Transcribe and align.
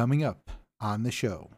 Coming 0.00 0.24
up 0.24 0.50
on 0.80 1.02
the 1.02 1.10
show. 1.10 1.50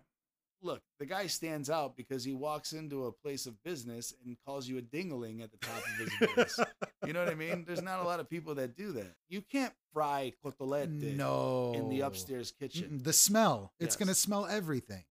Look, 0.63 0.83
the 0.99 1.07
guy 1.07 1.29
stands 1.29 1.71
out 1.71 1.97
because 1.97 2.25
he 2.25 2.33
walks 2.33 2.73
into 2.73 3.05
a 3.07 3.13
place 3.13 3.47
of 3.47 3.55
business 3.63 4.13
and 4.27 4.37
calls 4.45 4.67
you 4.67 4.79
a 4.79 4.83
dingaling 4.83 5.45
at 5.45 5.53
the 5.53 5.59
top 5.59 5.77
of 5.79 5.97
his 5.97 6.35
voice. 6.35 6.59
you 7.07 7.13
know 7.13 7.21
what 7.23 7.31
I 7.31 7.37
mean? 7.37 7.63
There's 7.65 7.83
not 7.83 8.01
a 8.01 8.03
lot 8.03 8.19
of 8.19 8.29
people 8.29 8.57
that 8.57 8.77
do 8.77 8.91
that. 8.95 9.15
You 9.29 9.43
can't 9.43 9.73
fry 9.93 10.33
cotolette 10.45 10.91
No. 10.91 11.73
in 11.77 11.89
the 11.89 12.01
upstairs 12.01 12.51
kitchen. 12.51 12.99
The 13.05 13.13
smell. 13.13 13.73
It's 13.79 13.95
Yes. 13.95 13.97
going 13.97 14.09
to 14.09 14.15
smell 14.15 14.47
everything. 14.47 15.05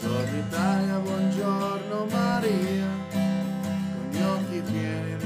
Buongiorno 0.00 0.46
Italia, 0.48 0.98
buongiorno 1.00 2.06
Maria, 2.06 2.88
con 3.10 4.08
gli 4.10 4.22
occhi 4.22 4.62
pieni 4.72 5.16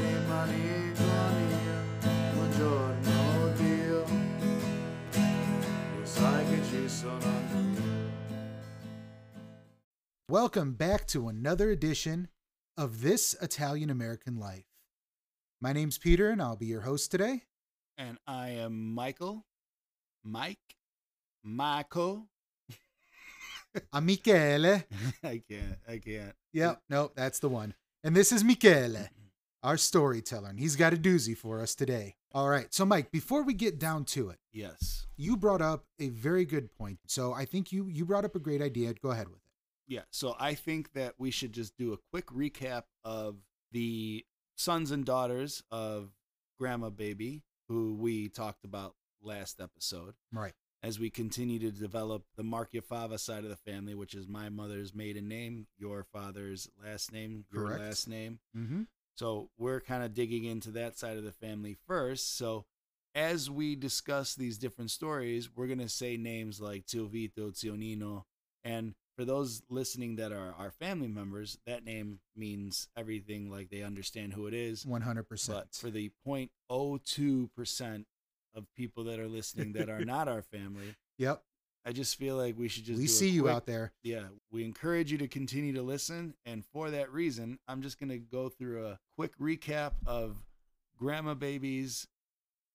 Welcome 10.28 10.72
back 10.72 11.06
to 11.08 11.28
another 11.28 11.70
edition 11.70 12.28
of 12.76 13.02
This 13.02 13.36
Italian 13.40 13.90
American 13.90 14.38
Life. 14.38 14.66
My 15.60 15.72
name's 15.72 15.96
Peter, 15.96 16.30
and 16.30 16.42
I'll 16.42 16.56
be 16.56 16.66
your 16.66 16.80
host 16.80 17.10
today. 17.10 17.42
And 17.96 18.18
I 18.26 18.48
am 18.50 18.94
Michael, 18.94 19.44
Mike, 20.24 20.76
Michael. 21.42 22.26
I'm 23.92 24.06
Michele. 24.06 24.82
I 25.22 25.42
can't, 25.48 25.78
I 25.88 25.98
can't. 25.98 26.34
Yep, 26.52 26.82
nope, 26.90 27.12
that's 27.14 27.38
the 27.38 27.48
one. 27.48 27.74
And 28.02 28.16
this 28.16 28.32
is 28.32 28.42
Michele, 28.42 29.08
our 29.62 29.76
storyteller, 29.76 30.48
and 30.48 30.58
he's 30.58 30.76
got 30.76 30.94
a 30.94 30.96
doozy 30.96 31.36
for 31.36 31.60
us 31.60 31.74
today. 31.74 32.16
All 32.34 32.48
right, 32.48 32.72
so 32.74 32.84
Mike, 32.84 33.12
before 33.12 33.44
we 33.44 33.54
get 33.54 33.78
down 33.78 34.04
to 34.06 34.28
it, 34.30 34.38
Yes. 34.52 35.06
you 35.16 35.36
brought 35.36 35.62
up 35.62 35.86
a 36.00 36.08
very 36.08 36.44
good 36.44 36.72
point. 36.76 36.98
So 37.06 37.32
I 37.32 37.44
think 37.44 37.70
you 37.72 37.86
you 37.86 38.04
brought 38.04 38.24
up 38.24 38.34
a 38.34 38.40
great 38.40 38.60
idea. 38.60 38.92
Go 38.94 39.10
ahead 39.12 39.28
with 39.28 39.38
it. 39.38 39.42
Yeah. 39.86 40.02
So 40.10 40.34
I 40.40 40.54
think 40.54 40.92
that 40.94 41.14
we 41.18 41.30
should 41.30 41.52
just 41.52 41.76
do 41.76 41.92
a 41.92 41.98
quick 42.10 42.26
recap 42.26 42.84
of 43.04 43.36
the 43.70 44.24
sons 44.56 44.90
and 44.90 45.04
daughters 45.04 45.62
of 45.70 46.10
Grandma 46.58 46.90
Baby, 46.90 47.42
who 47.68 47.94
we 47.94 48.28
talked 48.28 48.64
about 48.64 48.96
last 49.22 49.60
episode, 49.60 50.14
Right. 50.32 50.54
as 50.82 50.98
we 50.98 51.10
continue 51.10 51.58
to 51.60 51.70
develop 51.70 52.24
the 52.36 52.42
Marchiafava 52.42 53.18
side 53.18 53.44
of 53.44 53.50
the 53.50 53.56
family, 53.56 53.94
which 53.94 54.14
is 54.14 54.26
my 54.26 54.48
mother's 54.48 54.94
maiden 54.94 55.28
name, 55.28 55.66
your 55.78 56.02
father's 56.04 56.68
last 56.82 57.12
name, 57.12 57.44
your 57.52 57.64
Correct. 57.66 57.80
last 57.80 58.08
name. 58.08 58.40
Mm-hmm. 58.56 58.82
So 59.16 59.50
we're 59.58 59.80
kind 59.80 60.02
of 60.02 60.14
digging 60.14 60.44
into 60.44 60.70
that 60.72 60.98
side 60.98 61.16
of 61.16 61.24
the 61.24 61.32
family 61.32 61.76
first. 61.86 62.36
So 62.36 62.64
as 63.14 63.48
we 63.50 63.76
discuss 63.76 64.34
these 64.34 64.58
different 64.58 64.90
stories, 64.90 65.48
we're 65.54 65.68
going 65.68 65.78
to 65.78 65.88
say 65.88 66.16
names 66.16 66.60
like 66.60 66.88
Zio 66.88 67.06
Vito, 67.06 67.52
Zio 67.52 67.74
Nino. 67.76 68.26
And 68.64 68.94
for 69.16 69.24
those 69.24 69.62
listening 69.70 70.16
that 70.16 70.32
are 70.32 70.54
our 70.58 70.72
family 70.72 71.06
members, 71.06 71.58
that 71.66 71.84
name 71.84 72.18
means 72.34 72.88
everything 72.96 73.50
like 73.50 73.70
they 73.70 73.82
understand 73.82 74.32
who 74.32 74.46
it 74.48 74.54
is. 74.54 74.84
One 74.84 75.02
hundred 75.02 75.24
But 75.24 75.28
percent. 75.28 75.74
for 75.74 75.90
the 75.90 76.10
0.02% 76.26 78.04
of 78.56 78.66
people 78.74 79.04
that 79.04 79.18
are 79.20 79.28
listening 79.28 79.72
that 79.74 79.88
are 79.88 80.04
not 80.04 80.28
our 80.28 80.42
family, 80.42 80.94
Yep. 81.18 81.42
I 81.86 81.92
just 81.92 82.16
feel 82.16 82.36
like 82.36 82.58
we 82.58 82.68
should 82.68 82.84
just 82.84 82.98
We 82.98 83.06
see 83.06 83.28
you 83.28 83.42
quick- 83.42 83.54
out 83.54 83.66
there. 83.66 83.92
yeah, 84.02 84.28
we 84.50 84.64
encourage 84.64 85.12
you 85.12 85.18
to 85.18 85.28
continue 85.28 85.74
to 85.74 85.82
listen. 85.82 86.34
And 86.46 86.64
for 86.64 86.90
that 86.90 87.12
reason, 87.12 87.58
I'm 87.68 87.82
just 87.82 87.98
going 88.00 88.08
to 88.10 88.18
go 88.18 88.48
through 88.48 88.86
a 88.86 88.98
quick 89.16 89.36
recap 89.38 89.92
of 90.06 90.36
Grandma 90.96 91.34
Baby's 91.34 92.06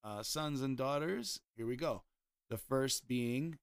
uh, 0.04 0.22
sons 0.24 0.62
and 0.62 0.78
daughters. 0.78 1.40
Here 1.56 1.66
we 1.66 1.76
go. 1.76 2.04
The 2.50 2.58
first 2.58 3.08
being 3.08 3.58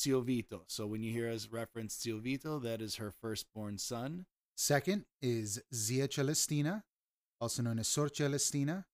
Zio 0.00 0.20
Vito. 0.22 0.62
So 0.66 0.86
when 0.86 1.02
you 1.02 1.12
hear 1.12 1.30
us 1.30 1.48
reference 1.50 2.00
Zio 2.00 2.18
Vito, 2.18 2.58
that 2.60 2.80
is 2.80 2.96
her 2.96 3.10
firstborn 3.10 3.78
son. 3.78 4.24
Second 4.56 5.04
is 5.20 5.60
Zia 5.74 6.08
Celestina, 6.08 6.84
also 7.40 7.62
known 7.62 7.78
as 7.78 7.88
Sor 7.88 8.08
Celestina. 8.08 8.84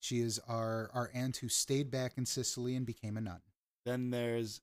She 0.00 0.20
is 0.20 0.40
our, 0.48 0.90
our 0.94 1.10
aunt 1.14 1.36
who 1.38 1.48
stayed 1.48 1.90
back 1.90 2.14
in 2.16 2.26
Sicily 2.26 2.74
and 2.74 2.84
became 2.86 3.16
a 3.16 3.20
nun. 3.20 3.42
Then 3.84 4.10
there's 4.10 4.60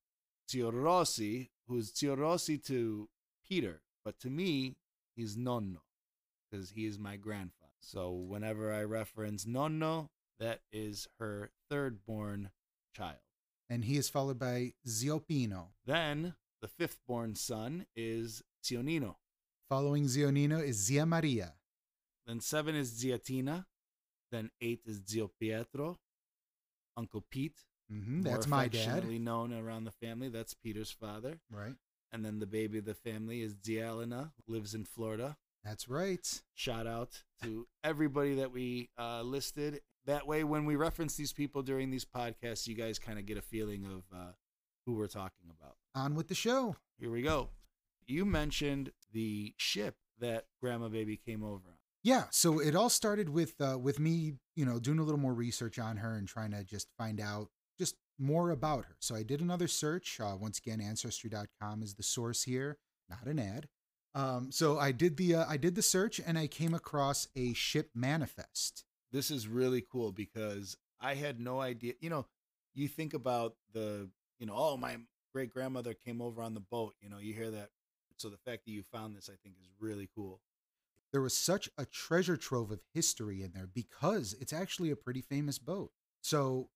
Zio 0.50 0.72
Rossi, 0.72 1.52
who's 1.68 1.94
Zio 1.94 2.16
Rossi 2.16 2.58
to 2.60 3.10
Peter, 3.48 3.82
but 4.04 4.20
to 4.20 4.30
me, 4.30 4.78
he's 5.16 5.36
nonno 5.36 5.82
because 6.50 6.72
he 6.72 6.86
is 6.86 6.98
my 6.98 7.18
grandfather. 7.18 7.74
So 7.80 8.12
whenever 8.12 8.74
I 8.74 8.84
reference 8.84 9.46
nonno, 9.46 10.10
that 10.40 10.62
is 10.72 11.08
her 11.20 11.52
third 11.70 12.06
born 12.06 12.52
child. 12.96 13.18
And 13.70 13.86
he 13.86 13.98
is 13.98 14.10
followed 14.10 14.40
by 14.40 14.74
Zio 14.88 15.20
Pino. 15.20 15.70
Then 15.86 16.36
the 16.62 16.68
fifth 16.68 17.00
born 17.08 17.36
son 17.36 17.86
is 17.96 18.44
Zio 18.66 18.82
Nino. 18.82 19.18
Following 19.70 20.08
Zio 20.08 20.32
Nino 20.32 20.60
is 20.60 20.78
Zia 20.78 21.06
Maria. 21.06 21.54
Then 22.26 22.40
seven 22.40 22.76
is 22.76 22.88
Zia 22.88 23.18
Tina. 23.18 23.68
Then 24.32 24.52
eight 24.62 24.82
is 24.86 25.02
Zio 25.08 25.30
Pietro. 25.40 25.98
Uncle 26.96 27.26
Pete. 27.30 27.60
Hmm 27.90 28.22
more 28.22 28.34
that's 28.34 28.48
my 28.48 28.68
dad. 28.68 29.08
known 29.08 29.54
around 29.54 29.86
the 29.86 29.92
family. 29.92 30.30
That's 30.30 30.54
Peter's 30.54 30.92
father. 30.92 31.40
Right. 31.50 31.76
And 32.12 32.24
then 32.24 32.40
the 32.40 32.46
baby 32.46 32.80
of 32.80 32.86
the 32.86 32.94
family 32.94 33.42
is 33.42 33.56
Zia 33.66 33.94
Lina, 33.94 34.32
lives 34.48 34.74
in 34.74 34.86
Florida. 34.86 35.38
That's 35.64 35.90
right. 35.90 36.42
Shout 36.54 36.88
out 36.88 37.24
to 37.44 37.68
everybody 37.84 38.36
that 38.36 38.52
we 38.52 38.90
uh, 38.98 39.22
listed. 39.22 39.82
That 40.06 40.26
way, 40.26 40.46
when 40.46 40.66
we 40.66 40.78
reference 40.78 41.16
these 41.16 41.34
people 41.34 41.62
during 41.62 41.90
these 41.90 42.06
podcasts, 42.06 42.68
you 42.68 42.76
guys 42.76 42.98
kind 42.98 43.20
of 43.20 43.26
get 43.26 43.38
a 43.38 43.42
feeling 43.42 43.84
of 43.84 44.04
uh, 44.18 44.32
who 44.86 44.94
we're 44.94 45.08
talking 45.08 45.52
about. 45.60 45.76
On 45.96 46.16
with 46.16 46.30
the 46.30 46.36
show. 46.36 46.78
Here 46.98 47.12
we 47.12 47.22
go. 47.22 47.50
You 48.06 48.24
mentioned 48.24 48.94
the 49.12 49.54
ship 49.58 49.98
that 50.20 50.46
Grandma 50.62 50.88
Baby 50.88 51.18
came 51.18 51.44
over 51.44 51.68
on. 51.68 51.78
Yeah, 52.04 52.24
so 52.30 52.60
it 52.60 52.74
all 52.74 52.90
started 52.90 53.28
with 53.28 53.60
uh, 53.60 53.78
with 53.78 54.00
me, 54.00 54.36
you 54.56 54.66
know, 54.66 54.80
doing 54.80 55.00
a 55.00 55.04
little 55.04 55.20
more 55.20 55.34
research 55.34 55.78
on 55.78 55.98
her 55.98 56.16
and 56.16 56.26
trying 56.26 56.52
to 56.52 56.64
just 56.64 56.88
find 56.98 57.20
out 57.20 57.50
more 58.20 58.52
about 58.52 58.86
her. 58.86 58.96
So 59.00 59.16
I 59.16 59.24
did 59.24 59.42
another 59.42 59.68
search. 59.68 60.20
Uh, 60.20 60.36
once 60.40 60.60
again, 60.60 60.82
ancestry.com 60.82 61.84
is 61.84 61.94
the 61.94 62.04
source 62.04 62.44
here, 62.44 62.78
not 63.10 63.26
an 63.26 63.40
ad. 63.40 63.68
Um, 64.16 64.52
so 64.52 64.80
I 64.80 64.92
did 64.92 65.18
the 65.18 65.36
uh, 65.36 65.46
I 65.48 65.58
did 65.58 65.76
the 65.76 65.82
search 65.82 66.20
and 66.20 66.40
I 66.40 66.48
came 66.48 66.74
across 66.74 67.28
a 67.36 67.54
ship 67.54 67.92
manifest. 67.94 68.84
This 69.12 69.30
is 69.30 69.48
really 69.48 69.84
cool 69.90 70.12
because 70.12 70.76
I 71.00 71.14
had 71.14 71.40
no 71.40 71.62
idea. 71.62 71.94
You 72.00 72.10
know, 72.10 72.26
you 72.74 72.88
think 72.88 73.14
about 73.14 73.56
the, 73.74 74.10
you 74.40 74.46
know, 74.46 74.54
oh, 74.56 74.78
my 74.78 74.98
great 75.34 75.52
grandmother 75.52 75.94
came 75.94 76.22
over 76.22 76.42
on 76.42 76.54
the 76.54 76.60
boat. 76.60 76.96
You 77.02 77.10
know, 77.10 77.20
you 77.20 77.34
hear 77.34 77.52
that. 77.52 77.70
So 78.18 78.30
the 78.30 78.38
fact 78.38 78.66
that 78.66 78.72
you 78.72 78.82
found 78.82 79.16
this, 79.16 79.30
I 79.30 79.38
think, 79.44 79.56
is 79.62 79.70
really 79.80 80.10
cool. 80.16 80.42
There 81.12 81.22
was 81.22 81.38
such 81.38 81.70
a 81.78 81.86
treasure 81.86 82.38
trove 82.38 82.72
of 82.72 82.82
history 82.94 83.44
in 83.44 83.52
there 83.54 83.68
because 83.72 84.36
it's 84.42 84.52
actually 84.52 84.92
a 84.92 84.96
pretty 84.96 85.22
famous 85.22 85.60
boat. 85.60 85.92
So 86.22 86.70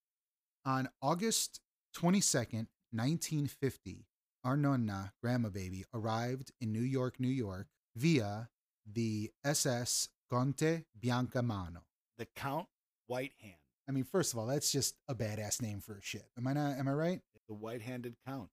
on 0.66 0.90
August 1.02 1.62
22nd, 1.98 2.68
1950, 2.92 4.06
our 4.44 4.58
nonna, 4.58 5.14
grandma 5.22 5.50
baby, 5.50 5.86
arrived 5.94 6.52
in 6.62 6.72
New 6.72 6.80
York, 6.82 7.20
New 7.20 7.28
York 7.28 7.68
via 7.96 8.50
the 8.92 9.32
SS 9.44 10.10
Conte 10.30 10.84
Biancamano. 11.00 11.84
The 12.18 12.28
Count 12.36 12.68
White 13.08 13.34
Hand, 13.42 13.56
I 13.88 13.92
mean, 13.92 14.04
first 14.04 14.34
of 14.34 14.40
all, 14.40 14.46
that's 14.46 14.72
just 14.72 14.96
a 15.08 15.16
badass 15.16 15.62
name 15.62 15.82
for 15.82 15.98
a 15.98 16.02
ship. 16.02 16.28
Am 16.38 16.48
I 16.48 16.54
not? 16.54 16.78
Am 16.78 16.88
I 16.88 16.94
right? 16.94 17.22
the 17.52 17.56
white-handed 17.56 18.16
Count. 18.26 18.50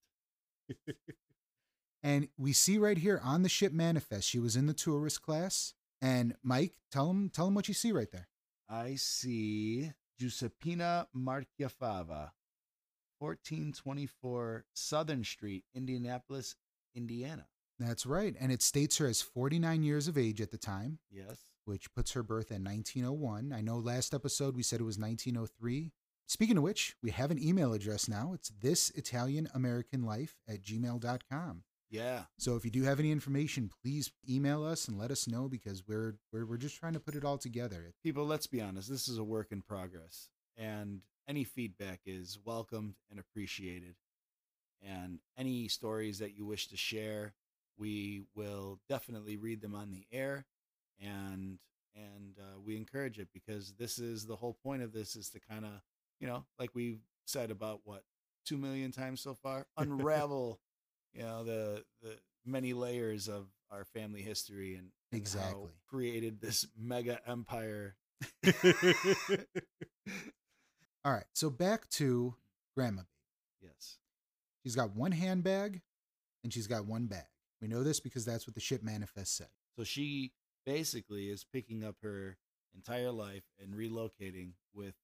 And 2.03 2.29
we 2.37 2.53
see 2.53 2.79
right 2.79 2.99
here 2.99 3.21
on 3.25 3.43
the 3.43 3.49
ship 3.49 3.73
manifest, 3.73 4.29
she 4.29 4.39
was 4.39 4.55
in 4.57 4.67
the 4.67 4.75
tourist 4.75 5.23
class. 5.23 5.75
And 6.01 6.37
Mike, 6.45 6.75
tell 6.93 7.11
him, 7.11 7.29
tell 7.29 7.49
him 7.49 7.55
what 7.55 7.67
you 7.67 7.75
see 7.75 7.91
right 7.91 8.11
there. 8.13 8.29
I 8.69 8.95
see 8.97 9.93
Giuseppina 10.21 11.07
Marchiafava, 11.17 12.31
1424 13.19 14.65
Southern 14.75 15.25
Street, 15.25 15.65
Indianapolis, 15.75 16.57
Indiana. 16.95 17.47
That's 17.79 18.07
right. 18.07 18.35
And 18.41 18.51
it 18.51 18.63
states 18.63 18.99
her 18.99 19.07
as 19.07 19.23
49 19.23 19.83
years 19.83 20.09
of 20.09 20.19
age 20.19 20.41
at 20.41 20.51
the 20.51 20.59
time, 20.59 20.99
Yes. 21.11 21.39
which 21.65 21.93
puts 21.95 22.13
her 22.13 22.23
birth 22.23 22.51
in 22.51 22.65
1901. 22.65 23.53
I 23.53 23.61
know 23.61 23.79
last 23.79 24.13
episode 24.15 24.57
we 24.57 24.63
said 24.63 24.81
it 24.81 24.85
was 24.85 24.99
1903. 24.99 25.93
Speaking 26.27 26.57
of 26.59 26.63
which, 26.65 26.97
we 27.03 27.11
have 27.11 27.31
an 27.31 27.43
email 27.43 27.73
address 27.73 28.09
now. 28.09 28.33
It's 28.35 28.51
this 28.61 28.91
Italian 28.91 29.49
American 29.55 30.03
Life 30.03 30.37
at 30.49 30.63
gmail.com. 30.63 31.63
Yeah. 31.91 32.25
So 32.39 32.57
if 32.57 32.65
you 32.65 32.71
do 32.71 32.83
have 32.83 33.01
any 33.01 33.11
information, 33.11 33.71
please 33.83 34.11
email 34.29 34.65
us 34.65 34.89
and 34.89 34.99
let 34.99 35.11
us 35.11 35.27
know 35.27 35.49
because 35.49 35.83
we're 35.87 36.17
we're, 36.33 36.45
we're 36.45 36.57
just 36.59 36.77
trying 36.77 36.93
to 36.93 37.01
put 37.01 37.15
it 37.15 37.25
all 37.25 37.39
together. 37.39 37.95
People, 38.03 38.27
let's 38.27 38.47
be 38.47 38.61
honest. 38.61 38.91
This 38.91 39.09
is 39.09 39.19
a 39.19 39.25
work 39.25 39.53
in 39.53 39.63
progress, 39.63 40.29
and 40.57 41.01
any 41.27 41.45
feedback 41.45 42.01
is 42.07 42.39
welcomed 42.45 42.95
and 43.11 43.19
appreciated. 43.19 43.95
And 44.83 45.19
any 45.37 45.69
stories 45.69 46.19
that 46.19 46.37
you 46.37 46.45
wish 46.45 46.69
to 46.69 46.77
share, 46.77 47.35
we 47.77 48.23
will 48.35 48.79
definitely 48.89 49.37
read 49.37 49.61
them 49.61 49.75
on 49.75 49.91
the 49.91 50.07
air, 50.13 50.47
and 51.01 51.59
and 51.95 52.37
uh, 52.39 52.61
we 52.65 52.77
encourage 52.77 53.19
it 53.19 53.29
because 53.33 53.73
this 53.79 53.99
is 53.99 54.27
the 54.27 54.37
whole 54.37 54.57
point 54.63 54.83
of 54.83 54.93
this 54.93 55.17
is 55.17 55.31
to 55.31 55.41
kind 55.41 55.65
of 55.65 55.71
you 56.21 56.27
know 56.27 56.45
like 56.59 56.75
we've 56.75 57.01
said 57.25 57.51
about 57.51 57.81
what 57.85 58.03
two 58.47 58.57
million 58.57 58.93
times 58.93 59.21
so 59.21 59.35
far. 59.35 59.67
Unravel, 59.77 60.59
you 61.19 61.25
know, 61.25 61.45
the 61.45 61.85
the 62.03 62.17
many 62.47 62.73
layers 62.73 63.29
of 63.29 63.49
our 63.71 63.85
family 63.85 64.23
history 64.23 64.75
and, 64.77 64.85
and 64.85 64.93
how 65.13 65.19
Exactly. 65.19 65.71
created 65.89 66.41
this 66.41 66.67
mega 66.79 67.19
empire. 67.29 67.97
All 71.05 71.13
right, 71.13 71.25
so 71.35 71.51
back 71.51 71.89
to 71.91 72.35
Grandma 72.77 73.03
Yes. 73.63 73.99
She's 74.63 74.77
got 74.77 74.95
one 74.95 75.13
handbag 75.13 75.81
and 76.45 76.53
she's 76.53 76.67
got 76.67 76.87
one 76.87 77.07
bag. 77.07 77.27
We 77.61 77.69
know 77.69 77.83
this 77.83 78.01
because 78.01 78.25
that's 78.25 78.47
what 78.47 78.55
the 78.55 78.61
ship 78.61 78.83
manifest 78.83 79.37
said. 79.37 79.49
So 79.77 79.85
she 79.85 80.33
basically 80.65 81.29
is 81.29 81.45
picking 81.45 81.85
up 81.85 81.97
her 82.03 82.37
entire 82.75 83.11
life 83.11 83.45
and 83.61 83.75
relocating 83.75 84.53
with 84.75 84.95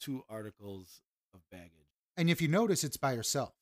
two 0.00 0.24
articles 0.28 1.02
of 1.34 1.40
baggage. 1.50 1.70
And 2.16 2.28
if 2.30 2.40
you 2.42 2.48
notice, 2.48 2.82
it's 2.84 2.96
by 2.96 3.14
herself 3.14 3.52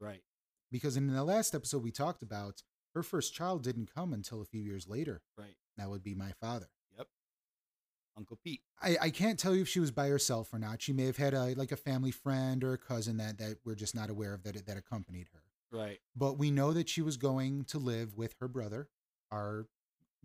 Right. 0.00 0.22
Because 0.70 0.96
in 0.96 1.06
the 1.06 1.24
last 1.24 1.54
episode 1.54 1.82
we 1.82 1.90
talked 1.90 2.22
about 2.22 2.62
her 2.94 3.02
first 3.02 3.34
child 3.34 3.62
didn't 3.62 3.92
come 3.94 4.12
until 4.12 4.40
a 4.40 4.46
few 4.46 4.60
years 4.60 4.88
later. 4.88 5.22
Right. 5.36 5.54
That 5.76 5.90
would 5.90 6.02
be 6.02 6.14
my 6.14 6.32
father. 6.40 6.68
Yep. 6.96 7.08
Uncle 8.16 8.38
Pete. 8.42 8.62
I, 8.80 8.96
I 9.02 9.10
can't 9.10 9.38
tell 9.38 9.54
you 9.54 9.62
if 9.62 9.68
she 9.68 9.80
was 9.80 9.90
by 9.90 10.08
herself 10.08 10.52
or 10.52 10.58
not. 10.58 10.80
She 10.80 10.92
may 10.92 11.04
have 11.04 11.18
had 11.18 11.34
a 11.34 11.54
like 11.54 11.72
a 11.72 11.76
family 11.76 12.10
friend 12.10 12.64
or 12.64 12.72
a 12.72 12.78
cousin 12.78 13.18
that 13.18 13.38
that 13.38 13.58
we're 13.64 13.74
just 13.74 13.94
not 13.94 14.10
aware 14.10 14.32
of 14.34 14.42
that 14.44 14.66
that 14.66 14.76
accompanied 14.76 15.28
her. 15.32 15.42
Right. 15.70 15.98
But 16.16 16.38
we 16.38 16.50
know 16.50 16.72
that 16.72 16.88
she 16.88 17.02
was 17.02 17.16
going 17.16 17.64
to 17.66 17.78
live 17.78 18.16
with 18.16 18.34
her 18.40 18.48
brother, 18.48 18.88
our 19.30 19.66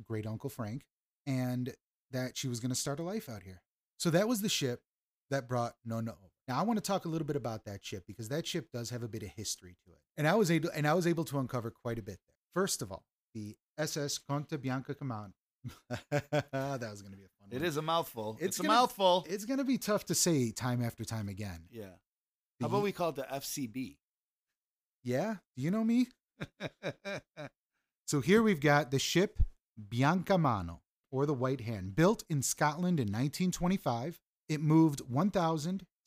great 0.04 0.26
uncle 0.26 0.50
Frank, 0.50 0.86
and 1.28 1.74
that 2.12 2.38
she 2.38 2.48
was 2.48 2.60
going 2.60 2.70
to 2.70 2.76
start 2.76 3.00
a 3.00 3.04
life 3.04 3.28
out 3.30 3.44
here. 3.44 3.62
So 3.98 4.10
that 4.12 4.28
was 4.28 4.42
the 4.42 4.50
ship 4.50 4.82
that 5.30 5.48
brought 5.48 5.76
Nonna 5.86 6.12
over. 6.12 6.31
Now 6.52 6.60
I 6.60 6.64
want 6.64 6.76
to 6.78 6.82
talk 6.82 7.06
a 7.06 7.08
little 7.08 7.26
bit 7.26 7.38
about 7.38 7.64
that 7.64 7.84
ship 7.86 8.04
because 8.06 8.28
that 8.28 8.46
ship 8.46 8.68
does 8.74 8.90
have 8.90 9.04
a 9.04 9.08
bit 9.08 9.24
of 9.24 9.30
history 9.30 9.78
to 9.86 9.92
it, 9.94 10.00
and 10.18 10.28
I 10.28 10.36
was 10.36 10.52
able 10.52 10.70
and 10.76 10.86
I 10.86 10.94
was 10.94 11.08
able 11.08 11.24
to 11.26 11.40
uncover 11.40 11.72
quite 11.72 11.98
a 11.98 12.02
bit 12.02 12.20
there. 12.28 12.36
First 12.54 12.82
of 12.82 12.92
all, 12.92 13.06
the 13.34 13.56
SS 13.78 14.18
Conte 14.18 14.58
Bianca 14.58 14.94
Command. 14.94 15.32
that 16.12 16.42
was 16.52 17.02
going 17.02 17.14
to 17.14 17.18
be 17.18 17.24
a 17.24 17.30
fun. 17.40 17.48
It 17.52 17.60
one. 17.60 17.64
is 17.66 17.78
a 17.78 17.82
mouthful. 17.82 18.36
It's 18.40 18.48
It's, 18.48 18.60
a 18.60 18.64
gonna- 18.64 18.74
mouthful. 18.74 19.26
It's 19.30 19.46
going 19.46 19.60
to 19.60 19.64
be 19.64 19.78
tough 19.78 20.06
to 20.08 20.16
say 20.16 20.52
time 20.52 20.84
after 20.84 21.06
time 21.06 21.30
again. 21.30 21.68
yeah. 21.72 21.84
The- 22.60 22.66
How 22.66 22.68
about 22.68 22.84
we 22.84 22.92
call 22.92 23.10
it 23.10 23.16
the 23.16 23.28
FCB? 23.32 23.96
Yeah, 25.06 25.36
do 25.56 25.62
you 25.64 25.72
know 25.72 25.84
me? 25.86 26.08
So 28.08 28.20
here 28.20 28.44
we've 28.44 28.60
got 28.60 28.92
the 28.92 29.00
ship 29.00 29.42
Biancamano, 29.90 30.80
or 31.14 31.26
the 31.26 31.34
White 31.34 31.62
Hand, 31.62 31.96
built 31.96 32.26
in 32.30 32.42
Scotland 32.42 33.00
in 33.00 33.06
1925. 33.08 34.20
It 34.50 34.60
moved 34.60 35.02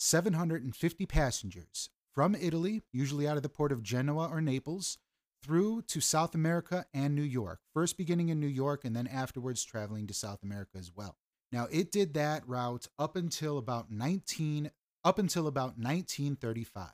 1,750 0.04 1.06
passengers 1.06 1.88
from 2.12 2.34
Italy, 2.34 2.82
usually 2.92 3.26
out 3.26 3.36
of 3.36 3.42
the 3.42 3.48
port 3.48 3.72
of 3.72 3.82
Genoa 3.82 4.28
or 4.28 4.40
Naples, 4.40 4.98
through 5.42 5.82
to 5.82 6.00
South 6.00 6.34
America 6.34 6.84
and 6.92 7.14
New 7.14 7.22
York. 7.22 7.60
First 7.72 7.96
beginning 7.96 8.28
in 8.28 8.38
New 8.40 8.46
York 8.46 8.84
and 8.84 8.94
then 8.94 9.06
afterwards 9.06 9.64
traveling 9.64 10.06
to 10.06 10.14
South 10.14 10.42
America 10.42 10.76
as 10.78 10.92
well. 10.94 11.16
Now 11.52 11.68
it 11.70 11.90
did 11.90 12.14
that 12.14 12.46
route 12.48 12.86
up 12.98 13.16
until 13.16 13.58
about 13.58 13.90
19 13.90 14.70
up 15.04 15.18
until 15.18 15.46
about 15.46 15.76
1935. 15.78 16.88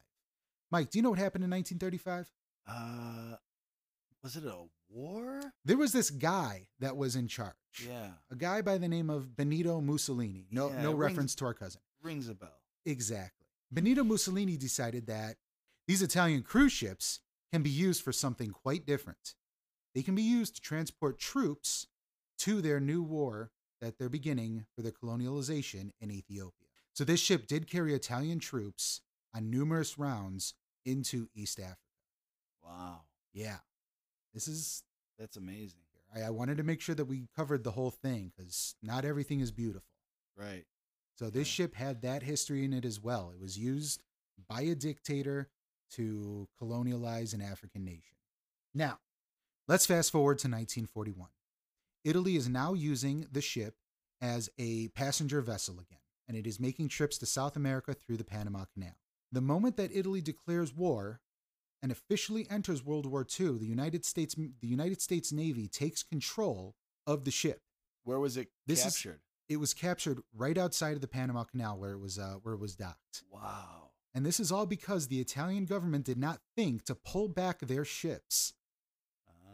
Mike, 0.72 0.90
do 0.90 0.98
you 0.98 1.02
know 1.02 1.10
what 1.10 1.18
happened 1.18 1.44
in 1.44 1.50
1935? 1.50 2.32
uh, 2.68 3.36
was 4.22 4.36
it 4.36 4.44
a 4.44 4.54
war? 4.90 5.40
There 5.64 5.76
was 5.78 5.92
this 5.92 6.10
guy 6.10 6.66
that 6.80 6.96
was 6.96 7.16
in 7.16 7.26
charge. 7.28 7.54
Yeah. 7.88 8.10
A 8.30 8.36
guy 8.36 8.60
by 8.62 8.76
the 8.78 8.88
name 8.88 9.08
of 9.10 9.34
Benito 9.36 9.80
Mussolini. 9.80 10.46
No, 10.50 10.68
Yeah, 10.70 10.82
no 10.82 10.90
it 10.90 10.96
rings- 10.96 10.98
reference 11.00 11.34
to 11.36 11.46
our 11.46 11.54
cousin. 11.54 11.80
Rings 12.02 12.28
a 12.28 12.34
bell. 12.34 12.59
Exactly. 12.84 13.46
Benito 13.72 14.02
Mussolini 14.02 14.56
decided 14.56 15.06
that 15.06 15.36
these 15.86 16.02
Italian 16.02 16.42
cruise 16.42 16.72
ships 16.72 17.20
can 17.52 17.62
be 17.62 17.70
used 17.70 18.02
for 18.02 18.12
something 18.12 18.50
quite 18.50 18.86
different. 18.86 19.34
They 19.94 20.02
can 20.02 20.14
be 20.14 20.22
used 20.22 20.56
to 20.56 20.60
transport 20.60 21.18
troops 21.18 21.86
to 22.38 22.60
their 22.60 22.80
new 22.80 23.02
war 23.02 23.50
that 23.80 23.98
they're 23.98 24.08
beginning 24.08 24.66
for 24.74 24.82
their 24.82 24.92
colonialization 24.92 25.90
in 26.00 26.10
Ethiopia. 26.10 26.68
So 26.92 27.04
this 27.04 27.20
ship 27.20 27.46
did 27.46 27.68
carry 27.68 27.94
Italian 27.94 28.38
troops 28.38 29.00
on 29.34 29.50
numerous 29.50 29.98
rounds 29.98 30.54
into 30.84 31.28
East 31.34 31.58
Africa. 31.58 31.76
Wow. 32.64 33.00
Yeah. 33.32 33.58
This 34.34 34.48
is 34.48 34.82
That's 35.18 35.36
amazing. 35.36 35.80
I, 36.14 36.22
I 36.22 36.30
wanted 36.30 36.56
to 36.58 36.62
make 36.62 36.80
sure 36.80 36.94
that 36.94 37.04
we 37.04 37.28
covered 37.36 37.62
the 37.64 37.72
whole 37.72 37.90
thing 37.90 38.32
because 38.36 38.74
not 38.82 39.04
everything 39.04 39.40
is 39.40 39.50
beautiful. 39.50 39.88
Right. 40.36 40.64
So 41.20 41.28
this 41.28 41.46
ship 41.46 41.74
had 41.74 42.00
that 42.00 42.22
history 42.22 42.64
in 42.64 42.72
it 42.72 42.86
as 42.86 42.98
well. 42.98 43.30
It 43.30 43.38
was 43.38 43.58
used 43.58 44.02
by 44.48 44.62
a 44.62 44.74
dictator 44.74 45.50
to 45.90 46.48
colonialize 46.58 47.34
an 47.34 47.42
African 47.42 47.84
nation. 47.84 48.16
Now, 48.74 49.00
let's 49.68 49.84
fast 49.84 50.12
forward 50.12 50.38
to 50.38 50.48
1941. 50.48 51.28
Italy 52.04 52.36
is 52.36 52.48
now 52.48 52.72
using 52.72 53.26
the 53.30 53.42
ship 53.42 53.74
as 54.22 54.48
a 54.58 54.88
passenger 54.88 55.42
vessel 55.42 55.74
again, 55.74 56.00
and 56.26 56.38
it 56.38 56.46
is 56.46 56.58
making 56.58 56.88
trips 56.88 57.18
to 57.18 57.26
South 57.26 57.54
America 57.54 57.92
through 57.92 58.16
the 58.16 58.24
Panama 58.24 58.64
Canal. 58.72 58.96
The 59.30 59.42
moment 59.42 59.76
that 59.76 59.94
Italy 59.94 60.22
declares 60.22 60.74
war 60.74 61.20
and 61.82 61.92
officially 61.92 62.46
enters 62.48 62.82
World 62.82 63.04
War 63.04 63.26
II, 63.38 63.58
the 63.58 63.66
United 63.66 64.06
States 64.06 64.34
the 64.36 64.66
United 64.66 65.02
States 65.02 65.32
Navy 65.32 65.68
takes 65.68 66.02
control 66.02 66.76
of 67.06 67.26
the 67.26 67.30
ship. 67.30 67.60
Where 68.04 68.18
was 68.18 68.38
it 68.38 68.48
This 68.66 68.86
is- 68.86 68.94
captured? 68.94 69.20
It 69.50 69.58
was 69.58 69.74
captured 69.74 70.20
right 70.34 70.56
outside 70.56 70.94
of 70.94 71.02
the 71.02 71.08
Panama 71.08 71.44
Canal 71.44 71.76
where 71.78 71.90
it 71.92 71.98
was 71.98 72.18
uh, 72.18 72.36
where 72.42 72.54
it 72.54 72.60
was 72.60 72.74
docked. 72.76 73.24
wow. 73.30 73.90
And 74.14 74.24
this 74.26 74.40
is 74.40 74.50
all 74.50 74.64
because 74.66 75.06
the 75.08 75.20
Italian 75.20 75.66
government 75.66 76.04
did 76.04 76.18
not 76.18 76.40
think 76.56 76.84
to 76.86 76.94
pull 76.96 77.28
back 77.28 77.60
their 77.60 77.84
ships 77.84 78.54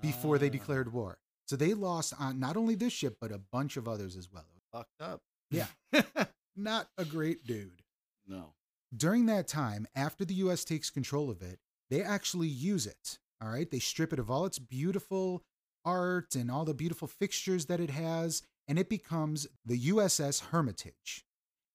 before 0.01 0.39
they 0.39 0.47
Ah, 0.47 0.51
declared 0.51 0.93
war. 0.93 1.19
So 1.47 1.57
they 1.57 1.75
lost 1.75 2.15
on 2.19 2.39
not 2.39 2.57
only 2.57 2.75
this 2.75 2.93
ship 2.93 3.17
but 3.21 3.33
a 3.33 3.39
bunch 3.39 3.77
of 3.77 3.89
others 3.89 4.17
as 4.17 4.29
well. 4.33 4.45
Fucked 4.73 5.01
up. 5.01 5.21
Yeah. 5.51 5.67
Not 6.57 6.89
a 6.99 7.05
great 7.05 7.47
dude. 7.47 7.83
no. 8.27 8.53
During 8.97 9.27
that 9.27 9.47
time, 9.49 9.87
after 9.95 10.25
the 10.25 10.35
US 10.35 10.65
takes 10.65 10.89
control 10.91 11.29
of 11.29 11.43
it, 11.43 11.59
they 11.91 12.03
actually 12.03 12.49
use 12.49 12.87
it. 12.87 13.19
All 13.43 13.49
right. 13.49 13.71
They 13.71 13.79
strip 13.79 14.13
it 14.13 14.19
of 14.19 14.31
all 14.31 14.47
its 14.47 14.59
beautiful 14.59 15.43
art 15.85 16.35
and 16.35 16.51
all 16.51 16.65
the 16.65 16.73
beautiful 16.75 17.09
fixtures 17.09 17.67
that 17.67 17.79
it 17.81 17.91
has, 17.91 18.43
and 18.69 18.79
it 18.79 18.89
becomes 18.89 19.49
the 19.65 19.89
USS 19.89 20.47
Hermitage. 20.47 21.25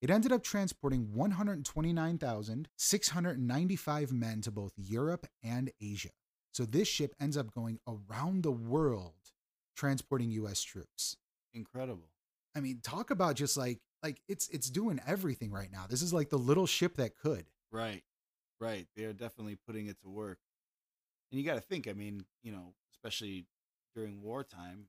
It 0.01 0.09
ended 0.09 0.31
up 0.31 0.43
transporting 0.43 1.13
129,695 1.13 4.11
men 4.11 4.41
to 4.41 4.51
both 4.51 4.73
Europe 4.75 5.27
and 5.43 5.71
Asia. 5.79 6.09
So 6.53 6.65
this 6.65 6.87
ship 6.87 7.13
ends 7.19 7.37
up 7.37 7.53
going 7.53 7.79
around 7.87 8.43
the 8.43 8.51
world 8.51 9.13
transporting 9.75 10.31
US 10.31 10.61
troops. 10.61 11.17
Incredible. 11.53 12.09
I 12.55 12.59
mean, 12.59 12.79
talk 12.83 13.11
about 13.11 13.35
just 13.35 13.57
like 13.57 13.79
like 14.03 14.21
it's 14.27 14.47
it's 14.49 14.69
doing 14.69 14.99
everything 15.07 15.51
right 15.51 15.71
now. 15.71 15.85
This 15.89 16.01
is 16.01 16.13
like 16.13 16.29
the 16.29 16.37
little 16.37 16.65
ship 16.65 16.95
that 16.95 17.15
could. 17.15 17.45
Right. 17.71 18.03
Right. 18.59 18.87
They're 18.95 19.13
definitely 19.13 19.57
putting 19.67 19.87
it 19.87 19.99
to 20.01 20.09
work. 20.09 20.39
And 21.31 21.39
you 21.39 21.45
got 21.45 21.55
to 21.55 21.61
think, 21.61 21.87
I 21.87 21.93
mean, 21.93 22.25
you 22.43 22.51
know, 22.51 22.73
especially 22.93 23.45
during 23.95 24.21
wartime, 24.21 24.87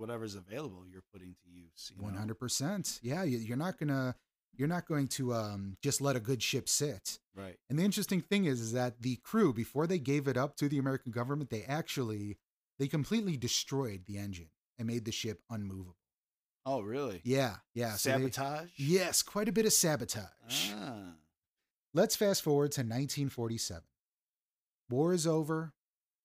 whatever's 0.00 0.34
available, 0.34 0.84
you're 0.90 1.04
putting 1.12 1.34
to 1.44 1.48
use. 1.50 1.92
you? 1.96 2.02
One 2.02 2.14
hundred 2.16 2.38
percent. 2.40 2.98
Yeah, 3.02 3.22
you- 3.22 3.38
you're 3.38 3.56
not 3.56 3.78
gonna 3.78 4.16
you're 4.56 4.68
not 4.68 4.86
going 4.86 5.06
to 5.08 5.32
um, 5.32 5.76
just 5.80 6.00
let 6.00 6.16
a 6.16 6.20
good 6.20 6.42
ship 6.42 6.68
sit. 6.68 7.18
Right. 7.36 7.56
And 7.70 7.78
the 7.78 7.84
interesting 7.84 8.20
thing 8.20 8.46
is, 8.46 8.60
is 8.60 8.72
that 8.72 9.00
the 9.00 9.16
crew 9.22 9.52
before 9.54 9.86
they 9.86 9.98
gave 9.98 10.26
it 10.26 10.36
up 10.36 10.56
to 10.56 10.68
the 10.68 10.78
American 10.78 11.12
government, 11.12 11.50
they 11.50 11.62
actually 11.62 12.36
they 12.78 12.88
completely 12.88 13.36
destroyed 13.36 14.02
the 14.06 14.18
engine 14.18 14.48
and 14.78 14.88
made 14.88 15.04
the 15.04 15.12
ship 15.12 15.40
unmovable. 15.50 15.96
Oh, 16.66 16.80
really? 16.80 17.20
Yeah, 17.24 17.56
yeah. 17.74 17.94
so 17.94 18.10
they- 18.10 18.16
Sabotage? 18.30 18.70
yes, 18.76 19.22
quite 19.22 19.48
a 19.48 19.52
bit 19.52 19.66
of 19.66 19.72
sabotage. 19.72 20.70
Ah. 20.74 21.14
Let's 21.94 22.16
fast 22.16 22.42
forward 22.42 22.72
to 22.72 22.80
1947. 22.80 23.82
War 24.90 25.12
is 25.12 25.26
over. 25.26 25.72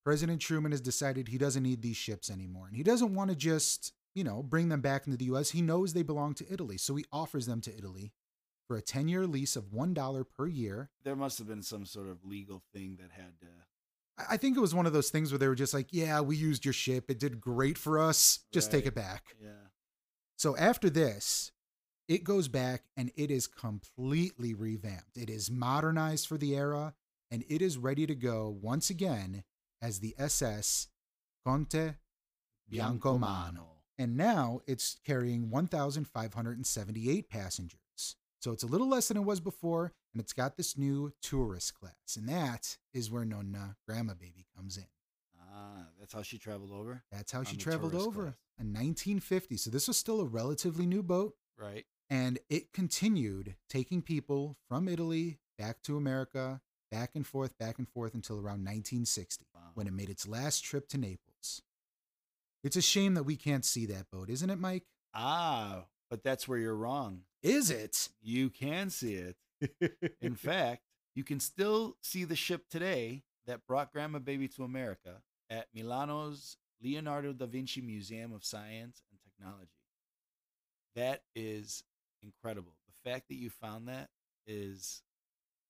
President 0.05 0.39
Truman 0.39 0.71
has 0.71 0.81
decided 0.81 1.27
he 1.27 1.39
doesn't 1.39 1.63
need 1.63 1.81
these 1.81 1.97
ships 1.97 2.29
anymore. 2.29 2.67
And 2.67 2.77
he 2.77 2.83
doesn't 2.83 3.15
want 3.15 3.31
to 3.31 3.35
just, 3.35 3.91
you 4.13 4.23
know, 4.23 4.43
bring 4.43 4.69
them 4.69 4.79
back 4.79 5.07
into 5.07 5.17
the 5.17 5.25
US. 5.25 5.49
He 5.49 5.63
knows 5.63 5.93
they 5.93 6.03
belong 6.03 6.35
to 6.35 6.45
Italy. 6.47 6.77
So 6.77 6.95
he 6.95 7.05
offers 7.11 7.47
them 7.47 7.59
to 7.61 7.75
Italy 7.75 8.13
for 8.67 8.77
a 8.77 8.83
10 8.83 9.07
year 9.07 9.25
lease 9.25 9.55
of 9.55 9.71
$1 9.71 10.25
per 10.37 10.47
year. 10.47 10.91
There 11.03 11.15
must 11.15 11.39
have 11.39 11.47
been 11.47 11.63
some 11.63 11.87
sort 11.87 12.07
of 12.07 12.23
legal 12.23 12.61
thing 12.71 12.97
that 13.01 13.11
had 13.11 13.39
to. 13.39 13.47
I 14.17 14.35
I 14.35 14.37
think 14.37 14.55
it 14.55 14.61
was 14.61 14.75
one 14.75 14.85
of 14.85 14.93
those 14.93 15.09
things 15.09 15.31
where 15.31 15.39
they 15.39 15.47
were 15.47 15.55
just 15.55 15.73
like, 15.73 15.87
yeah, 15.91 16.21
we 16.21 16.37
used 16.37 16.63
your 16.63 16.73
ship. 16.73 17.09
It 17.09 17.19
did 17.19 17.41
great 17.41 17.77
for 17.77 17.99
us. 17.99 18.39
Just 18.53 18.71
take 18.71 18.85
it 18.85 18.95
back. 18.95 19.35
Yeah. 19.43 19.49
So 20.37 20.55
after 20.55 20.89
this, 20.89 21.51
it 22.07 22.23
goes 22.23 22.47
back 22.47 22.83
and 22.95 23.11
it 23.15 23.31
is 23.31 23.47
completely 23.47 24.53
revamped. 24.53 25.17
It 25.17 25.29
is 25.29 25.49
modernized 25.49 26.27
for 26.27 26.37
the 26.37 26.55
era 26.55 26.93
and 27.31 27.43
it 27.49 27.61
is 27.61 27.77
ready 27.79 28.05
to 28.05 28.15
go 28.15 28.55
once 28.61 28.89
again 28.89 29.43
as 29.85 29.99
the 29.99 30.15
SS 30.17 30.87
Conte 31.45 31.93
Biancamano. 32.71 33.67
And 33.99 34.17
now 34.17 34.61
it's 34.65 34.97
carrying 35.05 35.51
1,578 35.51 37.29
passengers. 37.29 38.15
So 38.41 38.51
it's 38.51 38.63
a 38.63 38.67
little 38.67 38.89
less 38.89 39.07
than 39.07 39.17
it 39.17 39.23
was 39.23 39.39
before, 39.39 39.93
and 40.13 40.21
it's 40.21 40.33
got 40.33 40.57
this 40.57 40.77
new 40.77 41.13
tourist 41.21 41.79
class. 41.79 42.17
And 42.17 42.27
that 42.27 42.77
is 42.93 43.11
where 43.11 43.25
Nonna 43.25 43.75
Grandma 43.87 44.13
Baby 44.13 44.45
comes 44.55 44.77
in. 44.77 44.85
Ah, 45.39 45.87
that's 45.99 46.13
how 46.13 46.23
she 46.23 46.37
traveled 46.37 46.71
over. 46.71 47.03
That's 47.11 47.31
how 47.31 47.43
she 47.43 47.55
traveled 47.55 47.95
over 47.95 48.23
class. 48.23 48.35
in 48.59 48.67
1950. 48.73 49.57
So 49.57 49.69
this 49.69 49.87
was 49.87 49.97
still 49.97 50.19
a 50.19 50.25
relatively 50.25 50.85
new 50.85 51.03
boat. 51.03 51.35
Right. 51.57 51.85
And 52.09 52.39
it 52.49 52.73
continued 52.73 53.55
taking 53.69 54.01
people 54.01 54.57
from 54.67 54.87
Italy 54.87 55.39
back 55.57 55.81
to 55.83 55.95
America, 55.95 56.61
back 56.95 57.11
and 57.15 57.27
forth, 57.27 57.57
back 57.57 57.77
and 57.77 57.87
forth 57.89 58.13
until 58.13 58.35
around 58.37 58.63
1960 58.63 59.45
Wow. 59.53 59.61
when 59.73 59.87
it 59.87 59.93
made 59.93 60.09
its 60.09 60.27
last 60.27 60.61
trip 60.63 60.87
to 60.89 60.97
Naples. 60.97 61.61
It's 62.63 62.75
a 62.77 62.81
shame 62.81 63.13
that 63.15 63.23
we 63.23 63.35
can't 63.35 63.65
see 63.65 63.85
that 63.87 64.09
boat, 64.11 64.29
isn't 64.29 64.49
it, 64.49 64.59
Mike? 64.59 64.85
Ah, 65.13 65.85
but 66.09 66.23
that's 66.23 66.47
where 66.47 66.57
you're 66.57 66.75
wrong. 66.75 67.21
Is 67.43 67.69
it? 67.69 68.09
You 68.21 68.49
can 68.49 68.89
see 68.89 69.15
it. 69.15 69.35
In 70.21 70.35
fact, 70.37 70.83
you 71.15 71.23
can 71.23 71.39
still 71.39 71.97
see 72.01 72.23
the 72.23 72.35
ship 72.35 72.63
today 72.69 73.23
that 73.45 73.67
brought 73.67 73.91
Grandma 73.93 74.19
Baby 74.19 74.47
to 74.49 74.63
America 74.63 75.21
at 75.49 75.67
Milano's 75.73 76.57
Leonardo 76.81 77.33
da 77.33 77.45
Vinci 77.45 77.81
Museum 77.81 78.33
of 78.33 78.43
Science 78.43 79.03
and 79.11 79.19
Technology. 79.21 79.69
That 80.95 81.21
is 81.35 81.83
incredible. 82.23 82.73
The 82.87 83.09
fact 83.09 83.27
that 83.29 83.35
you 83.35 83.49
found 83.49 83.87
that 83.89 84.09
is 84.47 85.01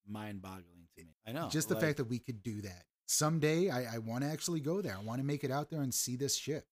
mind 0.07 0.41
boggling 0.41 0.87
to 0.97 1.03
me. 1.03 1.15
I 1.27 1.31
know. 1.31 1.49
Just 1.49 1.69
the 1.69 1.75
like, 1.75 1.83
fact 1.83 1.97
that 1.97 2.05
we 2.05 2.19
could 2.19 2.43
do 2.43 2.61
that. 2.61 2.83
Someday 3.07 3.69
I, 3.69 3.95
I 3.95 3.97
want 3.99 4.23
to 4.23 4.29
actually 4.29 4.59
go 4.59 4.81
there. 4.81 4.95
I 4.95 5.03
want 5.03 5.19
to 5.19 5.25
make 5.25 5.43
it 5.43 5.51
out 5.51 5.69
there 5.69 5.81
and 5.81 5.93
see 5.93 6.15
this 6.15 6.35
ship. 6.35 6.65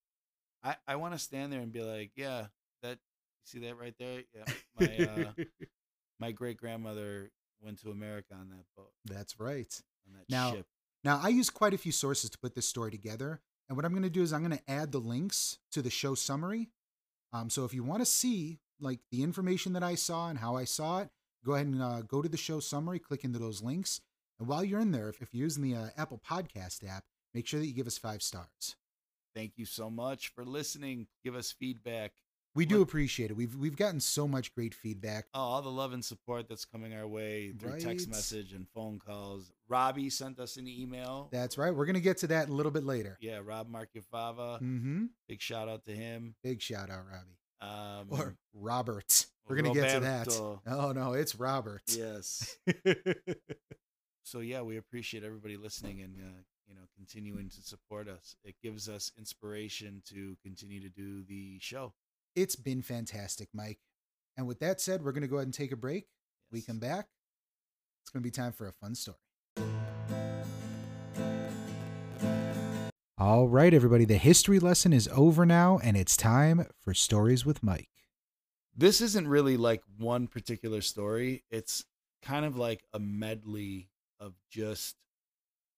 I, 0.62 0.76
I 0.86 0.96
want 0.96 1.12
to 1.14 1.18
stand 1.18 1.52
there 1.52 1.60
and 1.60 1.72
be 1.72 1.82
like, 1.82 2.12
yeah, 2.16 2.46
that, 2.82 2.98
you 2.98 3.44
see 3.44 3.58
that 3.60 3.78
right 3.78 3.94
there? 3.98 4.22
Yeah. 4.34 4.44
My, 4.80 5.22
uh, 5.22 5.44
my 6.20 6.32
great 6.32 6.56
grandmother 6.56 7.30
went 7.62 7.80
to 7.82 7.90
America 7.90 8.34
on 8.34 8.48
that 8.48 8.64
boat, 8.76 8.90
That's 9.04 9.38
right. 9.38 9.72
on 10.08 10.14
that 10.14 10.30
Now- 10.30 10.52
ship. 10.52 10.66
Now, 11.04 11.20
I 11.22 11.28
use 11.28 11.50
quite 11.50 11.74
a 11.74 11.78
few 11.78 11.92
sources 11.92 12.30
to 12.30 12.38
put 12.38 12.54
this 12.54 12.66
story 12.66 12.90
together. 12.90 13.42
And 13.68 13.76
what 13.76 13.84
I'm 13.84 13.92
going 13.92 14.04
to 14.04 14.10
do 14.10 14.22
is 14.22 14.32
I'm 14.32 14.42
going 14.42 14.56
to 14.56 14.70
add 14.70 14.90
the 14.90 14.98
links 15.00 15.58
to 15.72 15.82
the 15.82 15.90
show 15.90 16.14
summary. 16.14 16.70
Um, 17.32 17.50
so 17.50 17.64
if 17.66 17.74
you 17.74 17.84
want 17.84 18.00
to 18.00 18.06
see 18.06 18.60
like 18.80 19.00
the 19.10 19.22
information 19.22 19.74
that 19.74 19.82
I 19.82 19.96
saw 19.96 20.28
and 20.28 20.38
how 20.38 20.56
I 20.56 20.64
saw 20.64 21.00
it, 21.00 21.10
go 21.44 21.54
ahead 21.54 21.66
and 21.66 21.82
uh, 21.82 22.02
go 22.02 22.22
to 22.22 22.28
the 22.28 22.36
show 22.36 22.60
summary, 22.60 22.98
click 22.98 23.24
into 23.24 23.38
those 23.38 23.62
links. 23.62 24.00
And 24.38 24.48
while 24.48 24.64
you're 24.64 24.80
in 24.80 24.90
there, 24.90 25.08
if, 25.08 25.22
if 25.22 25.32
you're 25.32 25.44
using 25.44 25.62
the 25.62 25.76
uh, 25.78 25.86
Apple 25.96 26.20
Podcast 26.28 26.88
app, 26.88 27.04
make 27.34 27.46
sure 27.46 27.60
that 27.60 27.66
you 27.66 27.74
give 27.74 27.86
us 27.86 27.98
five 27.98 28.22
stars. 28.22 28.76
Thank 29.34 29.52
you 29.56 29.64
so 29.64 29.90
much 29.90 30.28
for 30.28 30.44
listening. 30.44 31.06
Give 31.24 31.34
us 31.34 31.52
feedback. 31.52 32.12
We 32.56 32.66
do 32.66 32.82
appreciate 32.82 33.32
it. 33.32 33.36
We've 33.36 33.56
we've 33.56 33.74
gotten 33.74 33.98
so 33.98 34.28
much 34.28 34.54
great 34.54 34.74
feedback. 34.74 35.26
Oh, 35.34 35.40
all 35.40 35.62
the 35.62 35.72
love 35.72 35.92
and 35.92 36.04
support 36.04 36.48
that's 36.48 36.64
coming 36.64 36.94
our 36.94 37.06
way 37.06 37.50
through 37.50 37.80
text 37.80 38.08
message 38.08 38.52
and 38.52 38.68
phone 38.68 39.00
calls. 39.04 39.50
Robbie 39.68 40.08
sent 40.08 40.38
us 40.38 40.56
an 40.56 40.68
email. 40.68 41.28
That's 41.32 41.58
right. 41.58 41.74
We're 41.74 41.84
going 41.86 41.94
to 41.94 42.00
get 42.00 42.18
to 42.18 42.28
that 42.28 42.48
a 42.48 42.52
little 42.52 42.70
bit 42.70 42.84
later. 42.84 43.18
Yeah, 43.20 43.40
Rob 43.42 43.68
Marchiafava. 43.68 44.62
Mm-hmm. 44.62 45.06
Big 45.28 45.42
shout 45.42 45.68
out 45.68 45.84
to 45.86 45.90
him. 45.90 46.36
Big 46.44 46.62
shout 46.62 46.90
out, 46.90 47.04
Robbie. 47.10 47.38
Um, 47.60 48.06
Or 48.10 48.36
Robert. 48.52 49.26
We're 49.48 49.56
going 49.56 49.74
to 49.74 49.80
get 49.80 49.94
to 49.94 50.00
that. 50.00 50.28
Oh, 50.66 50.92
no, 50.92 51.12
it's 51.12 51.34
Robert. 51.34 51.82
yes. 51.88 52.56
So 54.26 54.40
yeah, 54.40 54.62
we 54.62 54.78
appreciate 54.78 55.22
everybody 55.22 55.58
listening 55.58 56.00
and 56.00 56.16
uh, 56.18 56.40
you 56.66 56.74
know 56.74 56.80
continuing 56.96 57.50
to 57.50 57.60
support 57.60 58.08
us. 58.08 58.36
It 58.42 58.54
gives 58.62 58.88
us 58.88 59.12
inspiration 59.18 60.02
to 60.06 60.34
continue 60.42 60.80
to 60.80 60.88
do 60.88 61.22
the 61.24 61.58
show. 61.60 61.92
It's 62.34 62.56
been 62.56 62.80
fantastic, 62.80 63.48
Mike. 63.52 63.80
And 64.38 64.46
with 64.48 64.60
that 64.60 64.80
said, 64.80 65.04
we're 65.04 65.12
going 65.12 65.22
to 65.22 65.28
go 65.28 65.36
ahead 65.36 65.46
and 65.46 65.54
take 65.54 65.72
a 65.72 65.76
break. 65.76 66.06
We 66.50 66.62
come 66.62 66.78
back. 66.78 67.06
It's 68.02 68.10
going 68.10 68.22
to 68.22 68.26
be 68.26 68.30
time 68.30 68.52
for 68.52 68.66
a 68.66 68.72
fun 68.72 68.94
story. 68.94 69.18
All 73.16 73.46
right, 73.46 73.72
everybody. 73.72 74.04
The 74.04 74.16
history 74.16 74.58
lesson 74.58 74.92
is 74.92 75.08
over 75.12 75.46
now, 75.46 75.78
and 75.84 75.96
it's 75.96 76.16
time 76.16 76.66
for 76.80 76.94
Stories 76.94 77.46
with 77.46 77.62
Mike. 77.62 77.88
This 78.76 79.00
isn't 79.00 79.28
really 79.28 79.56
like 79.56 79.82
one 79.98 80.26
particular 80.26 80.80
story. 80.80 81.44
It's 81.50 81.84
kind 82.22 82.44
of 82.44 82.56
like 82.56 82.84
a 82.92 82.98
medley 82.98 83.90
of 84.18 84.34
just 84.50 84.96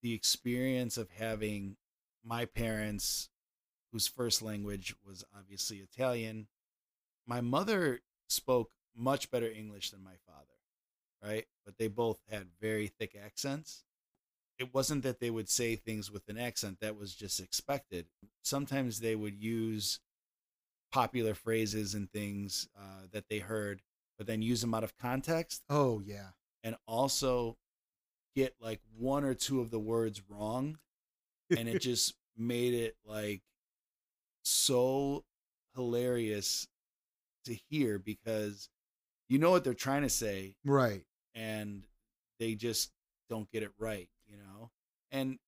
the 0.02 0.14
experience 0.14 0.96
of 0.96 1.10
having 1.10 1.76
my 2.24 2.44
parents, 2.44 3.28
whose 3.92 4.06
first 4.06 4.42
language 4.42 4.94
was 5.04 5.24
obviously 5.36 5.78
Italian. 5.78 6.48
My 7.26 7.40
mother 7.40 8.00
spoke 8.28 8.70
much 8.96 9.30
better 9.30 9.50
English 9.50 9.90
than 9.90 10.02
my 10.02 10.16
father, 10.26 10.58
right? 11.22 11.46
But 11.64 11.78
they 11.78 11.88
both 11.88 12.18
had 12.30 12.48
very 12.60 12.88
thick 12.88 13.16
accents. 13.22 13.84
It 14.58 14.72
wasn't 14.72 15.02
that 15.02 15.20
they 15.20 15.30
would 15.30 15.48
say 15.48 15.76
things 15.76 16.10
with 16.10 16.28
an 16.28 16.38
accent, 16.38 16.80
that 16.80 16.96
was 16.96 17.14
just 17.14 17.40
expected. 17.40 18.06
Sometimes 18.42 19.00
they 19.00 19.14
would 19.14 19.42
use 19.42 20.00
popular 20.96 21.34
phrases 21.34 21.92
and 21.92 22.10
things 22.10 22.68
uh, 22.74 23.02
that 23.12 23.28
they 23.28 23.38
heard, 23.38 23.82
but 24.16 24.26
then 24.26 24.40
use 24.40 24.62
them 24.62 24.72
out 24.72 24.82
of 24.82 24.96
context 24.96 25.62
Oh, 25.68 26.00
yeah. 26.02 26.28
and 26.64 26.74
also 26.86 27.58
get 28.34 28.54
like 28.60 28.80
one 28.96 29.22
or 29.22 29.34
two 29.34 29.60
of 29.60 29.70
the 29.70 29.78
words 29.78 30.22
wrong. 30.26 30.78
And 31.54 31.68
it 31.68 31.80
just 31.82 32.14
made 32.38 32.72
it 32.72 32.96
like 33.04 33.42
so 34.42 35.22
hilarious 35.74 36.66
to 37.44 37.54
hear 37.68 37.98
because 37.98 38.70
you 39.28 39.38
know 39.38 39.50
what 39.50 39.64
they're 39.64 39.74
trying 39.74 40.02
to 40.02 40.08
say 40.08 40.56
right. 40.64 41.02
and 41.34 41.82
they 42.40 42.54
just 42.54 42.90
don't 43.28 43.50
get 43.50 43.62
it 43.62 43.72
right, 43.78 44.08
you 44.26 44.36
know. 44.38 44.70
And 45.12 45.38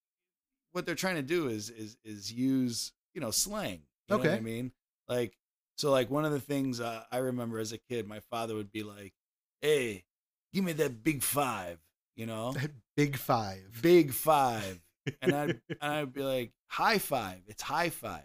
what 0.73 0.85
they're 0.85 0.95
trying 0.95 1.17
to 1.17 1.23
do 1.23 1.49
is 1.49 1.71
is 1.71 1.97
is 2.05 2.31
use 2.31 2.93
you 3.14 3.21
know 3.23 3.31
slang. 3.31 3.81
You 4.09 4.17
know 4.17 4.19
what 4.19 4.28
I 4.31 4.40
mean, 4.40 4.73
like 5.09 5.37
so 5.77 5.91
like 5.91 6.11
one 6.11 6.25
of 6.25 6.33
the 6.33 6.41
things 6.41 6.81
uh, 6.81 7.05
I 7.11 7.19
remember 7.19 7.59
as 7.59 7.73
a 7.73 7.79
kid, 7.79 8.09
my 8.09 8.21
father 8.31 8.55
would 8.55 8.73
be 8.73 8.83
like, 8.83 9.12
"Hey, 9.61 10.05
give 10.53 10.65
me 10.65 10.73
that 10.75 11.03
big 11.05 11.23
five, 11.23 11.79
you 12.17 12.27
know, 12.27 12.55
Big 12.97 13.17
five. 13.17 13.79
big 13.81 14.12
five, 14.12 14.81
and 15.23 15.33
I'd 15.35 15.50
and 15.69 15.79
I'd 15.81 16.12
be 16.12 16.23
like, 16.23 16.53
"High 16.67 16.99
five, 16.99 17.41
it's 17.47 17.62
high 17.62 17.91
five. 17.91 18.25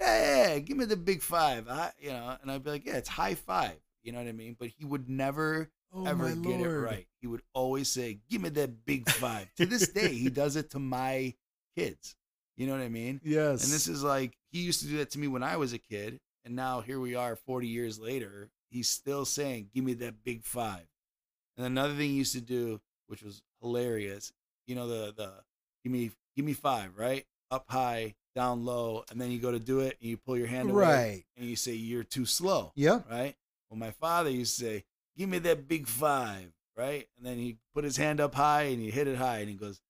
Yeah, 0.00 0.46
yeah, 0.54 0.58
give 0.60 0.76
me 0.76 0.84
the 0.84 0.96
big 0.96 1.22
five, 1.22 1.68
I, 1.68 1.92
you 1.98 2.10
know." 2.10 2.36
And 2.40 2.50
I'd 2.50 2.62
be 2.64 2.70
like, 2.70 2.86
"Yeah, 2.86 2.96
it's 2.96 3.08
high 3.08 3.34
five. 3.34 3.76
You 4.02 4.12
know 4.12 4.18
what 4.18 4.28
I 4.28 4.32
mean? 4.32 4.56
But 4.58 4.68
he 4.68 4.84
would 4.84 5.08
never 5.08 5.70
oh, 5.92 6.06
ever 6.06 6.28
get 6.34 6.44
Lord. 6.58 6.70
it 6.70 6.78
right. 6.80 7.06
He 7.20 7.26
would 7.26 7.42
always 7.52 7.88
say, 7.88 8.20
"Give 8.30 8.40
me 8.40 8.48
that 8.50 8.84
big 8.84 9.08
five. 9.08 9.52
to 9.56 9.66
this 9.66 9.88
day, 9.88 10.12
he 10.14 10.28
does 10.42 10.56
it 10.56 10.70
to 10.70 10.78
my 10.78 11.34
kids. 11.76 12.14
You 12.56 12.66
know 12.66 12.74
what 12.74 12.82
I 12.82 12.88
mean? 12.88 13.20
Yes. 13.24 13.64
And 13.64 13.72
this 13.72 13.88
is 13.88 14.02
like 14.04 14.36
he 14.52 14.60
used 14.60 14.80
to 14.80 14.86
do 14.86 14.98
that 14.98 15.10
to 15.12 15.18
me 15.18 15.26
when 15.28 15.42
I 15.42 15.56
was 15.56 15.72
a 15.72 15.78
kid, 15.78 16.20
and 16.44 16.54
now 16.54 16.80
here 16.82 17.00
we 17.00 17.14
are, 17.14 17.34
forty 17.36 17.66
years 17.68 17.98
later. 17.98 18.50
He's 18.70 18.88
still 18.88 19.24
saying, 19.24 19.70
"Give 19.74 19.84
me 19.84 19.94
that 19.94 20.22
big 20.24 20.44
five. 20.44 20.86
And 21.56 21.66
another 21.66 21.94
thing 21.94 22.10
he 22.10 22.16
used 22.16 22.32
to 22.34 22.40
do, 22.40 22.80
which 23.06 23.22
was 23.22 23.42
hilarious, 23.60 24.32
you 24.66 24.74
know 24.74 24.86
the 24.88 25.12
the 25.12 25.32
give 25.82 25.92
me 25.92 26.10
give 26.36 26.44
me 26.44 26.52
five, 26.54 26.96
right? 26.96 27.26
Up 27.50 27.66
high, 27.68 28.14
down 28.34 28.64
low, 28.64 29.04
and 29.10 29.20
then 29.20 29.30
you 29.30 29.38
go 29.38 29.50
to 29.52 29.58
do 29.58 29.80
it, 29.80 29.98
and 30.00 30.08
you 30.08 30.16
pull 30.16 30.38
your 30.38 30.46
hand 30.46 30.70
away, 30.70 30.80
Right. 30.82 31.24
and 31.36 31.46
you 31.46 31.56
say 31.56 31.72
you're 31.74 32.04
too 32.04 32.24
slow 32.24 32.72
Yeah. 32.74 33.02
right? 33.10 33.36
Well, 33.68 33.78
my 33.78 33.90
father 33.90 34.30
used 34.30 34.58
to 34.58 34.64
say, 34.64 34.84
"Give 35.16 35.28
me 35.28 35.38
that 35.40 35.68
big 35.68 35.86
five, 35.86 36.52
right?" 36.76 37.06
And 37.18 37.26
then 37.26 37.36
he 37.38 37.58
put 37.74 37.84
his 37.84 37.98
hand 37.98 38.20
up 38.20 38.34
high 38.34 38.62
and 38.62 38.80
he 38.80 38.90
hit 38.90 39.06
it 39.06 39.16
high, 39.18 39.38
and 39.40 39.50
he 39.50 39.54
goes 39.56 39.80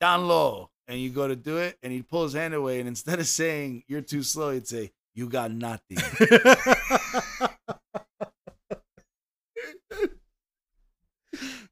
down 0.00 0.28
low, 0.28 0.70
and 0.88 1.00
you 1.00 1.10
go 1.10 1.28
to 1.28 1.36
do 1.36 1.58
it, 1.58 1.78
and 1.82 1.92
he'd 1.92 2.08
pull 2.08 2.24
his 2.24 2.32
hand 2.34 2.54
away, 2.54 2.78
and 2.80 2.88
instead 2.88 3.18
of 3.20 3.26
saying 3.26 3.84
"You're 3.88 4.00
too 4.02 4.22
slow," 4.22 4.50
he'd 4.50 4.66
say, 4.68 4.92
"You 5.14 5.28
got 5.28 5.50
nothing." 5.50 5.98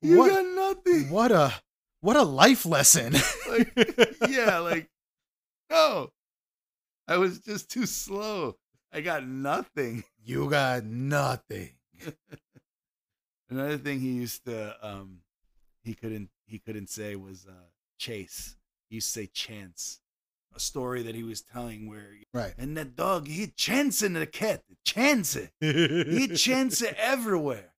you 0.01 0.19
What- 0.19 0.31
got 0.31 0.45
nothing. 0.47 1.11
what 1.11 1.33
a 1.33 1.53
what 2.01 2.17
a 2.17 2.23
life 2.23 2.65
lesson. 2.65 3.15
Like, 3.49 3.73
yeah, 4.29 4.59
like 4.59 4.89
no, 5.71 6.11
I 7.07 7.19
was 7.19 7.41
just 7.41 7.71
too 7.71 7.87
slow. 7.87 8.57
I 8.93 9.03
got 9.03 9.27
nothing. 9.27 10.05
you 10.25 10.49
got 10.51 10.85
nothing. 10.85 11.71
Another 13.51 13.77
thing 13.79 14.01
he 14.01 14.13
used 14.13 14.45
to 14.47 14.77
um 14.87 15.19
he 15.85 15.95
couldn't 15.95 16.31
he 16.47 16.59
couldn't 16.59 16.89
say 16.89 17.17
was 17.17 17.47
uh 17.49 17.53
chase. 17.99 18.57
He 18.91 18.97
used 18.97 19.15
to 19.15 19.21
say 19.21 19.27
chance. 19.33 20.01
A 20.55 20.59
story 20.61 21.03
that 21.05 21.15
he 21.15 21.23
was 21.23 21.43
telling 21.43 21.89
where 21.89 22.11
Right. 22.35 22.53
and 22.59 22.77
that 22.77 22.97
dog 22.97 23.29
he 23.29 23.47
chance 23.47 24.03
in 24.03 24.15
the 24.15 24.27
cat. 24.27 24.63
Chance 24.85 25.37
it. 25.37 25.53
He 25.61 26.27
chance 26.37 26.83
it 26.83 26.97
everywhere. 26.99 27.73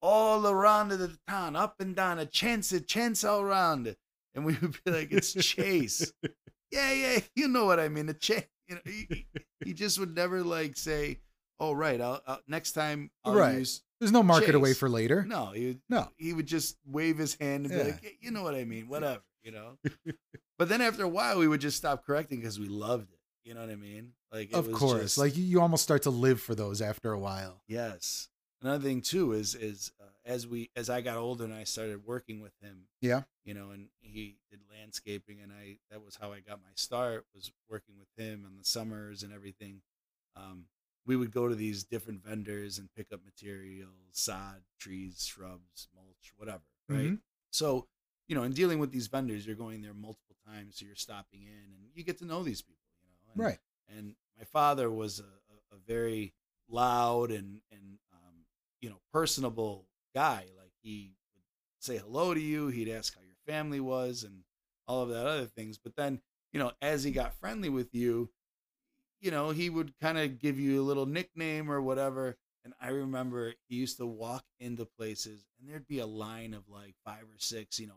All 0.00 0.46
around 0.46 0.88
the 0.88 1.16
town, 1.28 1.54
up 1.54 1.80
and 1.80 1.94
down, 1.94 2.18
a 2.18 2.26
chance 2.26 2.72
it, 2.72 2.88
chance 2.88 3.24
all 3.24 3.40
around 3.40 3.86
it. 3.86 3.98
And 4.34 4.44
we 4.44 4.54
would 4.60 4.76
be 4.84 4.90
like, 4.90 5.12
it's 5.12 5.32
chase. 5.34 6.12
yeah, 6.70 6.92
yeah, 6.92 7.20
you 7.36 7.46
know 7.48 7.66
what 7.66 7.78
I 7.78 7.88
mean. 7.88 8.06
The 8.06 8.14
chase. 8.14 8.44
You 8.68 8.76
know, 8.76 8.80
he, 8.86 9.26
he- 9.64 9.74
just 9.74 9.98
would 9.98 10.14
never 10.14 10.42
like 10.42 10.76
say, 10.76 11.20
"Oh, 11.60 11.72
right, 11.72 12.00
I'll, 12.00 12.20
I'll 12.26 12.40
next 12.48 12.72
time 12.72 13.10
I'll 13.24 13.34
Right. 13.34 13.58
use 13.58 13.82
There's 14.00 14.12
no 14.12 14.22
market 14.22 14.54
away 14.54 14.72
for 14.74 14.88
later. 14.88 15.24
No, 15.26 15.52
he 15.54 15.66
would, 15.68 15.80
No. 15.90 16.08
he 16.16 16.32
would 16.32 16.46
just 16.46 16.76
wave 16.86 17.18
his 17.18 17.34
hand 17.34 17.66
and 17.66 17.74
be 17.74 17.84
like, 17.90 18.00
"Yeah, 18.02 18.10
you 18.20 18.30
know 18.30 18.42
what 18.42 18.54
I 18.54 18.64
mean, 18.64 18.88
whatever, 18.88 19.20
you 19.44 19.52
know. 19.52 19.78
but 20.58 20.68
then 20.68 20.80
after 20.80 21.04
a 21.04 21.08
while, 21.08 21.38
we 21.38 21.46
would 21.48 21.60
just 21.60 21.76
stop 21.76 22.04
correcting 22.04 22.40
because 22.40 22.58
we 22.58 22.66
loved 22.68 23.10
it. 23.12 23.18
You 23.44 23.54
know 23.54 23.60
what 23.60 23.70
I 23.70 23.76
mean? 23.76 24.12
Like, 24.32 24.48
it 24.50 24.54
Of 24.54 24.72
course. 24.72 25.02
just- 25.02 25.18
Like 25.18 25.36
you, 25.36 25.60
almost 25.60 25.82
start 25.82 26.02
to 26.04 26.10
live 26.10 26.40
for 26.40 26.54
those 26.54 26.80
after 26.80 27.12
a 27.12 27.18
while. 27.18 27.62
yes. 27.68 28.28
Another 28.62 28.82
thing 28.82 29.02
too 29.02 29.32
is 29.32 29.54
is 29.54 29.92
uh, 30.00 30.04
as 30.24 30.46
we 30.46 30.70
as 30.74 30.88
I 30.88 31.02
got 31.02 31.18
older 31.18 31.44
and 31.44 31.52
I 31.52 31.64
started 31.64 32.06
working 32.06 32.40
with 32.40 32.54
him. 32.62 32.86
Yeah. 33.02 33.24
You 33.44 33.52
know, 33.52 33.72
and 33.72 33.88
he 34.00 34.38
did 34.50 34.60
landscaping, 34.70 35.40
and 35.42 35.52
I 35.52 35.76
that 35.90 36.02
was 36.02 36.16
how 36.16 36.32
I 36.32 36.40
got 36.40 36.62
my 36.62 36.70
start 36.74 37.26
was 37.34 37.52
working 37.68 37.96
with 37.98 38.08
him 38.16 38.46
in 38.50 38.56
the 38.56 38.64
summers 38.64 39.22
and 39.22 39.34
everything. 39.34 39.82
Um, 40.34 40.64
we 41.04 41.14
would 41.14 41.30
go 41.30 41.46
to 41.46 41.54
these 41.54 41.84
different 41.84 42.24
vendors 42.24 42.78
and 42.78 42.88
pick 42.96 43.08
up 43.12 43.20
materials, 43.22 43.90
sod, 44.12 44.62
trees, 44.80 45.26
shrubs, 45.26 45.88
mulch, 45.94 46.32
whatever. 46.38 46.62
Right. 46.88 47.10
Mhm. 47.10 47.20
So, 47.50 47.86
you 48.28 48.34
know, 48.34 48.42
in 48.42 48.52
dealing 48.52 48.78
with 48.78 48.90
these 48.90 49.06
vendors, 49.06 49.46
you're 49.46 49.56
going 49.56 49.82
there 49.82 49.94
multiple 49.94 50.36
times, 50.46 50.76
so 50.78 50.86
you're 50.86 50.94
stopping 50.94 51.42
in, 51.42 51.74
and 51.74 51.90
you 51.94 52.04
get 52.04 52.18
to 52.18 52.24
know 52.24 52.42
these 52.42 52.62
people. 52.62 52.80
You 53.02 53.10
know, 53.10 53.32
and, 53.34 53.44
Right. 53.44 53.58
And 53.96 54.14
my 54.38 54.44
father 54.44 54.90
was 54.90 55.20
a, 55.20 55.22
a, 55.22 55.76
a 55.76 55.78
very 55.86 56.34
loud 56.68 57.30
and 57.30 57.60
and 57.70 57.98
um, 58.12 58.34
you 58.80 58.88
know 58.88 59.00
personable 59.12 59.86
guy. 60.14 60.46
Like 60.58 60.72
he 60.82 61.12
would 61.34 61.84
say 61.84 61.98
hello 61.98 62.34
to 62.34 62.40
you. 62.40 62.68
He'd 62.68 62.88
ask 62.88 63.14
how 63.14 63.20
your 63.22 63.36
family 63.46 63.80
was 63.80 64.24
and 64.24 64.42
all 64.86 65.02
of 65.02 65.10
that 65.10 65.26
other 65.26 65.46
things. 65.46 65.78
But 65.78 65.96
then, 65.96 66.20
you 66.52 66.58
know, 66.58 66.72
as 66.82 67.04
he 67.04 67.10
got 67.10 67.38
friendly 67.38 67.68
with 67.68 67.94
you, 67.94 68.30
you 69.20 69.30
know, 69.30 69.50
he 69.50 69.70
would 69.70 69.98
kind 70.00 70.18
of 70.18 70.38
give 70.38 70.58
you 70.58 70.80
a 70.80 70.84
little 70.84 71.06
nickname 71.06 71.70
or 71.70 71.80
whatever. 71.80 72.36
And 72.64 72.74
I 72.80 72.88
remember 72.88 73.54
he 73.68 73.76
used 73.76 73.98
to 73.98 74.06
walk 74.06 74.44
into 74.60 74.86
places 74.86 75.44
and 75.58 75.68
there'd 75.68 75.86
be 75.86 75.98
a 75.98 76.06
line 76.06 76.54
of 76.54 76.68
like 76.68 76.94
five 77.04 77.24
or 77.24 77.38
six, 77.38 77.78
you 77.78 77.86
know, 77.86 77.94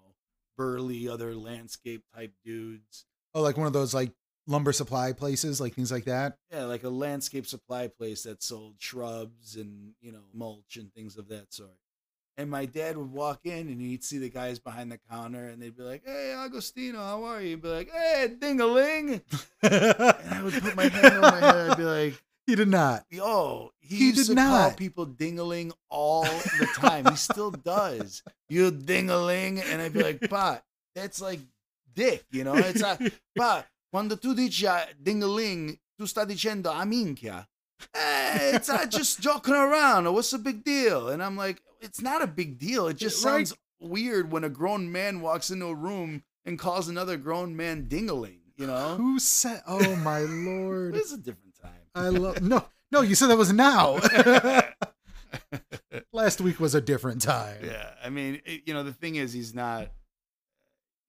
burly 0.57 1.07
other 1.07 1.35
landscape 1.35 2.03
type 2.15 2.33
dudes. 2.43 3.05
Oh, 3.33 3.41
like 3.41 3.57
one 3.57 3.67
of 3.67 3.73
those 3.73 3.93
like 3.93 4.11
lumber 4.47 4.71
supply 4.71 5.13
places, 5.13 5.61
like 5.61 5.73
things 5.73 5.91
like 5.91 6.05
that. 6.05 6.37
Yeah, 6.51 6.63
like 6.63 6.83
a 6.83 6.89
landscape 6.89 7.45
supply 7.45 7.87
place 7.87 8.23
that 8.23 8.41
sold 8.41 8.75
shrubs 8.79 9.55
and, 9.55 9.93
you 10.01 10.11
know, 10.11 10.23
mulch 10.33 10.77
and 10.77 10.93
things 10.93 11.17
of 11.17 11.27
that 11.29 11.53
sort. 11.53 11.69
And 12.39 12.49
my 12.51 12.65
dad 12.65 12.97
would 12.97 13.11
walk 13.11 13.41
in 13.45 13.67
and 13.67 13.81
he'd 13.81 14.03
see 14.03 14.19
the 14.19 14.29
guys 14.29 14.59
behind 14.59 14.91
the 14.91 14.99
counter 15.09 15.47
and 15.47 15.61
they'd 15.61 15.75
be 15.75 15.83
like, 15.83 16.03
Hey, 16.05 16.33
Agostino, 16.37 16.99
how 16.99 17.23
are 17.23 17.41
you? 17.41 17.57
Be 17.57 17.67
like, 17.67 17.91
Hey, 17.91 18.27
ding 18.39 18.61
a 18.61 18.65
ling. 18.65 19.21
And 19.63 20.33
I 20.33 20.41
would 20.43 20.53
put 20.53 20.75
my 20.75 20.87
hand 20.87 21.15
on 21.15 21.21
my 21.21 21.39
head. 21.39 21.69
I'd 21.71 21.77
be 21.77 21.83
like, 21.83 22.23
he 22.47 22.55
did 22.55 22.67
not. 22.69 23.05
Yo, 23.11 23.71
he, 23.79 23.95
He 23.97 24.05
used 24.07 24.27
did 24.29 24.35
to 24.35 24.41
call 24.41 24.69
not. 24.69 24.77
people 24.77 25.05
dingaling 25.05 25.71
all 25.89 26.23
the 26.23 26.67
time. 26.75 27.05
he 27.05 27.15
still 27.15 27.51
does. 27.75 28.23
You 28.49 28.71
dingaling. 28.71 29.61
And 29.63 29.81
I'd 29.81 29.93
be 29.93 30.01
like, 30.01 30.27
Pa, 30.29 30.61
that's 30.95 31.21
like 31.21 31.39
dick, 31.93 32.23
you 32.31 32.43
know? 32.43 32.55
It's 32.55 32.81
a, 32.81 32.97
Pa, 33.37 33.65
quando 33.93 34.15
tu 34.15 34.33
dici 34.33 34.65
ah, 34.65 34.85
dingaling, 35.01 35.77
tu 35.99 36.07
sta 36.07 36.25
dicendo 36.25 36.67
a 36.71 36.85
minchia. 36.85 37.45
Eh, 37.93 38.55
it's 38.55 38.69
not 38.69 38.89
just 38.89 39.19
joking 39.27 39.53
around. 39.53 40.11
What's 40.13 40.31
the 40.31 40.39
big 40.39 40.63
deal? 40.63 41.09
And 41.09 41.21
I'm 41.21 41.37
like, 41.37 41.61
it's 41.81 42.01
not 42.01 42.23
a 42.23 42.27
big 42.27 42.57
deal. 42.57 42.87
It 42.87 42.97
just 42.97 43.23
Right. 43.23 43.45
sounds 43.47 43.53
weird 43.79 44.31
when 44.31 44.43
a 44.43 44.49
grown 44.49 44.91
man 44.91 45.21
walks 45.21 45.51
into 45.51 45.67
a 45.67 45.75
room 45.75 46.23
and 46.45 46.57
calls 46.57 46.87
another 46.87 47.17
grown 47.17 47.55
man 47.55 47.85
dingaling, 47.87 48.39
you 48.55 48.65
know? 48.65 48.95
Who 48.95 49.19
said? 49.19 49.61
Oh 49.67 49.95
my 49.97 50.19
lord! 50.25 50.95
It's 50.95 51.11
a 51.11 51.17
different 51.17 51.43
time. 51.43 51.46
I 51.97 52.09
love 52.09 52.41
no, 52.41 52.65
no. 52.91 53.01
You 53.01 53.15
said 53.15 53.27
that 53.27 53.37
was 53.37 53.53
now. 53.53 53.99
Last 56.13 56.41
week 56.41 56.59
was 56.59 56.75
a 56.75 56.81
different 56.81 57.21
time. 57.21 57.57
Yeah, 57.63 57.91
I 58.03 58.09
mean, 58.09 58.41
it, 58.45 58.63
you 58.65 58.73
know, 58.73 58.83
the 58.83 58.93
thing 58.93 59.15
is, 59.15 59.33
he's 59.33 59.53
not, 59.53 59.91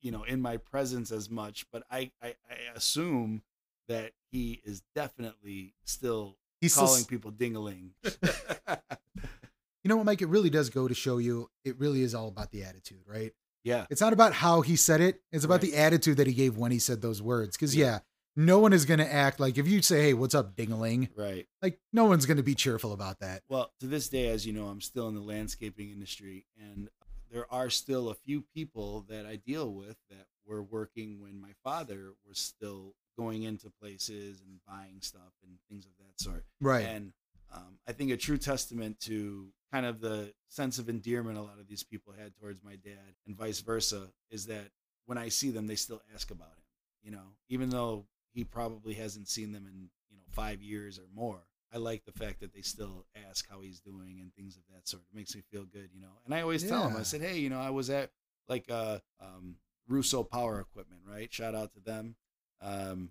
you 0.03 0.11
know, 0.11 0.25
in 0.25 0.41
my 0.41 0.57
presence 0.57 1.11
as 1.13 1.31
much, 1.31 1.67
but 1.73 1.83
I, 1.91 2.11
I, 2.23 2.29
I 2.51 2.77
assume 2.77 3.43
that 3.89 4.13
he 4.31 4.61
is 4.65 4.83
definitely 4.95 5.75
still 5.85 6.37
He's 6.61 6.73
still, 6.75 6.87
calling 6.87 7.05
people 7.05 7.33
dingaling. 7.33 7.91
you 8.03 9.89
know 9.89 9.97
what, 9.97 10.07
Mike? 10.07 10.23
It 10.23 10.29
really 10.29 10.51
does 10.51 10.71
go 10.71 10.89
to 10.89 10.95
show 10.95 11.19
you. 11.19 11.49
It 11.65 11.79
really 11.79 12.03
is 12.03 12.15
all 12.15 12.29
about 12.29 12.51
the 12.51 12.65
attitude, 12.65 13.03
right? 13.07 13.33
yeah, 13.65 13.87
It's 13.91 14.01
not 14.01 14.13
about 14.13 14.33
how 14.35 14.61
he 14.63 14.77
said 14.77 15.01
it. 15.01 15.21
It's 15.33 15.45
about 15.45 15.63
Right. 15.63 15.73
the 15.73 15.77
attitude 15.77 16.17
that 16.19 16.27
he 16.27 16.33
gave 16.33 16.57
when 16.57 16.73
he 16.73 16.79
said 16.79 17.01
those 17.03 17.21
words. 17.23 17.57
Because 17.57 17.75
Yeah. 17.77 17.87
yeah, 17.87 17.99
no 18.39 18.61
one 18.61 18.73
is 18.73 18.85
going 18.85 19.01
to 19.01 19.13
act 19.13 19.41
like 19.41 19.59
if 19.59 19.67
you 19.67 19.83
say, 19.83 20.03
"Hey, 20.03 20.15
what's 20.15 20.35
up, 20.35 20.55
dingaling?" 20.55 21.09
right. 21.17 21.47
Like 21.61 21.81
no 21.93 22.05
one's 22.05 22.25
going 22.25 22.37
to 22.37 22.43
be 22.43 22.55
cheerful 22.55 22.93
about 22.93 23.19
that. 23.19 23.43
Well, 23.49 23.73
to 23.81 23.87
this 23.87 24.09
day, 24.09 24.29
as 24.29 24.47
you 24.47 24.53
know, 24.53 24.67
I'm 24.67 24.81
still 24.81 25.09
in 25.09 25.15
the 25.15 25.21
landscaping 25.21 25.91
industry, 25.91 26.47
and 26.57 26.89
there 27.31 27.53
are 27.53 27.69
still 27.69 28.09
a 28.09 28.15
few 28.15 28.45
people 28.55 29.05
that 29.09 29.27
I 29.27 29.37
deal 29.37 29.73
with 29.73 29.97
that 30.09 30.27
were 30.47 30.63
working 30.63 31.21
when 31.21 31.41
my 31.41 31.53
father 31.65 32.13
was 32.27 32.39
still 32.39 32.95
going 33.19 33.43
into 33.43 33.71
places 33.83 34.41
and 34.41 34.61
buying 34.67 35.01
stuff 35.01 35.33
and 35.43 35.59
things 35.69 35.85
of 35.85 35.93
that 35.99 36.21
sort. 36.21 36.45
Right. 36.61 36.87
And 36.87 37.13
um, 37.53 37.79
I 37.89 37.93
think 37.93 38.13
a 38.13 38.17
true 38.17 38.39
testament 38.39 39.01
to 39.01 39.49
kind 39.73 39.85
of 39.85 40.01
the 40.01 40.33
sense 40.49 40.79
of 40.79 40.89
endearment 40.89 41.37
a 41.37 41.43
lot 41.43 41.59
of 41.59 41.67
these 41.67 41.83
people 41.83 42.15
had 42.17 42.37
towards 42.37 42.63
my 42.63 42.77
dad 42.77 43.15
and 43.27 43.37
vice 43.37 43.61
versa 43.61 44.09
is 44.31 44.47
that 44.47 44.69
when 45.07 45.19
I 45.19 45.29
see 45.29 45.51
them, 45.51 45.67
they 45.67 45.75
still 45.75 46.01
ask 46.15 46.31
about 46.31 46.49
him, 46.49 46.65
you 47.03 47.11
know, 47.11 47.35
even 47.49 47.71
though 47.71 48.07
he 48.39 48.45
probably 48.45 48.95
hasn't 48.95 49.27
seen 49.27 49.51
them 49.51 49.67
in, 49.67 49.91
you 50.09 50.17
know, 50.17 50.23
five 50.31 50.63
years 50.63 50.97
or 50.97 51.07
more. 51.13 51.41
I 51.73 51.79
like 51.79 52.05
the 52.05 52.13
fact 52.13 52.39
that 52.39 52.55
they 52.55 52.61
still 52.63 53.05
ask 53.29 53.49
how 53.51 53.63
he's 53.63 53.81
doing 53.81 54.21
and 54.21 54.33
things 54.37 54.57
of 54.57 54.63
that 54.73 54.87
sort. 54.87 55.03
It 55.13 55.17
makes 55.17 55.35
me 55.35 55.43
feel 55.51 55.65
good, 55.65 55.91
you 55.93 56.01
know. 56.01 56.21
And 56.25 56.33
I 56.33 56.43
always 56.43 56.63
tell 56.63 56.87
him, 56.89 56.97
I 56.97 57.03
said, 57.03 57.21
hey, 57.21 57.39
you 57.39 57.51
know, 57.51 57.59
I 57.61 57.71
was 57.71 57.91
at 57.91 58.11
like 58.49 58.67
uh, 58.71 59.01
um, 59.21 59.57
Russo 59.89 60.23
Power 60.23 60.61
Equipment, 60.61 61.01
right? 61.05 61.33
Shout 61.33 61.57
out 61.57 61.73
to 61.75 61.81
them. 61.81 62.15
Um, 62.63 63.11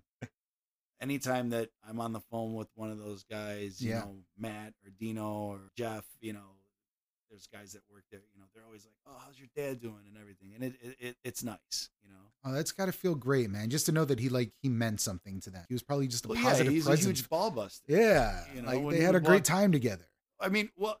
anytime 1.00 1.50
that 1.50 1.68
I'm 1.86 2.00
on 2.00 2.14
the 2.14 2.20
phone 2.20 2.54
with 2.54 2.68
one 2.74 2.90
of 2.90 2.98
those 2.98 3.22
guys, 3.24 3.82
you 3.82 3.90
Yeah. 3.90 4.00
know, 4.00 4.16
Matt 4.38 4.72
or 4.82 4.90
Dino 4.98 5.30
or 5.30 5.70
Jeff, 5.76 6.06
you 6.20 6.32
know, 6.32 6.56
there's 7.30 7.46
guys 7.46 7.72
that 7.72 7.82
work 7.92 8.04
there, 8.10 8.20
you 8.34 8.40
know, 8.40 8.46
they're 8.54 8.64
always 8.64 8.84
like, 8.84 8.94
"Oh, 9.06 9.20
how's 9.24 9.38
your 9.38 9.48
dad 9.56 9.80
doing?" 9.80 10.04
and 10.08 10.16
everything, 10.18 10.52
and 10.54 10.64
it, 10.64 10.74
it, 10.82 10.96
it 11.00 11.16
it's 11.24 11.42
nice, 11.44 11.90
you 12.02 12.08
know. 12.10 12.16
Oh, 12.44 12.52
that's 12.52 12.72
got 12.72 12.86
to 12.86 12.92
feel 12.92 13.14
great, 13.14 13.50
man. 13.50 13.68
Just 13.70 13.86
to 13.86 13.92
know 13.92 14.04
that 14.04 14.18
he 14.20 14.28
like 14.28 14.52
he 14.62 14.68
meant 14.68 15.00
something 15.00 15.40
to 15.40 15.50
them. 15.50 15.64
He 15.68 15.74
was 15.74 15.82
probably 15.82 16.06
just 16.08 16.24
a 16.24 16.28
Well, 16.28 16.38
yeah, 16.38 16.44
positive 16.44 16.72
he's 16.72 16.84
presence. 16.86 17.04
a 17.04 17.08
huge 17.08 17.28
ball 17.28 17.50
buster. 17.50 17.84
yeah, 17.88 18.44
you 18.54 18.62
know, 18.62 18.68
like 18.78 18.90
they 18.96 19.00
had 19.04 19.14
a 19.14 19.20
great 19.20 19.36
walk- 19.36 19.44
time 19.44 19.72
together. 19.72 20.06
I 20.40 20.48
mean, 20.48 20.70
well, 20.76 21.00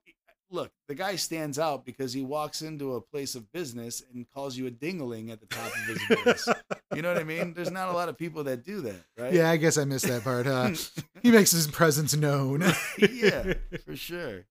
look, 0.50 0.72
the 0.88 0.94
guy 0.94 1.14
stands 1.16 1.58
out 1.58 1.84
because 1.84 2.12
he 2.12 2.22
walks 2.22 2.62
into 2.62 2.94
a 2.94 3.00
place 3.00 3.34
of 3.34 3.50
business 3.52 4.02
and 4.12 4.26
calls 4.34 4.56
you 4.56 4.66
a 4.66 4.70
dingaling 4.70 5.30
at 5.30 5.40
the 5.40 5.46
top 5.46 5.66
of 5.66 5.84
his 5.86 6.18
voice. 6.24 6.48
You 6.94 7.02
know 7.02 7.12
what 7.12 7.20
I 7.20 7.24
mean? 7.24 7.52
There's 7.52 7.70
not 7.70 7.90
a 7.90 7.92
lot 7.92 8.08
of 8.08 8.16
people 8.16 8.44
that 8.44 8.64
do 8.64 8.80
that, 8.80 9.04
right? 9.16 9.32
Yeah, 9.32 9.50
I 9.50 9.58
guess 9.58 9.76
I 9.76 9.84
missed 9.84 10.06
that 10.08 10.24
part. 10.24 10.46
Huh? 10.46 10.72
he 11.22 11.30
makes 11.30 11.50
his 11.52 11.66
presence 11.68 12.16
known. 12.16 12.62
yeah, 12.98 13.52
for 13.84 13.94
sure. 13.94 14.46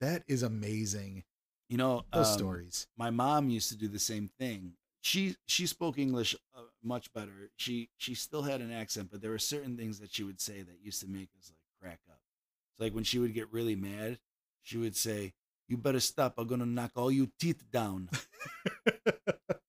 That 0.00 0.22
is 0.28 0.42
amazing. 0.42 1.24
You 1.68 1.76
know, 1.76 2.04
Those 2.12 2.28
um, 2.28 2.38
stories. 2.38 2.88
my 2.96 3.10
mom 3.10 3.48
used 3.48 3.68
to 3.70 3.76
do 3.76 3.86
the 3.88 3.98
same 3.98 4.28
thing. 4.38 4.72
She 5.02 5.36
she 5.46 5.66
spoke 5.66 5.98
English 5.98 6.34
uh, 6.56 6.62
much 6.82 7.12
better. 7.12 7.50
She 7.56 7.90
she 7.96 8.14
still 8.14 8.42
had 8.42 8.60
an 8.60 8.72
accent, 8.72 9.08
but 9.10 9.22
there 9.22 9.30
were 9.30 9.38
certain 9.38 9.76
things 9.76 10.00
that 10.00 10.12
she 10.12 10.24
would 10.24 10.40
say 10.40 10.62
that 10.62 10.78
used 10.82 11.00
to 11.00 11.08
make 11.08 11.28
us 11.38 11.50
like 11.50 11.80
crack 11.80 12.00
up. 12.10 12.20
It's 12.74 12.80
like 12.80 12.94
when 12.94 13.04
she 13.04 13.18
would 13.18 13.32
get 13.32 13.52
really 13.52 13.76
mad, 13.76 14.18
she 14.62 14.76
would 14.78 14.96
say, 14.96 15.32
"You 15.68 15.76
better 15.78 16.00
stop! 16.00 16.34
I'm 16.38 16.46
gonna 16.48 16.66
knock 16.66 16.92
all 16.96 17.10
you 17.10 17.30
teeth 17.38 17.62
down." 17.70 18.10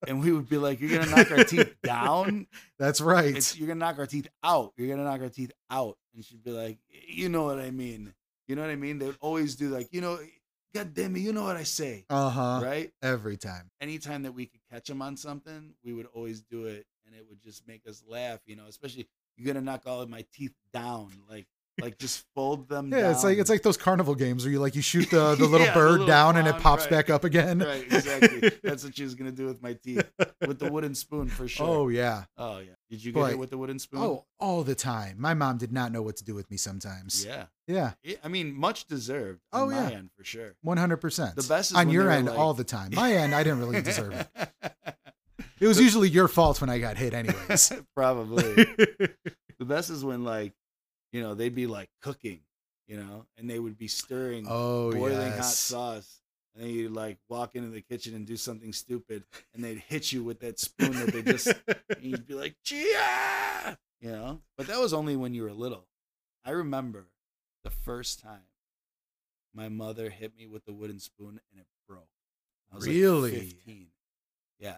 and 0.07 0.21
we 0.21 0.31
would 0.31 0.49
be 0.49 0.57
like, 0.57 0.79
"You're 0.81 0.99
gonna 0.99 1.11
knock 1.15 1.31
our 1.31 1.43
teeth 1.43 1.75
down? 1.83 2.47
That's 2.79 2.99
right. 2.99 3.35
It's, 3.37 3.57
you're 3.57 3.67
gonna 3.67 3.79
knock 3.79 3.99
our 3.99 4.07
teeth 4.07 4.27
out. 4.43 4.73
You're 4.75 4.89
gonna 4.89 5.07
knock 5.09 5.21
our 5.21 5.29
teeth 5.29 5.51
out." 5.69 5.97
And 6.15 6.25
she'd 6.25 6.43
be 6.43 6.51
like, 6.51 6.79
"You 7.07 7.29
know 7.29 7.43
what 7.43 7.59
I 7.59 7.71
mean? 7.71 8.13
You 8.51 8.57
know 8.57 8.63
what 8.63 8.71
I 8.71 8.75
mean?" 8.75 8.99
They 8.99 9.05
would 9.05 9.15
always 9.21 9.55
do 9.55 9.69
like, 9.69 9.87
"You 9.93 10.01
know, 10.01 10.19
God 10.75 10.93
damn 10.93 11.15
it, 11.15 11.19
you 11.21 11.31
know 11.31 11.43
what 11.43 11.55
I 11.55 11.63
say, 11.63 12.05
Uh 12.09 12.29
huh. 12.29 12.59
right?" 12.61 12.91
Every 13.01 13.37
time. 13.37 13.71
anytime 13.79 14.23
that 14.23 14.33
we 14.33 14.45
could 14.45 14.59
catch 14.69 14.87
them 14.89 15.01
on 15.01 15.15
something, 15.15 15.73
we 15.85 15.93
would 15.93 16.07
always 16.07 16.41
do 16.41 16.65
it, 16.65 16.85
and 17.05 17.15
it 17.15 17.25
would 17.29 17.41
just 17.41 17.65
make 17.65 17.87
us 17.87 18.03
laugh. 18.05 18.41
You 18.45 18.57
know, 18.57 18.65
especially 18.67 19.07
you're 19.37 19.47
gonna 19.47 19.63
knock 19.63 19.83
all 19.85 20.01
of 20.01 20.09
my 20.09 20.25
teeth 20.33 20.53
down, 20.73 21.11
like 21.29 21.47
like 21.81 21.97
just 21.97 22.25
fold 22.35 22.69
them. 22.69 22.91
Yeah, 22.91 23.11
it's 23.11 23.23
like 23.23 23.37
it's 23.37 23.49
like 23.49 23.61
those 23.63 23.77
carnival 23.77 24.15
games 24.15 24.43
where 24.43 24.51
you 24.51 24.59
like 24.59 24.75
you 24.75 24.81
shoot 24.81 25.09
the, 25.09 25.35
the 25.35 25.45
little 25.47 25.59
Yeah, 25.67 25.73
the 25.73 25.79
bird 25.79 25.91
little 25.91 26.05
down 26.07 26.37
and 26.37 26.47
it 26.47 26.57
pops 26.59 26.83
right. 26.83 26.91
back 26.91 27.09
up 27.09 27.23
again. 27.23 27.59
right, 27.59 27.83
exactly. 27.83 28.51
That's 28.63 28.83
what 28.83 28.95
she 28.95 29.03
was 29.03 29.15
gonna 29.15 29.31
do 29.31 29.45
with 29.45 29.61
my 29.61 29.73
teeth, 29.73 30.09
with 30.47 30.59
the 30.59 30.71
wooden 30.71 30.95
spoon 30.95 31.27
for 31.27 31.47
sure. 31.47 31.67
Oh 31.67 31.87
yeah. 31.89 32.23
oh 32.37 32.59
yeah. 32.59 32.71
Did 32.89 33.03
you 33.03 33.11
get 33.13 33.19
Boy. 33.19 33.29
it 33.31 33.39
with 33.39 33.49
the 33.51 33.57
wooden 33.57 33.79
spoon? 33.79 34.01
Oh, 34.01 34.25
all 34.39 34.63
the 34.63 34.75
time. 34.75 35.15
My 35.19 35.33
mom 35.33 35.57
did 35.57 35.71
not 35.71 35.91
know 35.91 36.01
what 36.01 36.17
to 36.17 36.23
do 36.25 36.33
with 36.35 36.49
me 36.51 36.57
sometimes. 36.57 37.25
yeah. 37.25 37.45
Yeah. 37.67 37.93
It- 38.03 38.19
I 38.23 38.27
mean, 38.27 38.53
much 38.53 38.85
deserved. 38.87 39.39
On 39.53 39.61
Oh, 39.61 39.65
my 39.67 39.89
yeah. 39.89 39.97
end 39.97 40.09
for 40.17 40.23
sure. 40.23 40.55
One 40.61 40.77
hundred 40.77 40.97
percent. 40.97 41.35
The 41.35 41.43
best 41.43 41.71
is 41.71 41.77
on 41.77 41.89
your 41.89 42.09
end 42.11 42.27
like- 42.27 42.37
all 42.37 42.53
the 42.53 42.63
time. 42.65 42.91
My 42.93 43.13
end, 43.13 43.33
I 43.33 43.43
didn't 43.43 43.59
really 43.59 43.81
deserve 43.81 44.13
it. 44.13 44.27
It 45.59 45.67
was 45.67 45.79
usually 45.79 46.09
your 46.09 46.27
fault 46.27 46.59
when 46.59 46.71
I 46.71 46.79
got 46.79 46.97
hit, 46.97 47.13
anyways. 47.13 47.71
Probably. 47.95 48.41
the 49.59 49.65
best 49.65 49.91
is 49.91 50.03
when 50.03 50.23
like 50.23 50.53
you 51.11 51.21
know 51.21 51.33
they'd 51.35 51.55
be 51.55 51.67
like 51.67 51.89
cooking 52.01 52.41
you 52.91 52.97
know, 52.97 53.25
and 53.37 53.49
they 53.49 53.57
would 53.57 53.77
be 53.77 53.87
stirring 53.87 54.45
Oh 54.49 54.91
boiling 54.91 55.31
hot 55.31 55.45
sauce. 55.45 56.19
And 56.53 56.65
then 56.65 56.71
you'd 56.71 56.91
like 56.91 57.17
walk 57.29 57.55
into 57.55 57.69
the 57.69 57.79
kitchen 57.79 58.13
and 58.13 58.27
do 58.27 58.35
something 58.35 58.73
stupid, 58.73 59.23
and 59.53 59.63
they'd 59.63 59.77
hit 59.77 60.11
you 60.11 60.25
with 60.25 60.41
that 60.41 60.59
spoon 60.59 60.91
that 60.91 61.13
they 61.13 61.21
just, 61.21 61.47
and 61.67 62.01
you'd 62.01 62.27
be 62.27 62.33
like, 62.33 62.55
Gia! 62.65 63.77
You 64.01 64.11
know? 64.11 64.41
But 64.57 64.67
that 64.67 64.77
was 64.77 64.93
only 64.93 65.15
when 65.15 65.33
you 65.33 65.43
were 65.43 65.53
little. 65.53 65.87
I 66.43 66.51
remember 66.51 67.07
the 67.63 67.69
first 67.69 68.19
time 68.19 68.41
my 69.53 69.69
mother 69.69 70.09
hit 70.09 70.35
me 70.35 70.45
with 70.45 70.65
the 70.65 70.73
wooden 70.73 70.99
spoon 70.99 71.39
and 71.49 71.61
it 71.61 71.67
broke. 71.87 72.09
I 72.73 72.75
was 72.75 72.87
Really? 72.87 73.31
like 73.31 73.41
15. 73.41 73.87
Yeah. 74.59 74.77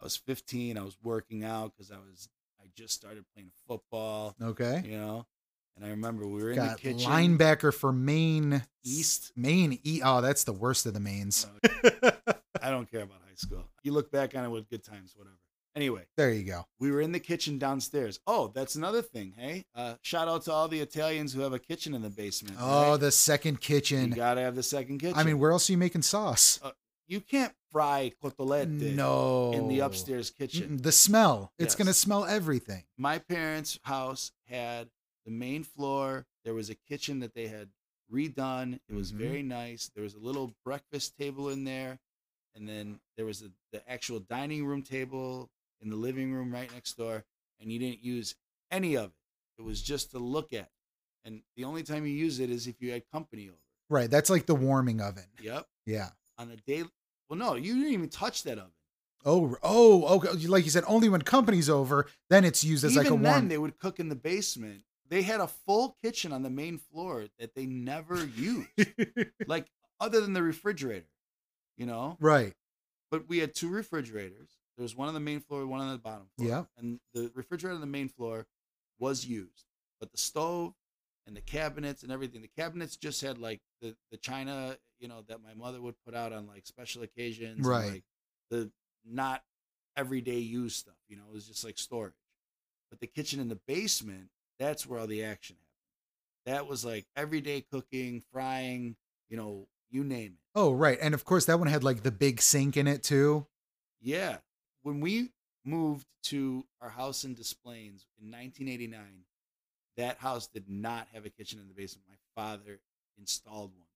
I 0.00 0.04
was 0.04 0.16
15. 0.16 0.78
I 0.78 0.82
was 0.82 0.96
working 1.02 1.42
out 1.42 1.72
because 1.74 1.90
I 1.90 1.96
was, 1.96 2.28
I 2.62 2.66
just 2.76 2.94
started 2.94 3.24
playing 3.34 3.50
football, 3.66 4.36
okay. 4.40 4.82
you 4.84 4.98
know? 4.98 5.26
And 5.76 5.84
I 5.84 5.90
remember 5.90 6.26
we 6.26 6.42
were 6.42 6.50
in 6.52 6.58
the 6.58 6.76
kitchen. 6.78 7.10
linebacker 7.10 7.74
for 7.74 7.92
Maine 7.92 8.62
East. 8.84 9.32
Maine 9.36 9.78
E. 9.84 10.00
Oh, 10.04 10.20
that's 10.20 10.44
the 10.44 10.52
worst 10.52 10.86
of 10.86 10.94
the 10.94 11.00
mains. 11.00 11.46
I 12.62 12.70
don't 12.70 12.90
care 12.90 13.02
about 13.02 13.18
high 13.26 13.34
school. 13.36 13.64
You 13.82 13.92
look 13.92 14.10
back 14.10 14.36
on 14.36 14.44
it 14.44 14.48
with 14.50 14.68
good 14.68 14.84
times, 14.84 15.14
whatever. 15.16 15.36
Anyway, 15.76 16.02
there 16.16 16.30
you 16.30 16.44
go. 16.44 16.64
we 16.78 16.92
were 16.92 17.00
in 17.00 17.10
the 17.10 17.18
kitchen 17.18 17.58
downstairs. 17.58 18.20
Oh, 18.28 18.52
that's 18.54 18.76
another 18.76 19.02
thing. 19.02 19.34
Hey, 19.36 19.64
uh, 19.74 19.94
shout 20.02 20.28
out 20.28 20.44
to 20.44 20.52
all 20.52 20.68
the 20.68 20.78
Italians 20.78 21.32
who 21.32 21.40
have 21.40 21.52
a 21.52 21.58
kitchen 21.58 21.94
in 21.94 22.02
the 22.02 22.10
basement. 22.10 22.56
Oh, 22.60 22.92
right? 22.92 23.00
the 23.00 23.10
second 23.10 23.60
kitchen. 23.60 24.10
you 24.10 24.14
gotta 24.14 24.40
have 24.42 24.54
the 24.54 24.62
second 24.62 24.98
kitchen. 24.98 25.18
I 25.18 25.24
mean, 25.24 25.40
where 25.40 25.50
else 25.50 25.68
are 25.68 25.72
you 25.72 25.78
making 25.78 26.02
sauce? 26.02 26.60
you 27.08 27.20
can't 27.20 27.52
fry 27.72 28.12
cotolette 28.22 28.68
No. 28.68 29.50
in 29.52 29.66
the 29.66 29.80
upstairs 29.80 30.30
kitchen. 30.30 30.76
The 30.76 30.92
smell. 30.92 31.52
It's 31.58 31.72
Yes. 31.72 31.74
gonna 31.74 31.92
smell 31.92 32.24
everything. 32.24 32.84
My 32.96 33.18
parents' 33.18 33.80
house 33.82 34.30
had 34.46 34.90
the 35.24 35.30
main 35.30 35.64
floor. 35.64 36.26
There 36.44 36.54
was 36.54 36.70
a 36.70 36.74
kitchen 36.74 37.20
that 37.20 37.34
they 37.34 37.46
had 37.48 37.70
redone. 38.12 38.80
It 38.88 38.94
was 38.94 39.12
Mhm. 39.12 39.16
very 39.16 39.42
nice. 39.42 39.90
There 39.94 40.04
was 40.04 40.14
a 40.14 40.18
little 40.18 40.54
breakfast 40.64 41.16
table 41.16 41.48
in 41.48 41.64
there, 41.64 41.98
and 42.54 42.68
then 42.68 43.00
there 43.16 43.26
was 43.26 43.42
a, 43.42 43.50
the 43.72 43.88
actual 43.90 44.20
dining 44.20 44.66
room 44.66 44.82
table 44.82 45.50
in 45.80 45.90
the 45.90 45.96
living 45.96 46.32
room 46.32 46.52
right 46.52 46.70
next 46.72 46.94
door. 46.96 47.24
And 47.60 47.72
you 47.72 47.78
didn't 47.78 48.02
use 48.02 48.34
any 48.70 48.96
of 48.96 49.06
it. 49.10 49.12
It 49.58 49.62
was 49.62 49.80
just 49.82 50.10
to 50.10 50.18
look 50.18 50.52
at. 50.52 50.70
And 51.24 51.42
the 51.56 51.64
only 51.64 51.82
time 51.82 52.04
you 52.06 52.12
use 52.12 52.40
it 52.40 52.50
is 52.50 52.66
if 52.66 52.82
you 52.82 52.90
had 52.90 53.08
company 53.10 53.48
over. 53.48 53.58
Right. 53.88 54.10
That's 54.10 54.28
like 54.28 54.46
the 54.46 54.54
warming 54.54 55.00
oven. 55.00 55.24
Yep. 55.40 55.66
Yeah. 55.86 56.10
On 56.36 56.48
the 56.48 56.56
day. 56.56 56.84
Well, 57.30 57.38
no, 57.38 57.54
you 57.54 57.74
didn't 57.74 57.92
even 57.92 58.08
touch 58.10 58.42
that 58.42 58.58
oven. 58.58 58.72
Oh, 59.24 59.56
oh, 59.62 60.16
okay. 60.16 60.46
Like 60.46 60.64
you 60.64 60.70
said, 60.70 60.84
only 60.86 61.08
when 61.08 61.22
company's 61.22 61.70
over, 61.70 62.06
then 62.28 62.44
it's 62.44 62.62
used 62.62 62.84
as 62.84 62.92
Even 62.92 63.02
like 63.04 63.10
a 63.10 63.14
warm. 63.14 63.22
then, 63.22 63.48
they 63.48 63.56
would 63.56 63.78
cook 63.78 63.98
in 63.98 64.10
the 64.10 64.16
basement. 64.16 64.82
They 65.08 65.22
had 65.22 65.40
a 65.40 65.46
full 65.46 65.96
kitchen 66.02 66.32
on 66.32 66.42
the 66.42 66.50
main 66.50 66.78
floor 66.78 67.26
that 67.38 67.54
they 67.54 67.66
never 67.66 68.24
used, 68.24 68.68
like 69.46 69.66
other 70.00 70.20
than 70.20 70.32
the 70.32 70.42
refrigerator, 70.42 71.06
you 71.76 71.86
know. 71.86 72.16
right. 72.20 72.54
But 73.10 73.28
we 73.28 73.38
had 73.38 73.54
two 73.54 73.68
refrigerators. 73.68 74.48
There 74.76 74.82
was 74.82 74.96
one 74.96 75.06
on 75.08 75.14
the 75.14 75.20
main 75.20 75.38
floor, 75.40 75.66
one 75.66 75.80
on 75.80 75.92
the 75.92 75.98
bottom 75.98 76.26
floor. 76.36 76.48
Yeah. 76.48 76.64
And 76.78 76.98
the 77.12 77.30
refrigerator 77.34 77.74
on 77.74 77.80
the 77.80 77.86
main 77.86 78.08
floor 78.08 78.46
was 78.98 79.24
used, 79.26 79.66
but 80.00 80.10
the 80.10 80.18
stove 80.18 80.72
and 81.26 81.36
the 81.36 81.40
cabinets 81.42 82.02
and 82.02 82.10
everything. 82.10 82.42
The 82.42 82.50
cabinets 82.60 82.96
just 82.96 83.20
had 83.20 83.38
like 83.38 83.60
the 83.82 83.94
the 84.10 84.16
china, 84.16 84.76
you 84.98 85.06
know, 85.08 85.22
that 85.28 85.42
my 85.42 85.54
mother 85.54 85.80
would 85.80 85.94
put 86.04 86.14
out 86.14 86.32
on 86.32 86.46
like 86.48 86.66
special 86.66 87.02
occasions, 87.02 87.58
and, 87.58 87.66
Right. 87.66 87.90
like 87.92 88.04
the 88.50 88.70
not 89.04 89.42
everyday 89.96 90.38
use 90.38 90.74
stuff. 90.74 90.96
You 91.08 91.16
know, 91.16 91.22
it 91.28 91.32
was 91.34 91.46
just 91.46 91.62
like 91.64 91.78
storage. 91.78 92.14
But 92.90 93.00
the 93.00 93.06
kitchen 93.06 93.38
in 93.38 93.48
the 93.48 93.60
basement, 93.68 94.28
that's 94.58 94.86
where 94.86 95.00
all 95.00 95.06
the 95.06 95.24
action 95.24 95.56
happened. 95.56 96.56
That 96.58 96.68
was 96.68 96.84
like 96.84 97.06
everyday 97.16 97.60
cooking, 97.62 98.22
frying, 98.32 98.96
you 99.28 99.36
know, 99.36 99.66
you 99.90 100.04
name 100.04 100.32
it. 100.34 100.38
Oh, 100.54 100.72
right. 100.72 100.98
And 101.00 101.14
of 101.14 101.24
course, 101.24 101.46
that 101.46 101.58
one 101.58 101.68
had 101.68 101.82
like 101.84 102.02
the 102.02 102.10
big 102.10 102.40
sink 102.42 102.76
in 102.76 102.86
it 102.86 103.02
too. 103.02 103.46
Yeah. 104.00 104.38
When 104.82 105.00
we 105.00 105.30
moved 105.64 106.06
to 106.24 106.64
our 106.82 106.90
house 106.90 107.24
in 107.24 107.34
Des 107.34 107.54
Plaines 107.64 108.06
in 108.20 108.30
1989, 108.30 109.00
that 109.96 110.18
house 110.18 110.46
did 110.48 110.68
not 110.68 111.06
have 111.14 111.24
a 111.24 111.30
kitchen 111.30 111.58
in 111.60 111.68
the 111.68 111.74
basement. 111.74 112.06
My 112.08 112.42
father 112.42 112.80
installed 113.18 113.72
one. 113.76 113.86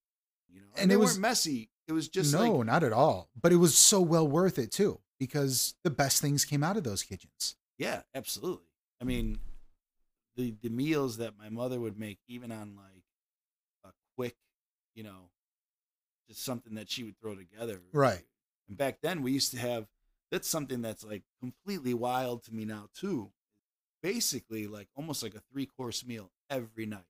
You 0.51 0.61
know, 0.61 0.67
and, 0.75 0.83
And 0.83 0.91
they 0.91 0.95
it 0.95 0.99
weren't 0.99 1.09
was- 1.11 1.19
messy. 1.19 1.69
It 1.89 1.93
was 1.93 2.09
just 2.09 2.33
no, 2.35 2.53
like 2.57 2.67
not 2.67 2.83
at 2.85 2.93
all. 2.93 3.29
But 3.41 3.53
it 3.53 3.57
was 3.57 3.77
so 3.77 4.01
well 4.01 4.27
worth 4.29 4.59
it 4.59 4.71
too, 4.71 5.01
because 5.19 5.75
the 5.85 5.91
best 5.91 6.21
things 6.21 6.45
came 6.45 6.63
out 6.63 6.77
of 6.77 6.85
those 6.85 7.03
kitchens. 7.03 7.57
yeah, 7.79 8.03
absolutely. 8.15 8.67
I 9.01 9.05
mean, 9.05 9.39
the 10.39 10.55
the 10.63 10.71
meals 10.71 11.19
that 11.19 11.37
my 11.37 11.51
mother 11.51 11.79
would 11.81 11.99
make, 11.99 12.19
even 12.29 12.51
on 12.53 12.77
like 12.77 13.03
a 13.85 13.91
quick, 14.17 14.37
you 14.95 15.03
know, 15.03 15.31
just 16.29 16.43
something 16.45 16.75
that 16.77 16.89
she 16.89 17.03
would 17.05 17.19
throw 17.21 17.35
together. 17.35 17.83
Right. 17.93 18.25
And 18.69 18.79
back 18.79 19.01
then, 19.03 19.23
we 19.23 19.33
used 19.33 19.51
to 19.53 19.59
have. 19.59 19.87
That's 20.31 20.49
something 20.49 20.83
that's 20.83 21.05
like 21.05 21.23
completely 21.41 21.95
wild 21.95 22.45
to 22.45 22.55
me 22.55 22.65
now 22.67 22.89
too. 22.95 23.33
Basically, 24.03 24.67
like 24.67 24.89
almost 24.95 25.23
like 25.23 25.35
a 25.35 25.43
three 25.53 25.67
course 25.67 26.07
meal 26.07 26.31
every 26.49 26.87
night. 26.87 27.07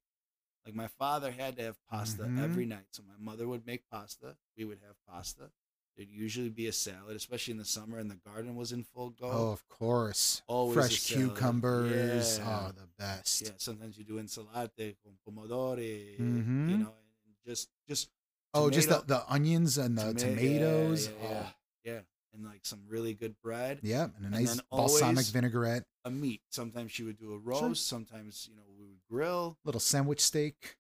Like 0.65 0.75
my 0.75 0.87
father 0.87 1.33
had 1.33 1.57
to 1.57 1.63
have 1.65 1.77
pasta 1.91 2.23
Mhm. 2.23 2.39
every 2.45 2.65
night, 2.67 2.87
so 2.93 3.03
my 3.03 3.17
mother 3.19 3.47
would 3.49 3.67
make 3.67 3.83
pasta. 3.91 4.37
We 4.57 4.65
would 4.65 4.79
have 4.87 4.97
pasta. 5.07 5.51
There'd 5.99 6.11
usually 6.11 6.49
be 6.49 6.69
a 6.69 6.73
salad, 6.73 7.17
especially 7.17 7.51
in 7.53 7.59
the 7.59 7.65
summer, 7.65 7.99
and 7.99 8.09
the 8.09 8.15
garden 8.25 8.55
was 8.55 8.71
in 8.71 8.85
full 8.85 9.11
go. 9.11 9.29
Oh, 9.33 9.51
of 9.51 9.69
course. 9.69 10.43
Always 10.47 10.75
Fresh 10.77 11.07
cucumbers. 11.09 12.39
Yeah. 12.39 12.69
Oh, 12.69 12.73
the 12.73 12.87
best. 12.99 13.43
Yeah, 13.43 13.51
sometimes 13.57 13.99
you 13.99 14.05
do 14.05 14.15
ensalate 14.21 14.97
con 15.03 15.19
pomodori, 15.27 16.17
Mhm. 16.21 16.71
you 16.71 16.77
know, 16.79 16.95
and 17.27 17.35
just 17.45 17.69
just 17.89 18.09
Oh, 18.55 18.71
just 18.71 18.89
the, 18.89 19.03
the 19.07 19.31
onions 19.31 19.77
and 19.77 19.99
the 19.99 20.03
toma- 20.15 20.19
tomatoes. 20.21 21.09
Yeah, 21.09 21.31
yeah, 21.31 21.51
yeah, 21.85 22.01
and 22.33 22.45
like 22.45 22.65
some 22.65 22.85
really 22.89 23.13
good 23.13 23.35
bread. 23.43 23.79
Oh, 23.79 23.87
yeah. 23.87 24.09
And 24.17 24.25
a 24.27 24.31
nice 24.31 24.55
then 24.55 24.61
balsamic 24.71 25.27
vinaigrette. 25.27 25.85
A 26.05 26.11
meat. 26.11 26.43
Sometimes 26.49 26.93
she 26.93 27.03
would 27.03 27.19
do 27.19 27.33
a 27.35 27.39
roast. 27.39 27.87
Sometimes 27.87 28.47
you 28.49 28.55
know 28.57 28.63
we 28.79 28.87
would 28.87 29.01
grill. 29.11 29.59
Little 29.65 29.81
sandwich 29.81 30.21
steak. 30.21 30.77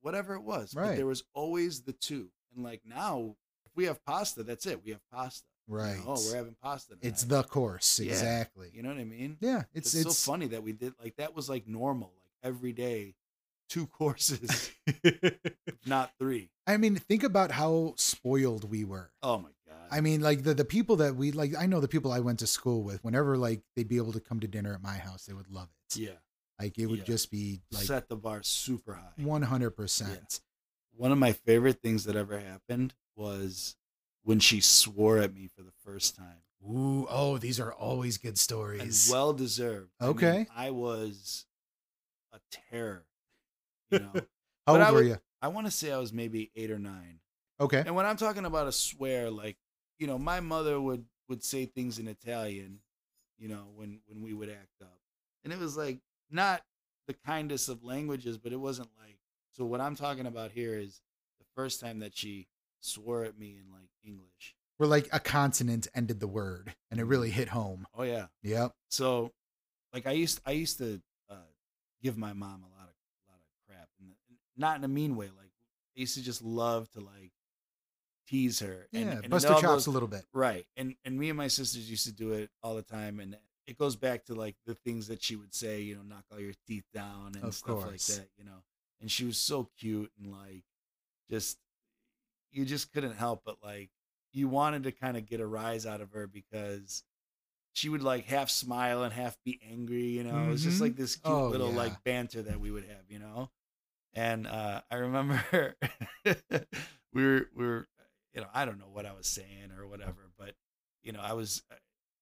Whatever 0.00 0.34
it 0.34 0.42
was, 0.42 0.74
but 0.74 0.80
Right. 0.80 0.96
there 0.96 1.06
was 1.06 1.22
always 1.34 1.82
the 1.82 1.92
two. 1.92 2.30
And 2.54 2.62
like 2.64 2.82
now, 2.84 3.36
we 3.76 3.84
have 3.84 4.04
pasta, 4.04 4.42
that's 4.42 4.66
it. 4.66 4.82
We 4.84 4.90
have 4.92 5.00
pasta. 5.12 5.46
Right. 5.68 5.98
Oh, 6.06 6.16
we're 6.28 6.36
having 6.36 6.56
pasta. 6.62 6.94
it's 7.02 7.24
the 7.24 7.42
course. 7.42 7.98
Yeah. 7.98 8.12
Exactly. 8.12 8.70
You 8.72 8.82
know 8.82 8.88
what 8.90 8.98
I 8.98 9.04
mean? 9.04 9.36
Yeah. 9.40 9.64
It's 9.74 9.94
It's, 9.94 10.06
it's, 10.06 10.18
so 10.18 10.32
funny 10.32 10.46
that 10.48 10.62
we 10.62 10.72
did 10.72 10.94
like 11.02 11.16
that 11.16 11.34
was 11.34 11.48
like 11.48 11.66
normal, 11.66 12.12
like 12.22 12.32
every 12.52 12.72
day, 12.72 13.14
two 13.68 13.86
courses, 13.98 14.70
not 15.86 16.12
three. 16.18 16.50
I 16.66 16.76
mean, 16.76 16.96
think 16.96 17.22
about 17.24 17.50
how 17.50 17.94
spoiled 17.96 18.68
we 18.70 18.84
were. 18.84 19.10
Oh 19.22 19.38
my 19.38 19.48
god. 19.68 19.76
I 19.90 20.00
mean, 20.00 20.20
like 20.20 20.42
the 20.44 20.54
the 20.54 20.64
people 20.64 20.96
that 20.96 21.16
we 21.16 21.32
like. 21.32 21.54
I 21.58 21.66
know 21.66 21.80
the 21.80 21.88
people 21.88 22.12
I 22.12 22.20
went 22.20 22.38
to 22.40 22.46
school 22.46 22.82
with. 22.82 23.02
Whenever 23.04 23.36
like 23.36 23.62
they'd 23.74 23.88
be 23.88 23.96
able 23.98 24.12
to 24.12 24.20
come 24.20 24.40
to 24.40 24.48
dinner 24.48 24.72
at 24.74 24.82
my 24.82 24.96
house, 24.96 25.26
they 25.26 25.32
would 25.32 25.48
love 25.50 25.68
it. 25.90 25.96
yeah. 25.98 26.10
Like 26.60 26.78
it 26.78 26.86
would 26.86 27.00
Yeah. 27.00 27.04
just 27.04 27.30
be 27.30 27.60
like 27.72 27.84
Set 27.84 28.08
the 28.08 28.16
bar 28.16 28.42
super 28.42 28.94
high. 28.94 29.12
one 29.22 29.42
hundred 29.42 29.72
percent. 29.72 30.40
One 30.96 31.12
of 31.12 31.18
my 31.18 31.32
favorite 31.32 31.82
things 31.82 32.04
that 32.04 32.16
ever 32.16 32.38
happened 32.38 32.94
was 33.16 33.76
when 34.22 34.38
she 34.40 34.60
swore 34.60 35.18
at 35.18 35.34
me 35.34 35.48
for 35.56 35.62
the 35.62 35.72
first 35.84 36.14
time. 36.16 36.42
Ooh, 36.68 37.06
oh, 37.08 37.38
these 37.38 37.60
are 37.60 37.72
always 37.72 38.18
good 38.18 38.28
and 38.30 38.38
stories. 38.38 39.08
well 39.10 39.32
deserved. 39.32 39.90
I 40.00 40.04
mean, 40.06 40.10
Okay. 40.16 40.46
I, 40.54 40.70
was 40.70 41.46
a 42.32 42.38
terror. 42.70 43.04
You 43.90 44.00
know, 44.00 44.10
How 44.14 44.20
but 44.66 44.72
old 44.74 44.80
I 44.82 44.90
were 44.90 44.98
would- 44.98 45.06
you? 45.06 45.18
I 45.42 45.48
want 45.48 45.66
to 45.66 45.70
say 45.70 45.92
I 45.92 45.98
was 45.98 46.12
maybe 46.12 46.50
eight 46.56 46.70
or 46.70 46.78
nine. 46.78 47.20
Okay. 47.60 47.82
And 47.86 47.94
when 47.94 48.04
I'm 48.06 48.16
talking 48.16 48.44
about 48.46 48.66
a 48.66 48.72
swear, 48.72 49.30
like 49.30 49.56
you 49.98 50.06
know, 50.06 50.18
my 50.18 50.40
mother 50.40 50.80
would 50.80 51.04
would 51.28 51.44
say 51.44 51.66
things 51.66 51.98
in 51.98 52.08
Italian, 52.08 52.80
you 53.38 53.48
know, 53.48 53.68
when 53.76 54.00
when 54.06 54.22
we 54.22 54.32
would 54.34 54.48
act 54.48 54.80
up, 54.82 54.98
and 55.44 55.52
it 55.52 55.58
was 55.58 55.76
like 55.76 55.98
not 56.30 56.62
the 57.06 57.14
kindest 57.14 57.68
of 57.68 57.84
languages, 57.84 58.38
but 58.38 58.52
it 58.52 58.56
wasn't 58.60 58.88
like. 58.98 59.18
So 59.52 59.64
what 59.64 59.80
I'm 59.80 59.94
talking 59.94 60.26
about 60.26 60.50
here 60.50 60.74
is 60.74 61.00
the 61.38 61.46
first 61.54 61.80
time 61.80 62.00
that 62.00 62.16
she 62.16 62.48
swore 62.80 63.24
at 63.24 63.38
me 63.38 63.58
in 63.64 63.70
like 63.72 63.88
English. 64.04 64.54
Where 64.78 64.88
like 64.88 65.08
a 65.12 65.20
consonant 65.20 65.88
ended 65.94 66.20
the 66.20 66.28
word, 66.28 66.74
and 66.90 67.00
it 67.00 67.04
really 67.04 67.30
hit 67.30 67.48
home. 67.48 67.86
Oh 67.94 68.02
yeah. 68.02 68.26
Yep. 68.42 68.72
So, 68.90 69.32
like 69.92 70.06
I 70.06 70.12
used 70.12 70.40
I 70.44 70.50
used 70.52 70.78
to 70.78 71.00
uh, 71.30 71.34
give 72.02 72.18
my 72.18 72.32
mom 72.34 72.62
a 72.62 72.68
lot 72.78 72.88
of 72.88 72.94
a 73.28 73.32
lot 73.32 73.38
of 73.38 73.66
crap, 73.66 73.88
and 74.00 74.10
not 74.56 74.76
in 74.76 74.84
a 74.84 74.88
mean 74.88 75.16
way. 75.16 75.26
Like 75.26 75.50
I 75.96 76.00
used 76.00 76.14
to 76.16 76.22
just 76.22 76.42
love 76.42 76.90
to 76.90 77.00
like 77.00 77.32
tease 78.28 78.60
her. 78.60 78.86
And, 78.92 79.04
Yeah. 79.06 79.20
and 79.22 79.30
bust 79.30 79.46
her 79.46 79.54
chops 79.54 79.62
goes- 79.62 79.86
a 79.86 79.90
little 79.90 80.08
bit. 80.08 80.24
Right. 80.32 80.66
And 80.76 80.94
and 81.04 81.18
me 81.18 81.30
and 81.30 81.36
my 81.38 81.48
sisters 81.48 81.90
used 81.90 82.04
to 82.06 82.12
do 82.12 82.32
it 82.32 82.50
all 82.62 82.74
the 82.74 82.82
time, 82.82 83.18
and 83.20 83.36
it 83.66 83.78
goes 83.78 83.96
back 83.96 84.24
to 84.26 84.34
like 84.34 84.56
the 84.66 84.74
things 84.74 85.08
that 85.08 85.22
she 85.22 85.36
would 85.36 85.54
say. 85.54 85.80
You 85.80 85.94
know, 85.96 86.02
knock 86.02 86.24
all 86.30 86.38
your 86.40 86.54
teeth 86.66 86.84
down 86.92 87.32
and 87.34 87.44
Of 87.44 87.54
stuff 87.54 87.80
course. 87.82 88.08
like 88.10 88.18
that. 88.18 88.28
You 88.36 88.44
know, 88.44 88.62
and 89.00 89.10
she 89.10 89.24
was 89.24 89.38
so 89.38 89.70
cute 89.78 90.12
and 90.20 90.30
like 90.32 90.64
just 91.30 91.56
you 92.56 92.64
just 92.64 92.92
couldn't 92.92 93.16
help 93.16 93.42
but 93.44 93.56
like 93.62 93.90
you 94.32 94.48
wanted 94.48 94.84
to 94.84 94.92
kind 94.92 95.16
of 95.16 95.26
get 95.26 95.40
a 95.40 95.46
rise 95.46 95.86
out 95.86 96.00
of 96.00 96.12
her 96.12 96.26
because 96.26 97.04
she 97.74 97.88
would 97.88 98.02
like 98.02 98.26
half 98.26 98.50
smile 98.50 99.02
and 99.04 99.12
half 99.12 99.36
be 99.44 99.60
angry, 99.70 100.04
you 100.04 100.24
know. 100.24 100.46
It 100.48 100.50
was 100.50 100.62
just 100.62 100.78
Mhm. 100.78 100.82
like 100.82 100.96
this 100.96 101.16
cute 101.16 101.38
Oh, 101.38 101.48
little 101.48 101.70
yeah. 101.70 101.76
like 101.76 102.04
banter 102.04 102.42
that 102.42 102.60
we 102.60 102.70
would 102.70 102.84
have, 102.84 103.04
you 103.10 103.18
know. 103.18 103.50
and 104.14 104.46
uh, 104.46 104.82
I 104.90 104.96
remember 104.96 105.76
we 107.12 107.24
were 107.24 107.48
we 107.54 107.66
were 107.66 107.88
you 108.34 108.40
know 108.40 108.48
I 108.54 108.64
don't 108.64 108.78
know 108.78 108.88
what 108.92 109.06
I 109.06 109.12
was 109.12 109.26
saying 109.26 109.70
or 109.78 109.86
whatever, 109.86 110.30
but 110.38 110.54
you 111.02 111.12
know 111.12 111.20
I 111.22 111.34
was 111.34 111.62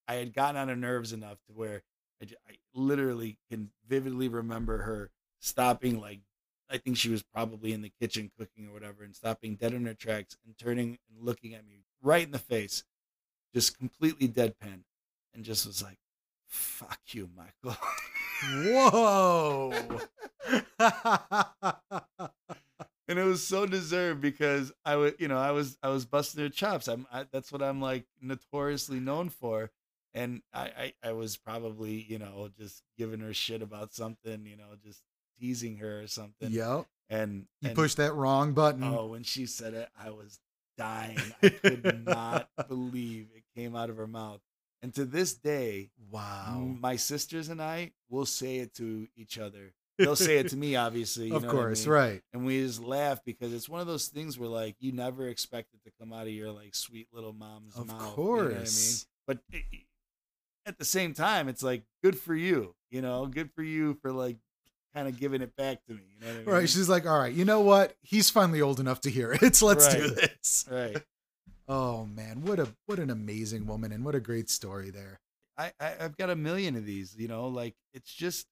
I 0.09 0.14
had 0.14 0.35
gotten 0.35 0.57
on 0.61 0.68
her 0.68 0.77
nerves 0.77 1.12
enough 1.12 1.38
to 1.47 1.53
where 1.53 1.83
I 2.23 2.57
literally 2.75 3.38
can 3.51 3.70
vividly 3.88 4.29
remember 4.29 4.79
her 4.83 5.11
stopping 5.40 6.01
like 6.01 6.20
I 6.70 6.79
think 6.79 6.96
she 6.96 7.11
was 7.11 7.22
probably 7.22 7.72
in 7.72 7.83
the 7.83 7.92
kitchen 8.00 8.31
cooking 8.38 8.68
or 8.68 8.72
whatever 8.72 9.05
and 9.05 9.14
stopping 9.14 9.57
dead 9.57 9.74
in 9.74 9.87
her 9.87 9.94
tracks 9.94 10.37
and 10.44 10.57
turning 10.57 10.98
and 11.09 11.20
looking 11.20 11.55
at 11.55 11.66
me 11.66 11.85
right 12.03 12.24
in 12.24 12.33
the 12.33 12.38
face, 12.38 12.85
just 13.55 13.79
completely 13.79 14.29
deadpan, 14.29 14.85
and 15.35 15.44
just 15.44 15.66
was 15.66 15.83
like, 15.83 15.98
"Fuck 16.48 17.00
you, 17.09 17.29
Michael." 17.37 17.79
Whoa. 18.64 19.72
and 23.09 23.18
it 23.18 23.24
was 23.24 23.46
so 23.46 23.66
deserved 23.66 24.20
because 24.20 24.72
I 24.85 24.96
would, 24.96 25.16
you 25.18 25.29
know, 25.29 25.38
I 25.38 25.53
was 25.53 25.79
I 25.83 25.88
was 25.88 26.05
busting 26.05 26.42
her 26.42 26.48
chops. 26.50 26.88
I'm 26.88 27.07
I, 27.12 27.27
that's 27.33 27.53
what 27.53 27.62
I'm 27.62 27.81
like 27.81 28.07
notoriously 28.20 29.00
known 29.00 29.29
for, 29.29 29.70
and 30.12 30.42
I, 30.53 30.92
I 31.05 31.09
I 31.11 31.12
was 31.12 31.37
probably 31.37 32.05
you 32.09 32.18
know 32.18 32.48
just 32.59 32.83
giving 32.98 33.20
her 33.20 33.35
shit 33.35 33.62
about 33.62 33.94
something, 33.94 34.46
you 34.46 34.57
know, 34.57 34.74
just 34.85 35.03
teasing 35.40 35.77
her 35.79 36.01
or 36.03 36.07
something. 36.07 36.51
yep. 36.51 36.87
And 37.11 37.47
You 37.61 37.68
and, 37.68 37.77
pushed 37.77 37.99
that 37.99 38.14
wrong 38.14 38.53
button. 38.53 38.83
Oh, 38.85 39.07
when 39.07 39.23
she 39.25 39.47
said 39.47 39.75
it, 39.75 39.88
I 39.99 40.11
was 40.11 40.38
dying. 40.79 41.18
I 41.42 41.49
could 41.51 42.05
not 42.07 42.49
believe 42.68 43.29
it 43.35 43.44
came 43.55 43.77
out 43.77 43.90
of 43.90 43.97
her 43.99 44.07
mouth. 44.07 44.40
And 44.83 44.92
to 44.94 45.05
this 45.05 45.35
day, 45.35 45.90
wow. 46.11 46.59
my 46.81 46.97
sisters 46.97 47.49
and 47.49 47.61
I 47.62 47.92
will 48.11 48.27
say 48.27 48.57
it 48.59 48.75
to 48.77 49.07
each 49.16 49.38
other. 49.38 49.73
They'll 49.99 50.16
say 50.16 50.38
it 50.38 50.49
to 50.49 50.57
me, 50.57 50.77
obviously. 50.87 51.29
you 51.29 51.37
of 51.37 51.42
know 51.42 51.49
what 51.49 51.55
I 51.55 51.59
course, 51.59 51.87
mean? 51.87 51.94
right. 51.94 52.23
and 52.33 52.44
we 52.44 52.61
just 52.62 52.83
laugh 52.83 53.20
because 53.25 53.53
it's 53.55 53.68
one 53.68 53.81
of 53.81 53.87
those 53.87 54.09
things 54.09 54.38
where 54.38 54.49
like 54.49 54.75
you 54.81 54.90
never 54.92 55.29
expect 55.29 55.68
it 55.73 55.85
to 55.85 55.92
come 56.01 56.12
out 56.12 56.27
of 56.27 56.33
your 56.33 56.51
like 56.51 56.75
sweet 56.75 57.07
little 57.12 57.33
mom's 57.33 57.77
Of 57.77 57.87
mouth. 57.87 58.01
You 58.01 58.07
know 58.09 58.12
course. 58.14 59.07
what 59.27 59.33
I 59.33 59.35
mean? 59.35 59.40
But 59.53 59.57
it- 59.73 59.87
at 60.66 60.79
the 60.79 60.85
same 60.85 61.12
time, 61.12 61.49
it's 61.49 61.62
like 61.62 61.85
good 62.03 62.18
for 62.18 62.35
you. 62.35 62.75
You 62.90 63.03
know, 63.03 63.27
good 63.27 63.51
for 63.53 63.62
you 63.62 63.94
for 64.03 64.11
like 64.12 64.38
kind 64.95 65.09
of 65.09 65.19
giving 65.19 65.43
it 65.43 65.55
back 65.57 65.85
to 65.87 65.93
me. 65.95 66.03
You 66.21 66.27
know 66.27 66.33
I 66.33 66.37
mean? 66.37 66.45
Right. 66.47 66.69
She's 66.69 66.89
like, 66.89 67.07
all 67.07 67.19
right, 67.19 67.33
you 67.35 67.45
know 67.45 67.61
what? 67.61 67.95
He's 68.03 68.31
finally 68.31 68.61
old 68.63 68.81
enough 68.81 69.01
to 69.03 69.11
hear 69.11 69.33
it. 69.33 69.41
Let's 69.63 69.95
do 69.95 70.09
this. 70.11 70.67
right. 70.71 71.03
Oh 71.67 72.05
man, 72.07 72.43
what 72.43 72.59
a 72.61 72.69
what 72.87 72.99
an 72.99 73.11
amazing 73.11 73.67
woman 73.67 73.91
and 73.93 74.05
what 74.05 74.15
a 74.15 74.21
great 74.21 74.51
story 74.51 74.91
there. 74.91 75.19
I, 75.57 75.73
I 75.81 75.95
I've 76.01 76.17
got 76.17 76.29
a 76.31 76.37
million 76.37 76.77
of 76.77 76.85
these. 76.85 77.17
You 77.19 77.29
know, 77.29 77.49
like 77.49 77.75
it's 77.95 78.13
just 78.13 78.47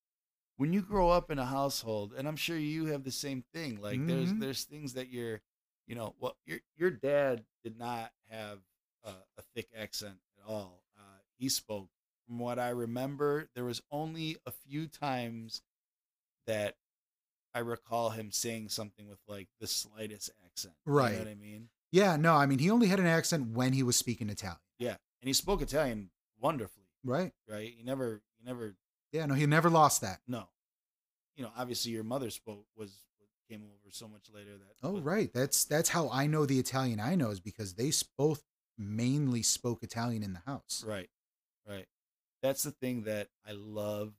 when 0.56 0.72
you 0.72 0.80
grow 0.82 1.10
up 1.10 1.30
in 1.30 1.38
a 1.38 1.44
household, 1.44 2.14
and 2.16 2.26
I'm 2.26 2.36
sure 2.36 2.56
you 2.56 2.86
have 2.86 3.04
the 3.04 3.10
same 3.12 3.44
thing. 3.52 3.78
Like 3.82 4.06
there's 4.06 4.32
Mhm. 4.32 4.40
there's 4.40 4.64
things 4.64 4.94
that 4.94 5.08
you're, 5.10 5.40
you 5.86 5.94
know, 5.94 6.14
well 6.20 6.36
your 6.46 6.60
your 6.76 6.90
dad 6.90 7.44
did 7.62 7.78
not 7.78 8.12
have 8.30 8.60
a, 9.04 9.10
a 9.10 9.42
thick 9.54 9.68
accent 9.76 10.16
at 10.42 10.50
all. 10.50 10.82
Uh, 10.96 11.18
he 11.38 11.50
spoke, 11.50 11.88
from 12.26 12.38
what 12.38 12.58
I 12.58 12.70
remember, 12.70 13.48
there 13.54 13.64
was 13.64 13.82
only 13.90 14.38
a 14.46 14.52
few 14.52 14.86
times 14.86 15.60
that 16.46 16.76
I 17.54 17.60
recall 17.60 18.10
him 18.10 18.30
saying 18.30 18.70
something 18.70 19.08
with 19.08 19.20
like 19.28 19.48
the 19.60 19.66
slightest 19.66 20.30
accent. 20.44 20.74
You 20.86 20.92
Right. 20.92 21.12
know 21.12 21.18
what 21.18 21.28
I 21.28 21.34
mean? 21.34 21.68
Yeah, 21.90 22.16
no, 22.16 22.34
I 22.34 22.46
mean 22.46 22.58
he 22.58 22.70
only 22.70 22.86
had 22.88 23.00
an 23.00 23.06
accent 23.06 23.48
when 23.48 23.72
he 23.74 23.82
was 23.82 23.96
speaking 23.96 24.30
Italian. 24.30 24.58
Yeah, 24.78 24.96
and 25.20 25.28
he 25.28 25.32
spoke 25.32 25.60
Italian 25.60 26.10
wonderfully. 26.40 26.86
Right. 27.04 27.32
Right? 27.48 27.74
He 27.76 27.82
never 27.82 28.22
he 28.38 28.44
never 28.44 28.76
Yeah, 29.12 29.26
no, 29.26 29.34
he 29.34 29.46
never 29.46 29.68
lost 29.70 30.00
that. 30.00 30.20
No. 30.26 30.48
You 31.36 31.44
know, 31.44 31.52
obviously 31.56 31.92
your 31.92 32.04
mother 32.04 32.30
spoke 32.30 32.66
was 32.76 33.04
came 33.50 33.62
over 33.64 33.90
so 33.90 34.08
much 34.08 34.30
later 34.32 34.52
that 34.56 34.76
Oh, 34.82 35.00
right. 35.00 35.30
That's 35.34 35.64
that's 35.64 35.90
how 35.90 36.08
I 36.10 36.26
know 36.26 36.46
the 36.46 36.58
Italian 36.58 37.00
I 37.00 37.14
know 37.16 37.30
is 37.30 37.40
because 37.40 37.74
they 37.74 37.92
both 38.16 38.42
mainly 38.78 39.42
spoke 39.42 39.82
Italian 39.82 40.22
in 40.22 40.32
the 40.32 40.40
house. 40.46 40.82
Right. 40.86 41.10
Right. 41.68 41.86
That's 42.42 42.62
the 42.62 42.70
thing 42.70 43.02
that 43.04 43.28
I 43.46 43.52
love. 43.52 44.14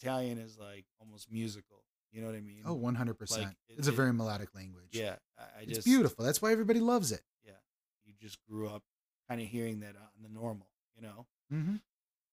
Italian 0.00 0.38
is 0.38 0.58
like 0.58 0.84
almost 1.00 1.30
musical. 1.30 1.82
You 2.12 2.20
know 2.20 2.28
what 2.28 2.36
I 2.36 2.40
mean? 2.40 2.62
Oh, 2.64 2.76
100%. 2.76 3.30
Like, 3.30 3.48
it- 3.68 3.78
it's 3.78 3.88
a 3.88 3.90
it- 3.92 3.96
very 3.96 4.12
melodic 4.12 4.54
language. 4.54 4.90
yeah. 4.92 5.16
I, 5.38 5.42
I 5.42 5.60
It's 5.62 5.74
just 5.74 5.84
beautiful. 5.86 6.24
That's 6.24 6.40
why 6.40 6.52
everybody 6.52 6.78
loves 6.80 7.10
it. 7.10 7.22
Yeah. 7.44 7.52
You 8.04 8.12
just 8.20 8.38
grew 8.48 8.68
up 8.68 8.82
kind 9.28 9.40
of 9.40 9.48
hearing 9.48 9.80
that 9.80 9.96
on 9.96 10.22
the 10.22 10.28
normal, 10.28 10.68
you 10.94 11.02
know? 11.02 11.26
hmm 11.50 11.76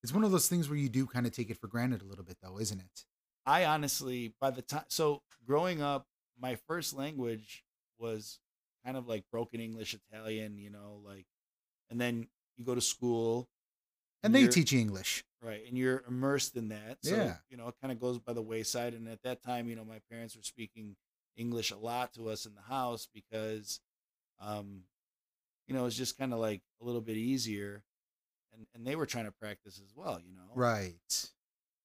It's 0.03 0.13
one 0.13 0.23
of 0.23 0.31
those 0.31 0.47
things 0.47 0.69
where 0.69 0.77
you 0.77 0.87
do 0.89 1.05
kind 1.07 1.25
of 1.25 1.31
take 1.31 1.49
it 1.49 1.57
for 1.57 1.67
granted 1.67 2.01
a 2.01 2.05
little 2.05 2.23
bit, 2.23 2.37
though, 2.43 2.59
isn't 2.59 2.79
it? 2.79 3.05
I 3.45 3.65
honestly, 3.65 4.35
by 4.39 4.51
the 4.51 4.61
time, 4.61 4.85
so 4.89 5.23
growing 5.45 5.81
up, 5.81 6.07
my 6.39 6.55
first 6.67 6.93
language 6.93 7.63
was 7.97 8.39
kind 8.85 8.97
of 8.97 9.07
like 9.07 9.23
broken 9.31 9.59
English, 9.59 9.95
Italian, 9.95 10.57
you 10.59 10.69
know, 10.69 11.01
like, 11.03 11.25
and 11.89 11.99
then 11.99 12.27
you 12.57 12.65
go 12.65 12.75
to 12.75 12.81
school. 12.81 13.49
And 14.23 14.35
they 14.35 14.47
teach 14.47 14.71
you 14.71 14.79
English. 14.79 15.23
Right 15.41 15.61
and 15.67 15.77
you're 15.77 16.03
immersed 16.07 16.55
in 16.55 16.69
that 16.69 16.97
so 17.01 17.15
Yeah. 17.15 17.35
you 17.49 17.57
know 17.57 17.67
it 17.67 17.75
kind 17.81 17.91
of 17.91 17.99
goes 17.99 18.19
by 18.19 18.33
the 18.33 18.41
wayside 18.41 18.93
and 18.93 19.07
at 19.07 19.23
that 19.23 19.41
time 19.43 19.67
you 19.67 19.75
know 19.75 19.85
my 19.85 19.99
parents 20.09 20.35
were 20.35 20.43
speaking 20.43 20.95
english 21.37 21.71
a 21.71 21.77
lot 21.77 22.13
to 22.13 22.29
us 22.29 22.45
in 22.45 22.53
the 22.55 22.61
house 22.61 23.07
because 23.13 23.79
um 24.39 24.81
you 25.67 25.73
know 25.73 25.85
it's 25.85 25.95
just 25.95 26.17
kind 26.17 26.33
of 26.33 26.39
like 26.39 26.61
a 26.81 26.85
little 26.85 27.01
bit 27.01 27.17
easier 27.17 27.83
and 28.53 28.65
and 28.75 28.85
they 28.85 28.95
were 28.95 29.05
trying 29.05 29.25
to 29.25 29.31
practice 29.31 29.79
as 29.83 29.93
well 29.95 30.19
you 30.19 30.33
know 30.35 30.51
Right. 30.53 31.25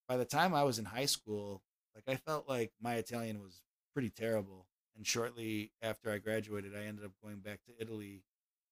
by 0.08 0.16
the 0.16 0.24
time 0.24 0.54
i 0.54 0.64
was 0.64 0.78
in 0.78 0.84
high 0.84 1.06
school 1.06 1.62
like 1.94 2.04
i 2.08 2.16
felt 2.16 2.48
like 2.48 2.72
my 2.80 2.94
italian 2.94 3.40
was 3.40 3.62
pretty 3.94 4.10
terrible 4.10 4.66
and 4.96 5.06
shortly 5.06 5.72
after 5.82 6.10
i 6.10 6.18
graduated 6.18 6.76
i 6.76 6.84
ended 6.84 7.04
up 7.04 7.12
going 7.22 7.38
back 7.38 7.60
to 7.66 7.72
italy 7.80 8.22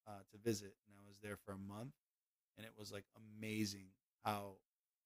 uh, 0.06 0.18
to 0.32 0.38
visit 0.44 0.74
and 0.88 0.96
i 0.98 1.06
was 1.08 1.16
there 1.22 1.36
for 1.46 1.52
a 1.52 1.58
month 1.58 1.92
and 2.58 2.66
it 2.66 2.72
was 2.78 2.92
like 2.92 3.04
amazing 3.38 3.86
how 4.24 4.56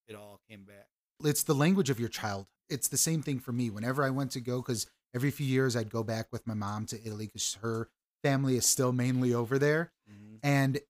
it 0.09 0.17
all 0.17 0.41
came 0.49 0.65
back 0.65 0.89
It's 1.25 1.43
the 1.43 1.55
language 1.55 1.91
of 1.91 2.01
your 2.01 2.09
child. 2.09 2.47
It's 2.69 2.89
the 2.89 2.99
same 2.99 3.23
thing 3.23 3.39
for 3.39 3.53
me. 3.53 3.71
Whenever 3.71 4.05
I 4.05 4.11
went 4.11 4.31
to 4.33 4.41
go, 4.41 4.61
because 4.61 4.87
every 5.15 5.31
few 5.31 5.47
years 5.47 5.75
I'd 5.75 5.91
go 5.91 6.03
back 6.03 6.29
with 6.33 6.47
my 6.47 6.55
mom 6.55 6.87
to 6.87 7.01
Italy 7.05 7.27
because 7.27 7.59
her 7.63 7.89
family 8.23 8.57
is 8.57 8.67
still 8.67 8.93
mainly 8.93 9.33
over 9.33 9.59
there. 9.59 9.93
Mm-hmm. 10.11 10.37
And 10.43 10.81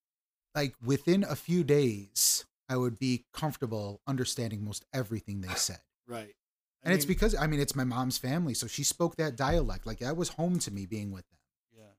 like 0.55 0.75
within 0.85 1.25
a 1.25 1.37
few 1.37 1.63
days, 1.65 2.45
I 2.69 2.77
would 2.77 2.99
be 2.99 3.25
comfortable 3.33 4.01
understanding 4.07 4.65
most 4.65 4.85
everything 4.93 5.41
they 5.41 5.55
said. 5.55 5.81
Right. 6.07 6.35
And 6.83 6.95
it's 6.95 7.05
because, 7.05 7.35
I 7.35 7.47
mean, 7.47 7.61
it's 7.61 7.75
my 7.75 7.85
mom's 7.85 8.19
family. 8.19 8.55
So 8.55 8.67
she 8.67 8.83
spoke 8.83 9.17
that 9.17 9.37
dialect. 9.37 9.87
Like 9.87 9.99
that 9.99 10.17
was 10.17 10.31
home 10.31 10.59
to 10.61 10.71
me 10.71 10.87
being 10.87 11.11
with 11.11 11.29
them. 11.29 11.39
yeah. 11.77 11.93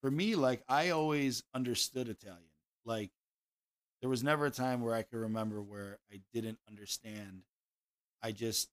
For 0.00 0.10
me, 0.10 0.34
like 0.34 0.62
I 0.68 0.90
always 0.90 1.42
understood 1.54 2.08
Italian. 2.08 2.42
Like 2.84 3.10
there 4.00 4.10
was 4.10 4.22
never 4.22 4.46
a 4.46 4.50
time 4.50 4.80
where 4.80 4.94
I 4.94 5.02
could 5.02 5.18
remember 5.18 5.60
where 5.62 5.98
I 6.12 6.20
didn't 6.32 6.58
understand. 6.68 7.42
I 8.22 8.32
just 8.32 8.68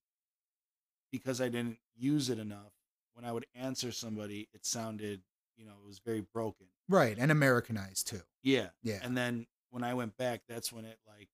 because 1.12 1.40
I 1.40 1.48
didn't 1.48 1.78
use 1.96 2.30
it 2.30 2.38
enough, 2.38 2.72
when 3.14 3.24
I 3.24 3.32
would 3.32 3.46
answer 3.54 3.92
somebody, 3.92 4.48
it 4.52 4.66
sounded, 4.66 5.22
you 5.56 5.64
know, 5.64 5.72
it 5.82 5.86
was 5.86 6.00
very 6.00 6.20
broken. 6.20 6.66
Right. 6.88 7.16
And 7.18 7.30
Americanized 7.30 8.08
too. 8.08 8.22
Yeah. 8.42 8.68
Yeah. 8.82 8.98
And 9.02 9.16
then 9.16 9.46
when 9.70 9.82
I 9.82 9.94
went 9.94 10.16
back, 10.16 10.42
that's 10.48 10.72
when 10.72 10.84
it 10.84 10.98
like 11.06 11.28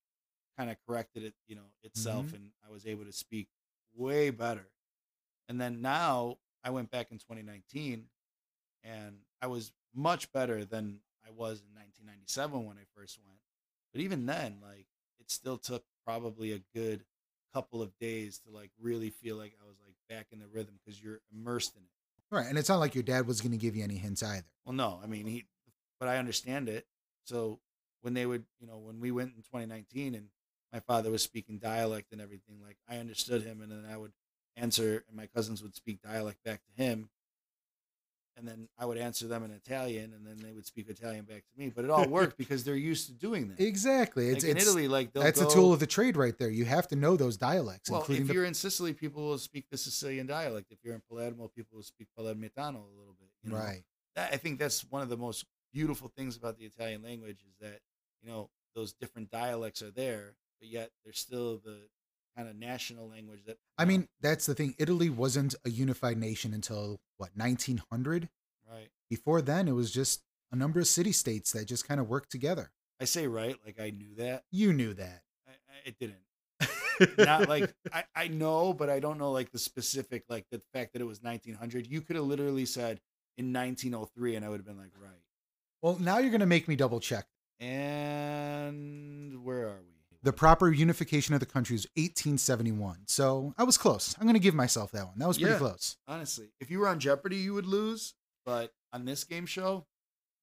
kind 0.56 0.70
of 0.70 0.76
corrected 0.86 1.24
it, 1.24 1.34
you 1.46 1.56
know, 1.56 1.72
itself 1.82 2.26
Mhm. 2.26 2.34
and 2.36 2.52
I 2.64 2.70
was 2.70 2.86
able 2.86 3.04
to 3.04 3.12
speak 3.12 3.48
way 3.94 4.30
better. 4.30 4.70
And 5.48 5.60
then 5.60 5.80
now 5.80 6.38
I 6.62 6.70
went 6.70 6.90
back 6.90 7.10
in 7.10 7.18
2019 7.18 8.08
and 8.84 9.24
I 9.40 9.46
was 9.48 9.72
much 9.94 10.30
better 10.32 10.64
than 10.64 11.02
I 11.26 11.30
was 11.30 11.60
in 11.62 11.74
1997 11.74 12.64
when 12.64 12.78
I 12.78 12.84
first 12.94 13.18
went. 13.24 13.40
But 13.92 14.00
even 14.00 14.26
then, 14.26 14.58
like 14.62 14.86
it 15.20 15.30
still 15.30 15.58
took 15.58 15.84
probably 16.06 16.52
a 16.52 16.60
good 16.74 17.04
couple 17.52 17.82
of 17.82 17.96
days 17.98 18.38
to 18.40 18.50
like 18.50 18.70
really 18.80 19.10
feel 19.10 19.36
like 19.36 19.54
I 19.62 19.66
was 19.66 19.76
like 19.84 19.94
back 20.08 20.28
in 20.32 20.38
the 20.38 20.46
rhythm 20.48 20.78
because 20.84 21.02
you're 21.02 21.20
immersed 21.32 21.76
in 21.76 21.82
it. 21.82 22.34
Right. 22.34 22.46
And 22.46 22.58
it's 22.58 22.68
not 22.68 22.78
like 22.78 22.94
your 22.94 23.04
dad 23.04 23.26
was 23.26 23.42
going 23.42 23.52
to 23.52 23.58
give 23.58 23.76
you 23.76 23.84
any 23.84 23.96
hints 23.96 24.22
either. 24.22 24.46
Well, 24.64 24.74
no, 24.74 25.00
I 25.02 25.06
mean 25.06 25.26
he, 25.26 25.44
but 26.00 26.08
I 26.08 26.16
understand 26.16 26.68
it. 26.68 26.86
So 27.24 27.60
when 28.00 28.14
they 28.14 28.26
would, 28.26 28.44
you 28.58 28.66
know, 28.66 28.78
when 28.78 29.00
we 29.00 29.10
went 29.10 29.34
in 29.36 29.42
2019 29.42 30.14
and 30.14 30.28
my 30.72 30.80
father 30.80 31.10
was 31.10 31.22
speaking 31.22 31.58
dialect 31.58 32.12
and 32.12 32.20
everything, 32.20 32.56
like 32.64 32.78
I 32.88 32.96
understood 32.96 33.42
him, 33.42 33.60
and 33.62 33.70
then 33.70 33.84
I 33.90 33.96
would 33.96 34.12
answer, 34.56 35.04
and 35.06 35.16
my 35.16 35.26
cousins 35.26 35.62
would 35.62 35.76
speak 35.76 36.02
dialect 36.02 36.42
back 36.44 36.62
to 36.64 36.82
him, 36.82 37.10
and 38.36 38.46
then 38.46 38.68
I 38.78 38.86
would 38.86 38.98
answer 38.98 39.26
them 39.26 39.44
in 39.44 39.50
Italian, 39.50 40.12
and 40.14 40.26
then 40.26 40.38
they 40.42 40.52
would 40.52 40.66
speak 40.66 40.88
Italian 40.88 41.24
back 41.24 41.44
to 41.44 41.58
me. 41.58 41.70
But 41.74 41.84
it 41.84 41.90
all 41.90 42.08
worked 42.08 42.38
because 42.38 42.64
they're 42.64 42.74
used 42.74 43.06
to 43.06 43.12
doing 43.12 43.48
that. 43.48 43.60
Exactly. 43.60 44.28
Like 44.28 44.36
It's, 44.36 44.44
in 44.44 44.56
it's 44.56 44.66
Italy, 44.66 44.88
like 44.88 45.12
they'll 45.12 45.22
that's 45.22 45.40
go, 45.40 45.48
a 45.48 45.50
tool 45.50 45.72
of 45.72 45.80
the 45.80 45.86
trade 45.86 46.16
right 46.16 46.36
there. 46.38 46.50
You 46.50 46.64
have 46.64 46.88
to 46.88 46.96
know 46.96 47.16
those 47.16 47.36
dialects, 47.36 47.90
Well, 47.90 48.04
if 48.08 48.26
the 48.26 48.34
you're 48.34 48.44
in 48.44 48.54
Sicily, 48.54 48.92
people 48.92 49.22
will 49.22 49.38
speak 49.38 49.66
the 49.70 49.76
Sicilian 49.76 50.26
dialect. 50.26 50.70
If 50.70 50.78
you're 50.82 50.94
in 50.94 51.02
Palermo, 51.08 51.50
people 51.54 51.76
will 51.76 51.84
speak 51.84 52.08
Palermitano 52.18 52.76
a 52.76 52.96
little 52.98 53.16
bit. 53.18 53.28
You 53.44 53.50
know? 53.50 53.56
right. 53.56 53.82
that, 54.16 54.32
I 54.32 54.36
think 54.36 54.58
that's 54.58 54.84
one 54.90 55.02
of 55.02 55.08
the 55.08 55.16
most 55.16 55.44
beautiful 55.72 56.08
things 56.16 56.36
about 56.36 56.58
the 56.58 56.64
Italian 56.64 57.02
language 57.02 57.40
is 57.48 57.56
that 57.60 57.80
you 58.22 58.30
know 58.30 58.50
those 58.74 58.92
different 58.92 59.30
dialects 59.30 59.82
are 59.82 59.90
there, 59.90 60.34
but 60.60 60.68
yet 60.68 60.90
there's 61.04 61.18
still 61.18 61.60
the 61.64 61.80
kind 62.36 62.48
of 62.48 62.56
national 62.56 63.08
language 63.08 63.40
that 63.46 63.58
I 63.78 63.84
mean, 63.84 64.02
uh, 64.02 64.06
that's 64.20 64.46
the 64.46 64.54
thing. 64.54 64.74
Italy 64.78 65.10
wasn't 65.10 65.54
a 65.64 65.70
unified 65.70 66.18
nation 66.18 66.54
until 66.54 67.00
what 67.16 67.30
1900. 67.34 68.28
right. 68.70 68.88
Before 69.10 69.42
then, 69.42 69.68
it 69.68 69.72
was 69.72 69.90
just 69.90 70.22
a 70.50 70.56
number 70.56 70.80
of 70.80 70.86
city 70.86 71.12
states 71.12 71.52
that 71.52 71.66
just 71.66 71.86
kind 71.86 72.00
of 72.00 72.08
worked 72.08 72.30
together. 72.30 72.70
I 73.00 73.04
say 73.04 73.26
right, 73.26 73.56
like 73.64 73.80
I 73.80 73.90
knew 73.90 74.14
that. 74.16 74.44
You 74.50 74.72
knew 74.72 74.94
that. 74.94 75.22
I, 75.46 75.50
I, 75.50 75.88
it 75.88 75.96
didn't. 75.98 76.16
Not 77.18 77.48
like 77.48 77.72
I, 77.92 78.04
I 78.14 78.28
know, 78.28 78.72
but 78.72 78.88
I 78.88 79.00
don't 79.00 79.18
know 79.18 79.32
like 79.32 79.50
the 79.50 79.58
specific 79.58 80.24
like 80.28 80.46
the 80.50 80.60
fact 80.72 80.92
that 80.92 81.02
it 81.02 81.06
was 81.06 81.22
1900. 81.22 81.86
You 81.86 82.00
could 82.00 82.16
have 82.16 82.24
literally 82.24 82.66
said 82.66 83.00
in 83.36 83.52
1903, 83.52 84.36
and 84.36 84.44
I 84.44 84.48
would 84.48 84.58
have 84.58 84.66
been 84.66 84.78
like, 84.78 84.92
right. 85.00 85.10
well, 85.80 85.96
now 85.98 86.18
you're 86.18 86.30
gonna 86.30 86.46
make 86.46 86.68
me 86.68 86.76
double 86.76 87.00
check. 87.00 87.26
And 87.60 89.44
where 89.44 89.68
are 89.68 89.80
we? 89.86 89.91
The 90.24 90.32
proper 90.32 90.70
unification 90.70 91.34
of 91.34 91.40
the 91.40 91.46
country 91.46 91.74
is 91.74 91.86
1871. 91.96 93.04
So 93.06 93.54
I 93.58 93.64
was 93.64 93.76
close. 93.76 94.14
I'm 94.20 94.26
gonna 94.26 94.38
give 94.38 94.54
myself 94.54 94.92
that 94.92 95.06
one. 95.06 95.18
That 95.18 95.26
was 95.28 95.36
pretty 95.38 95.52
Yeah. 95.52 95.58
close. 95.58 95.96
Honestly, 96.06 96.52
if 96.60 96.70
you 96.70 96.78
were 96.78 96.88
on 96.88 97.00
Jeopardy, 97.00 97.36
you 97.38 97.54
would 97.54 97.66
lose. 97.66 98.14
But 98.44 98.72
on 98.92 99.04
this 99.04 99.24
game 99.24 99.46
show, 99.46 99.86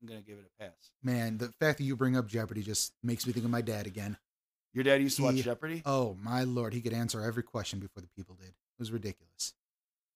I'm 0.01 0.07
gonna 0.07 0.21
give 0.21 0.37
it 0.37 0.45
a 0.45 0.63
pass. 0.63 0.91
Man, 1.03 1.37
the 1.37 1.51
fact 1.59 1.77
that 1.77 1.83
you 1.85 1.95
bring 1.95 2.17
up 2.17 2.27
Jeopardy 2.27 2.61
just 2.61 2.93
makes 3.03 3.25
me 3.25 3.33
think 3.33 3.45
of 3.45 3.51
my 3.51 3.61
dad 3.61 3.87
again. 3.87 4.17
Your 4.73 4.83
dad 4.83 5.01
used 5.01 5.17
to 5.17 5.23
watch 5.23 5.35
Jeopardy. 5.37 5.81
Oh 5.85 6.13
my 6.21 6.43
lord, 6.43 6.73
he 6.73 6.81
could 6.81 6.93
answer 6.93 7.21
every 7.21 7.43
question 7.43 7.79
before 7.79 8.01
the 8.01 8.07
people 8.09 8.35
did. 8.35 8.49
It 8.49 8.79
was 8.79 8.91
ridiculous. 8.91 9.53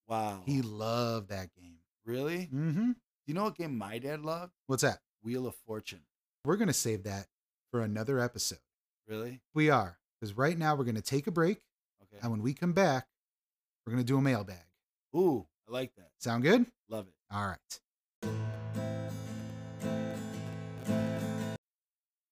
Wow, 0.08 0.43
He 0.45 0.62
loved 0.62 1.30
that 1.30 1.54
game. 1.56 1.80
really? 2.06 2.47
Do 2.47 2.56
Mm-hmm. 2.58 2.91
you 3.28 3.34
know 3.34 3.43
what 3.45 3.56
game 3.56 3.78
my 3.78 3.97
dad 3.99 4.21
loved? 4.21 4.52
What's 4.67 4.84
that? 4.84 4.99
Wheel 5.23 5.47
of 5.47 5.56
Fortune. 5.56 6.02
We're 6.43 6.58
gonna 6.58 6.73
save 6.73 7.04
that 7.04 7.28
for 7.71 7.82
another 7.82 8.19
episode. 8.19 8.60
Really? 9.08 9.39
We 9.54 9.70
are. 9.70 9.98
Because 10.20 10.36
right 10.38 10.58
now 10.58 10.76
we're 10.76 10.86
going 10.86 10.96
to 10.96 11.02
take 11.02 11.28
a 11.28 11.32
break. 11.32 11.60
Okay. 12.02 12.20
And 12.22 12.32
when 12.32 12.42
we 12.42 12.54
come 12.54 12.74
back, 12.74 13.08
we're 13.86 13.92
going 13.92 14.04
to 14.04 14.08
do 14.08 14.18
a 14.18 14.22
mailbag. 14.22 14.66
Ooh, 15.16 15.46
I 15.68 15.72
like 15.72 15.94
that. 15.98 16.10
Sound 16.20 16.44
good? 16.44 16.66
Love 16.89 17.08
it. 17.08 17.13
All 17.30 17.48
right. 17.48 17.58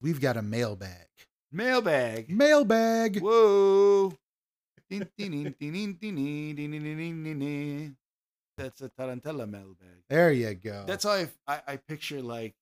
We've 0.02 0.22
got 0.22 0.38
a 0.38 0.42
mailbag. 0.42 1.08
Mailbag. 1.52 2.30
Mailbag. 2.30 3.22
Whoa. 3.22 4.14
That's 4.90 5.12
a 8.82 8.90
Tarantella 8.90 9.50
mailbag. 9.50 10.04
There 10.10 10.32
you 10.32 10.54
go. 10.54 10.86
That's 10.88 11.04
how 11.04 11.12
I, 11.12 11.28
I, 11.48 11.62
I 11.68 11.76
picture 11.78 12.22
like 12.22 12.56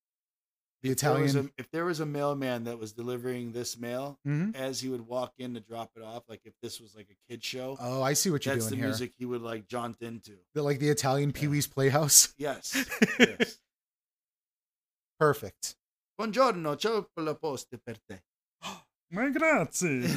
the 0.81 0.91
if 0.91 0.99
there 0.99 1.11
Italian. 1.23 1.37
a- 1.57 1.61
if 1.61 1.69
there 1.71 1.85
was 1.85 1.99
a 1.99 2.05
mailman 2.05 2.63
that 2.65 2.77
was 2.79 2.93
delivering 2.93 3.51
this 3.51 3.77
mail 3.77 4.19
Mhm. 4.25 4.55
as 4.55 4.79
he 4.81 4.89
would 4.89 5.01
walk 5.07 5.33
in 5.37 5.53
to 5.55 5.59
drop 5.59 5.91
it 5.95 6.03
off, 6.03 6.23
like 6.29 6.41
if 6.45 6.53
this 6.61 6.79
was 6.79 6.95
like 6.95 7.09
a 7.09 7.15
kid 7.29 7.43
show, 7.43 7.75
Oh, 7.79 8.01
I 8.01 8.13
see 8.13 8.29
what 8.29 8.45
you're 8.45 8.55
that's 8.55 8.67
the 8.69 8.75
here. 8.75 8.85
music 8.85 9.13
he 9.17 9.25
would 9.25 9.41
like 9.41 9.67
jaunt 9.67 10.01
into. 10.01 10.37
The- 10.53 10.63
like 10.63 10.79
the 10.79 10.89
Italian 10.89 11.33
Pee 11.33 11.47
Wee's 11.47 11.67
Playhouse. 11.67 12.33
Yes. 12.37 12.73
yes. 13.19 13.59
Perfect. 15.19 15.75
Buongiorno, 16.19 16.77
ciao 16.77 17.03
per 17.13 17.23
la 17.23 17.33
posta 17.35 17.77
per 17.77 17.97
te. 18.07 18.21
Ma 19.11 19.27
grazie. 19.29 20.07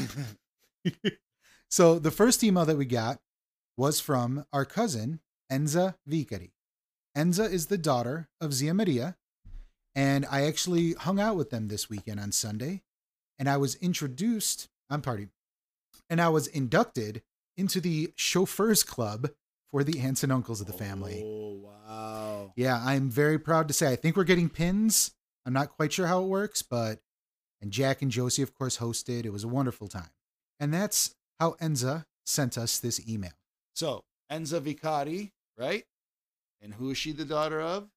so 1.68 1.98
the 1.98 2.10
first 2.10 2.42
email 2.44 2.64
that 2.64 2.76
we 2.76 2.84
got 2.84 3.20
was 3.76 4.00
from 4.00 4.44
our 4.52 4.64
cousin 4.64 5.20
Enza 5.50 5.96
Vicari. 6.08 6.52
Enza 7.16 7.50
is 7.50 7.66
the 7.66 7.78
daughter 7.78 8.28
of 8.40 8.52
Zia 8.54 8.74
Maria, 8.74 9.16
and 9.94 10.26
I 10.30 10.42
actually 10.46 10.92
hung 10.92 11.20
out 11.20 11.36
with 11.36 11.50
them 11.50 11.68
this 11.68 11.88
weekend 11.90 12.20
on 12.20 12.32
Sunday, 12.32 12.82
and 13.38 13.48
I 13.48 13.56
was 13.56 13.74
introduced. 13.76 14.68
I'm 14.90 15.02
party, 15.02 15.28
and 16.10 16.20
I 16.20 16.28
was 16.28 16.46
inducted 16.46 17.22
into 17.56 17.80
the 17.80 18.12
chauffeurs 18.16 18.82
club 18.82 19.30
for 19.70 19.82
the 19.84 20.00
aunts 20.00 20.22
and 20.22 20.32
uncles 20.32 20.60
of 20.60 20.66
the 20.66 20.72
family. 20.72 21.22
Oh 21.24 21.60
wow. 21.62 22.52
Yeah, 22.56 22.80
I'm 22.84 23.10
very 23.10 23.38
proud 23.38 23.68
to 23.68 23.74
say 23.74 23.90
I 23.90 23.96
think 23.96 24.16
we're 24.16 24.24
getting 24.24 24.48
pins. 24.48 25.12
I'm 25.46 25.52
not 25.52 25.70
quite 25.70 25.92
sure 25.92 26.06
how 26.06 26.22
it 26.22 26.28
works, 26.28 26.62
but 26.62 27.00
and 27.60 27.70
Jack 27.70 28.02
and 28.02 28.10
Josie, 28.10 28.42
of 28.42 28.54
course, 28.54 28.78
hosted. 28.78 29.24
It 29.24 29.32
was 29.32 29.44
a 29.44 29.48
wonderful 29.48 29.88
time. 29.88 30.10
And 30.58 30.74
that's 30.74 31.14
how 31.40 31.52
Enza 31.52 32.04
sent 32.26 32.58
us 32.58 32.78
this 32.78 33.00
email. 33.08 33.32
So 33.74 34.04
Enza 34.30 34.60
Vicari, 34.60 35.30
right? 35.56 35.84
And 36.60 36.74
who 36.74 36.90
is 36.90 36.98
she 36.98 37.12
the 37.12 37.24
daughter 37.24 37.60
of? 37.60 37.88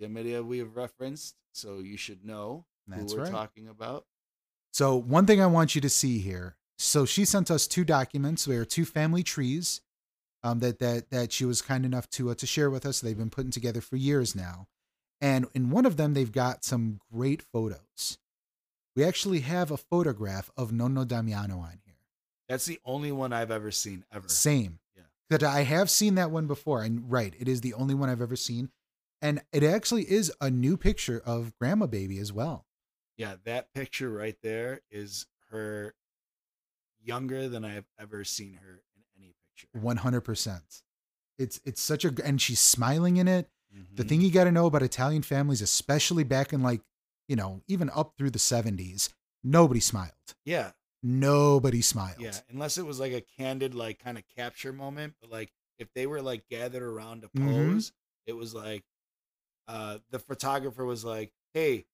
Zia 0.00 0.42
we 0.42 0.58
have 0.58 0.76
referenced, 0.76 1.36
so 1.52 1.78
you 1.78 1.96
should 1.96 2.24
know 2.24 2.64
That's 2.86 3.12
who 3.12 3.18
we're 3.18 3.24
right. 3.24 3.32
talking 3.32 3.68
about. 3.68 4.06
So 4.72 4.96
one 4.96 5.26
thing 5.26 5.40
I 5.40 5.46
want 5.46 5.74
you 5.74 5.80
to 5.80 5.88
see 5.88 6.18
here. 6.18 6.56
So 6.78 7.04
she 7.04 7.24
sent 7.24 7.50
us 7.50 7.66
two 7.66 7.84
documents. 7.84 8.44
They 8.44 8.56
are 8.56 8.64
two 8.64 8.84
family 8.84 9.22
trees 9.22 9.82
um, 10.42 10.60
that 10.60 10.78
that 10.78 11.10
that 11.10 11.32
she 11.32 11.44
was 11.44 11.62
kind 11.62 11.84
enough 11.84 12.08
to 12.10 12.30
uh, 12.30 12.34
to 12.36 12.46
share 12.46 12.70
with 12.70 12.86
us. 12.86 13.00
They've 13.00 13.16
been 13.16 13.30
putting 13.30 13.50
together 13.50 13.80
for 13.80 13.96
years 13.96 14.34
now, 14.34 14.68
and 15.20 15.46
in 15.54 15.70
one 15.70 15.86
of 15.86 15.96
them 15.96 16.14
they've 16.14 16.32
got 16.32 16.64
some 16.64 17.00
great 17.12 17.42
photos. 17.42 18.18
We 18.96 19.04
actually 19.04 19.40
have 19.40 19.70
a 19.70 19.76
photograph 19.76 20.50
of 20.56 20.72
Nonno 20.72 21.06
Damiano 21.06 21.58
on 21.58 21.78
here. 21.84 21.94
That's 22.48 22.66
the 22.66 22.80
only 22.84 23.12
one 23.12 23.32
I've 23.32 23.50
ever 23.50 23.70
seen 23.70 24.04
ever. 24.12 24.28
Same. 24.28 24.80
Yeah. 24.96 25.04
That 25.30 25.42
I 25.44 25.62
have 25.62 25.88
seen 25.88 26.16
that 26.16 26.30
one 26.30 26.46
before. 26.46 26.82
And 26.82 27.10
right, 27.10 27.32
it 27.38 27.46
is 27.46 27.60
the 27.60 27.74
only 27.74 27.94
one 27.94 28.10
I've 28.10 28.20
ever 28.20 28.36
seen. 28.36 28.70
And 29.22 29.42
it 29.52 29.62
actually 29.62 30.10
is 30.10 30.32
a 30.40 30.50
new 30.50 30.76
picture 30.76 31.20
of 31.24 31.56
Grandma 31.58 31.86
Baby 31.86 32.18
as 32.18 32.32
well. 32.32 32.66
Yeah, 33.16 33.36
that 33.44 33.72
picture 33.74 34.10
right 34.10 34.36
there 34.42 34.80
is 34.90 35.26
her 35.50 35.94
younger 37.02 37.48
than 37.48 37.64
I 37.64 37.72
have 37.74 37.86
ever 37.98 38.24
seen 38.24 38.54
her 38.54 38.82
in 38.96 39.02
any 39.16 39.34
picture. 39.56 39.68
100%. 39.78 40.82
It's 41.38 41.60
it's 41.64 41.80
such 41.80 42.04
a 42.04 42.12
and 42.24 42.40
she's 42.40 42.60
smiling 42.60 43.16
in 43.16 43.28
it. 43.28 43.48
The 43.96 44.04
Mhm. 44.04 44.08
thing 44.08 44.20
you 44.20 44.30
got 44.30 44.44
to 44.44 44.52
know 44.52 44.66
about 44.66 44.82
Italian 44.82 45.22
families, 45.22 45.62
especially 45.62 46.24
back 46.24 46.52
in 46.52 46.62
like, 46.62 46.82
you 47.28 47.36
know, 47.36 47.62
even 47.68 47.90
up 47.90 48.14
through 48.16 48.30
the 48.30 48.38
70s, 48.38 49.10
nobody 49.44 49.80
smiled. 49.80 50.12
Yeah, 50.44 50.72
Nobody 51.02 51.80
smiled. 51.80 52.20
yeah. 52.20 52.40
Unless 52.50 52.76
it 52.76 52.84
was 52.84 53.00
like 53.00 53.12
a 53.12 53.22
candid, 53.22 53.74
like 53.74 53.98
kind 53.98 54.18
of 54.18 54.24
capture 54.36 54.72
moment, 54.72 55.14
but 55.20 55.30
like 55.30 55.50
if 55.78 55.88
they 55.94 56.06
were 56.06 56.20
like 56.20 56.46
gathered 56.48 56.82
around 56.82 57.22
to 57.22 57.28
Mhm. 57.28 57.72
pose, 57.72 57.92
it 58.26 58.34
was 58.34 58.54
like 58.54 58.84
uh 59.70 59.98
the 60.10 60.18
photographer 60.18 60.84
was 60.84 61.04
like, 61.04 61.32
"Hey, 61.54 61.86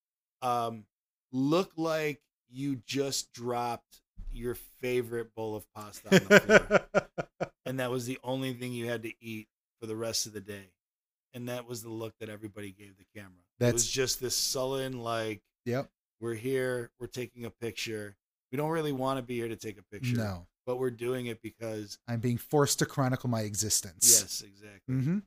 um, 0.43 0.85
look 1.33 1.73
like 1.77 2.21
you 2.49 2.77
just 2.87 3.33
dropped 3.33 4.01
your 4.33 4.55
favorite 4.81 5.35
bowl 5.35 5.55
of 5.57 5.65
pasta 5.75 6.09
on 6.09 6.27
the 6.29 6.41
floor." 6.41 7.51
and 7.67 7.81
that 7.81 7.91
was 7.91 8.07
the 8.07 8.19
only 8.25 8.53
thing 8.55 8.73
you 8.73 8.87
had 8.89 9.03
to 9.03 9.13
eat 9.21 9.49
for 9.81 9.87
the 9.87 9.97
rest 9.97 10.27
of 10.27 10.33
the 10.33 10.41
day. 10.41 10.71
And 11.35 11.49
that 11.51 11.69
was 11.69 11.83
the 11.83 11.91
look 11.91 12.15
that 12.21 12.31
everybody 12.31 12.71
gave 12.73 12.95
the 12.97 13.05
camera. 13.15 13.43
it 13.61 13.73
was 13.75 13.87
just 13.87 14.21
this 14.21 14.35
sullen, 14.37 15.01
like, 15.03 15.43
yep. 15.67 15.91
we're 16.21 16.35
here, 16.35 16.91
we're 16.99 17.09
taking 17.09 17.45
a 17.45 17.51
picture. 17.51 18.17
We 18.51 18.57
don't 18.57 18.71
really 18.71 18.93
want 18.93 19.19
to 19.19 19.23
be 19.23 19.35
here 19.35 19.49
to 19.49 19.57
take 19.57 19.79
a 19.79 19.83
picture, 19.83 20.17
No. 20.17 20.47
but 20.65 20.79
we're 20.79 20.91
doing 20.91 21.27
it 21.27 21.43
because, 21.43 21.99
I'm 22.09 22.21
being 22.21 22.39
forced 22.39 22.79
to 22.79 22.87
chronicle 22.87 23.29
my 23.29 23.43
existence. 23.43 24.19
yes, 24.19 24.43
exactly. 24.47 24.95
Mm-hmm. 24.95 25.19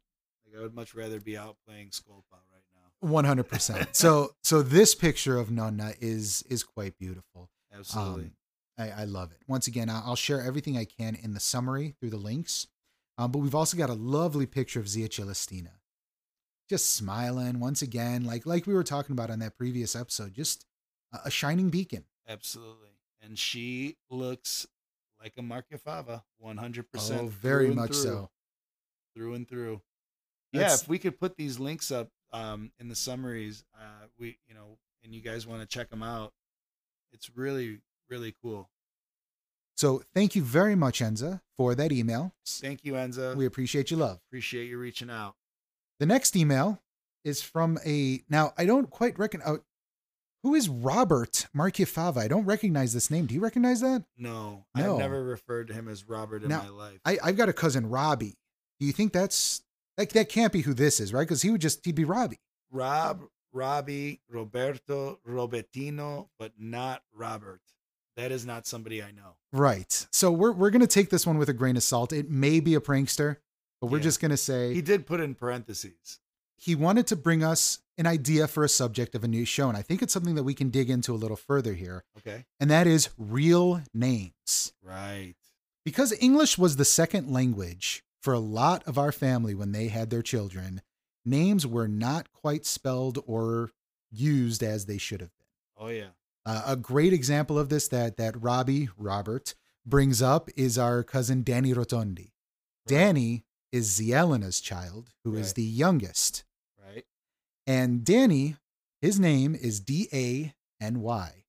Like, 0.49 0.59
I 0.59 0.63
would 0.63 0.75
much 0.75 0.93
rather 0.95 1.19
be 1.19 1.37
out 1.37 1.57
playing 1.67 1.89
scopa 1.89 2.23
right 2.31 2.63
now. 2.73 3.07
One 3.07 3.25
hundred 3.25 3.47
percent. 3.47 3.95
So 3.95 4.31
so 4.43 4.61
this 4.61 4.95
picture 4.95 5.37
of 5.37 5.51
Nonna 5.51 5.93
is 5.99 6.43
is 6.49 6.63
quite 6.63 6.97
beautiful. 6.97 7.49
Absolutely. 7.73 8.25
Um, 8.25 8.31
I, 8.77 9.01
I 9.01 9.03
love 9.03 9.31
it. 9.31 9.39
Once 9.47 9.67
again, 9.67 9.89
I'll 9.89 10.15
share 10.15 10.41
everything 10.41 10.77
I 10.77 10.85
can 10.85 11.15
in 11.15 11.33
the 11.33 11.39
summary 11.39 11.95
through 11.99 12.11
the 12.11 12.17
links. 12.17 12.67
Um, 13.17 13.31
but 13.31 13.39
we've 13.39 13.55
also 13.55 13.77
got 13.77 13.89
a 13.89 13.93
lovely 13.93 14.45
picture 14.45 14.79
of 14.79 14.87
Zia 14.87 15.09
Celestina, 15.09 15.71
just 16.69 16.95
smiling 16.95 17.59
once 17.59 17.81
again, 17.81 18.23
like 18.23 18.45
like 18.45 18.65
we 18.65 18.73
were 18.73 18.83
talking 18.83 19.11
about 19.13 19.29
on 19.29 19.39
that 19.39 19.57
previous 19.57 19.95
episode, 19.95 20.33
just 20.33 20.65
a, 21.13 21.19
a 21.25 21.31
shining 21.31 21.69
beacon. 21.69 22.05
Absolutely. 22.27 22.89
And 23.21 23.37
she 23.37 23.97
looks 24.09 24.65
like 25.21 25.33
a 25.37 25.41
Marchiafava, 25.41 26.23
100%. 26.41 26.85
Oh, 27.19 27.27
very 27.27 27.71
much 27.71 27.91
through. 27.91 28.01
so. 28.01 28.29
through 29.13 29.33
and 29.33 29.47
through. 29.47 29.81
Yeah, 30.51 30.73
if 30.73 30.87
we 30.87 30.97
could 30.99 31.19
put 31.19 31.37
these 31.37 31.59
links 31.59 31.91
up 31.91 32.09
um, 32.33 32.71
in 32.79 32.87
the 32.89 32.95
summaries, 32.95 33.63
uh, 33.75 34.07
we 34.17 34.37
you 34.47 34.55
know, 34.55 34.77
and 35.03 35.13
you 35.13 35.21
guys 35.21 35.45
want 35.47 35.61
to 35.61 35.67
check 35.67 35.89
them 35.89 36.03
out, 36.03 36.33
it's 37.11 37.29
really 37.35 37.81
really 38.09 38.33
cool. 38.41 38.69
So 39.77 40.01
thank 40.13 40.35
you 40.35 40.41
very 40.43 40.75
much, 40.75 40.99
Enza, 40.99 41.39
for 41.55 41.73
that 41.75 41.91
email. 41.91 42.33
Thank 42.45 42.83
you, 42.83 42.93
Enza. 42.93 43.35
We 43.35 43.45
appreciate 43.45 43.91
your 43.91 43.99
love. 44.01 44.19
appreciate 44.29 44.65
you 44.67 44.77
reaching 44.77 45.09
out. 45.09 45.35
The 45.99 46.05
next 46.05 46.35
email 46.35 46.81
is 47.23 47.41
from 47.41 47.77
a 47.85 48.21
now 48.29 48.53
I 48.57 48.65
don't 48.65 48.89
quite 48.89 49.17
reckon 49.19 49.41
out 49.45 49.63
who 50.43 50.55
is 50.55 50.69
Robert 50.69 51.47
Marchiafava. 51.55 52.17
I 52.17 52.27
don't 52.29 52.45
recognize 52.45 52.93
this 52.93 53.11
name. 53.11 53.25
Do 53.25 53.33
you 53.35 53.41
recognize 53.41 53.81
that? 53.81 54.03
No, 54.17 54.65
No. 54.75 54.93
I've 54.93 54.99
never 54.99 55.21
referred 55.23 55.67
to 55.67 55.73
him 55.73 55.87
as 55.89 56.07
Robert 56.07 56.43
in 56.43 56.49
Now, 56.49 56.63
my 56.63 56.69
life. 56.69 56.99
I, 57.05 57.17
I've 57.21 57.35
got 57.37 57.49
a 57.49 57.53
cousin 57.53 57.89
Robbie. 57.89 58.37
Do 58.79 58.85
you 58.85 58.93
think 58.93 59.11
that's 59.11 59.61
like 59.99 60.13
that 60.13 60.29
can't 60.29 60.51
be 60.51 60.61
who 60.61 60.73
this 60.73 60.99
is, 60.99 61.13
right? 61.13 61.21
Because 61.27 61.43
he 61.43 61.51
would 61.51 61.61
just 61.61 61.85
he'd 61.85 61.93
be 61.95 62.05
Robbie. 62.05 62.39
Rob, 62.71 63.23
Robbie, 63.53 64.21
Roberto, 64.29 65.19
Robertino, 65.27 66.29
but 66.39 66.53
not 66.57 67.03
Robert. 67.13 67.61
That 68.15 68.31
is 68.31 68.45
not 68.45 68.65
somebody 68.67 69.01
I 69.03 69.11
know. 69.11 69.35
Right. 69.53 70.07
So 70.11 70.31
we're 70.31 70.51
we're 70.51 70.69
gonna 70.71 70.87
take 70.87 71.09
this 71.09 71.25
one 71.27 71.37
with 71.37 71.49
a 71.49 71.53
grain 71.53 71.77
of 71.77 71.83
salt. 71.83 72.11
It 72.13 72.29
may 72.29 72.59
be 72.59 72.75
a 72.75 72.79
prankster, 72.81 73.37
but 73.79 73.87
we're 73.87 73.97
Yeah. 73.97 74.03
just 74.03 74.19
gonna 74.19 74.37
say 74.37 74.73
He 74.73 74.81
did 74.81 75.05
put 75.05 75.19
in 75.19 75.35
parentheses. 75.35 76.19
he 76.57 76.75
wanted 76.75 77.07
to 77.07 77.15
bring 77.15 77.43
us 77.43 77.79
an 77.97 78.05
idea 78.07 78.47
for 78.47 78.63
a 78.63 78.69
subject 78.69 79.15
of 79.15 79.23
a 79.23 79.27
new 79.27 79.45
show, 79.45 79.67
and 79.69 79.77
I 79.77 79.81
think 79.81 80.01
it's 80.01 80.13
something 80.13 80.35
that 80.35 80.43
we 80.43 80.53
can 80.53 80.69
dig 80.69 80.89
into 80.89 81.13
a 81.13 81.17
little 81.17 81.37
further 81.37 81.73
here, 81.73 82.03
Okay. 82.17 82.45
and 82.59 82.69
that 82.69 82.87
is 82.87 83.09
real 83.17 83.81
names. 83.93 84.73
Right. 84.81 85.35
Because 85.85 86.13
English 86.19 86.57
was 86.57 86.75
the 86.75 86.85
second 86.85 87.31
language 87.31 88.03
for 88.21 88.33
a 88.33 88.39
lot 88.39 88.83
of 88.87 88.97
our 88.97 89.11
family 89.11 89.53
when 89.55 89.71
they 89.71 89.87
had 89.87 90.09
their 90.09 90.21
children, 90.21 90.81
names 91.25 91.65
were 91.65 91.87
not 91.87 92.31
quite 92.31 92.65
spelled 92.65 93.19
or 93.25 93.71
used 94.11 94.63
as 94.63 94.85
they 94.85 94.97
should 94.97 95.21
have 95.21 95.31
been. 95.37 95.85
Oh 95.85 95.87
yeah. 95.89 96.09
Uh, 96.45 96.63
a 96.65 96.75
great 96.75 97.13
example 97.13 97.59
of 97.59 97.69
this 97.69 97.87
that 97.89 98.17
that 98.17 98.41
Robbie 98.41 98.89
Robert 98.97 99.55
brings 99.85 100.21
up 100.21 100.49
is 100.55 100.77
our 100.77 101.03
cousin 101.03 101.43
Danny 101.43 101.73
Rotondi. 101.73 102.31
Danny 102.87 103.45
is 103.71 103.85
Zia 103.85 104.25
Lina's 104.25 104.59
child, 104.59 105.11
who 105.23 105.35
is 105.35 105.47
Right. 105.49 105.55
the 105.55 105.63
youngest. 105.63 106.43
Right. 106.83 107.05
And 107.67 108.03
Danny, 108.03 108.55
his 109.01 109.19
name 109.19 109.53
is 109.55 109.79
D 109.79 110.07
A 110.11 110.53
N 110.81 111.01
Y. 111.01 111.43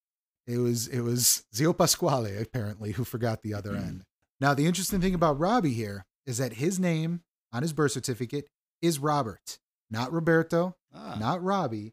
It 0.46 0.58
was 0.58 0.86
it 0.88 1.00
was 1.00 1.44
Zio 1.54 1.72
Pasquale 1.72 2.36
apparently 2.36 2.92
who 2.92 3.04
forgot 3.04 3.42
the 3.42 3.54
other 3.54 3.74
end. 3.76 4.04
Now 4.40 4.52
the 4.54 4.66
interesting 4.66 5.00
thing 5.00 5.14
about 5.14 5.38
Robbie 5.38 5.72
here 5.74 6.04
is 6.26 6.38
that 6.38 6.54
his 6.54 6.78
name 6.78 7.22
on 7.52 7.62
his 7.62 7.72
birth 7.72 7.92
certificate 7.92 8.48
is 8.82 8.98
Robert, 8.98 9.58
not 9.90 10.12
Roberto, 10.12 10.76
Ah. 10.94 11.16
not 11.18 11.42
Robbie, 11.42 11.92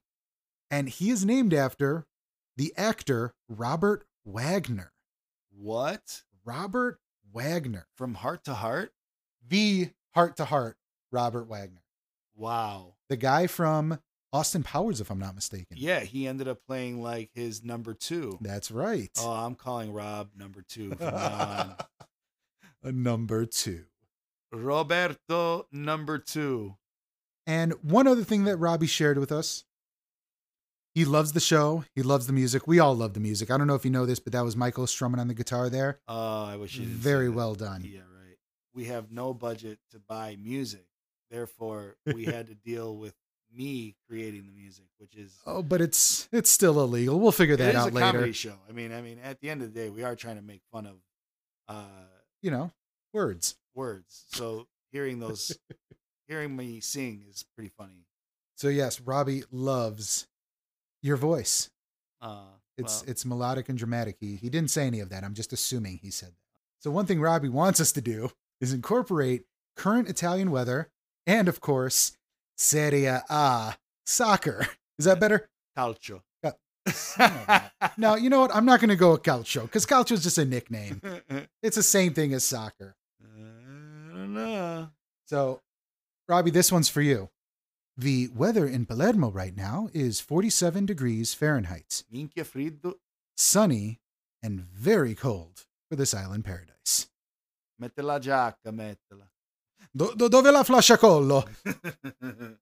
and 0.72 0.90
he 0.90 1.10
is 1.10 1.26
named 1.26 1.54
after 1.54 2.06
the 2.56 2.74
actor 2.78 3.34
Robert 3.48 4.06
Wagner. 4.26 4.92
What? 5.52 6.24
Robert 6.46 7.00
Wagner, 7.32 7.88
From 7.96 8.16
Hart 8.16 8.44
to 8.46 8.54
Hart? 8.56 8.94
the 9.48 9.92
Hart 10.16 10.36
to 10.38 10.46
Hart 10.46 10.78
Robert 11.12 11.46
Wagner, 11.46 11.84
Wow. 12.36 12.96
the 13.10 13.18
guy 13.18 13.48
from 13.48 14.00
Austin 14.34 14.64
Powers, 14.64 15.00
if 15.00 15.10
I'm 15.10 15.20
not 15.20 15.36
mistaken. 15.36 15.78
Yeah, 15.78 16.02
he 16.02 16.28
ended 16.28 16.48
up 16.48 16.60
playing 16.68 17.02
like 17.02 17.30
his 17.34 17.64
number 17.64 17.94
two. 17.94 18.38
That's 18.42 18.72
right. 18.72 19.10
Oh, 19.20 19.32
I'm 19.32 19.56
calling 19.56 19.94
Rob 19.94 20.32
number 20.36 20.62
two 20.68 20.90
from 20.96 21.00
now 21.14 21.16
on. 21.60 21.76
a 22.84 22.92
number 22.92 23.46
two. 23.46 23.86
Roberto 24.64 25.68
number 25.72 26.18
two. 26.18 26.76
And 27.46 27.74
one 27.82 28.08
other 28.08 28.24
thing 28.24 28.44
that 28.44 28.58
Robbie 28.58 28.88
shared 28.88 29.18
with 29.18 29.32
us 29.32 29.64
he 30.98 31.06
loves 31.06 31.34
the 31.34 31.40
show. 31.40 31.86
He 31.94 32.02
loves 32.02 32.26
the 32.26 32.34
music. 32.34 32.66
We 32.66 32.80
all 32.80 32.96
love 32.96 33.14
the 33.14 33.20
music. 33.20 33.52
I 33.52 33.58
don't 33.60 33.68
know 33.68 33.76
if 33.76 33.86
you 33.86 33.92
know 33.92 34.08
this, 34.08 34.18
but 34.20 34.34
that 34.34 34.44
was 34.44 34.56
Michael 34.56 34.88
strumming 34.88 35.20
on 35.20 35.28
the 35.28 35.36
guitar 35.36 35.70
there. 35.70 36.00
Oh, 36.08 36.44
I 36.46 36.56
wish 36.56 36.76
you 36.76 36.88
Very 36.88 37.30
well 37.30 37.54
done. 37.54 37.84
Yeah, 37.88 38.00
right. 38.00 38.38
We 38.74 38.86
have 38.86 39.12
no 39.12 39.32
budget 39.32 39.78
to 39.92 40.00
buy 40.00 40.38
music. 40.42 40.88
Therefore, 41.30 41.98
we 42.12 42.26
had 42.26 42.48
to 42.48 42.56
deal 42.56 42.98
with 42.98 43.14
me 43.56 43.96
creating 44.10 44.48
the 44.48 44.52
music, 44.60 44.86
which 44.98 45.16
is 45.16 45.38
Oh, 45.46 45.62
but 45.62 45.82
it's 45.82 46.28
it's 46.32 46.50
still 46.50 46.82
illegal. 46.82 47.20
We'll 47.20 47.32
figure 47.32 47.54
it 47.54 47.58
that 47.58 47.76
is 47.76 47.76
out 47.76 47.92
a 47.92 47.94
later. 47.94 48.12
comedy 48.14 48.32
show. 48.32 48.56
I 48.68 48.72
mean, 48.72 48.92
I 48.92 49.04
mean, 49.04 49.20
at 49.24 49.40
the 49.40 49.52
end 49.52 49.62
of 49.62 49.72
the 49.72 49.80
day, 49.80 49.92
we 49.92 50.02
are 50.02 50.16
trying 50.16 50.38
to 50.38 50.42
make 50.42 50.62
fun 50.72 50.88
of 50.88 50.96
uh, 51.68 51.84
You 52.42 52.50
know, 52.50 52.72
words. 53.14 53.56
Words. 53.78 54.26
So 54.32 54.68
hearing 54.92 55.20
those, 55.20 55.58
hearing 56.28 56.56
me 56.56 56.82
sing 56.82 57.24
is 57.30 57.46
pretty 57.56 57.72
funny. 57.78 58.06
So 58.56 58.68
yes, 58.68 59.00
Robbie 59.00 59.44
loves 59.52 60.28
your 61.02 61.16
voice. 61.16 61.70
Uh, 62.20 62.42
It's 62.78 63.02
well, 63.04 63.12
it's 63.12 63.26
melodic 63.26 63.70
and 63.70 63.78
dramatic. 63.78 64.18
He 64.20 64.36
he 64.36 64.50
didn't 64.50 64.72
say 64.72 64.86
any 64.88 65.00
of 65.00 65.10
that. 65.10 65.24
I'm 65.24 65.34
just 65.36 65.54
assuming 65.54 66.00
he 66.02 66.12
said 66.12 66.30
that. 66.30 66.36
So 66.82 66.92
one 66.92 67.06
thing 67.06 67.22
Robbie 67.22 67.50
wants 67.50 67.80
us 67.80 67.92
to 67.94 68.02
do 68.02 68.32
is 68.60 68.74
incorporate 68.74 69.46
current 69.76 70.10
Italian 70.10 70.50
weather 70.52 70.90
and 71.28 71.48
of 71.48 71.62
course 71.62 72.18
Serie 72.58 73.06
A 73.06 73.78
soccer. 74.06 74.68
Is 75.00 75.06
that 75.06 75.20
better? 75.20 75.50
calcio. 75.78 76.22
No, 77.98 78.16
you 78.16 78.30
know 78.30 78.40
what? 78.42 78.56
I'm 78.56 78.66
not 78.66 78.80
going 78.80 78.90
to 78.90 78.96
go 78.96 79.12
with 79.12 79.24
calcio 79.24 79.64
because 79.64 79.86
calcio 79.86 80.14
is 80.14 80.24
just 80.24 80.38
a 80.40 80.46
nickname. 80.46 81.02
It's 81.64 81.76
the 81.76 81.84
same 81.84 82.14
thing 82.14 82.34
as 82.34 82.44
soccer. 82.44 82.96
I. 84.40 84.88
So, 85.26 85.62
Robbie, 86.28 86.52
this 86.52 86.72
one's 86.72 86.90
for 86.90 87.02
you. 87.02 87.30
The 87.98 88.30
weather 88.36 88.66
in 88.68 88.86
Palermo 88.86 89.30
right 89.32 89.56
now 89.56 89.90
is 89.94 90.20
47 90.20 90.86
degrees 90.86 91.34
Fahrenheit, 91.34 92.04
Minchia 92.14 92.46
friddo. 92.46 92.94
sunny 93.36 94.00
and 94.44 94.60
very 94.60 95.16
cold 95.16 95.66
for 95.90 95.96
this 95.96 96.14
island 96.14 96.46
paradise. 96.46 97.08
Mette 97.80 98.04
la 98.04 98.20
giacca, 98.20 98.72
mettela. 98.72 99.28
Do- 99.96 100.14
do- 100.16 100.30
dove 100.30 100.46
la 100.54 100.64
flasciacollo? 100.64 101.48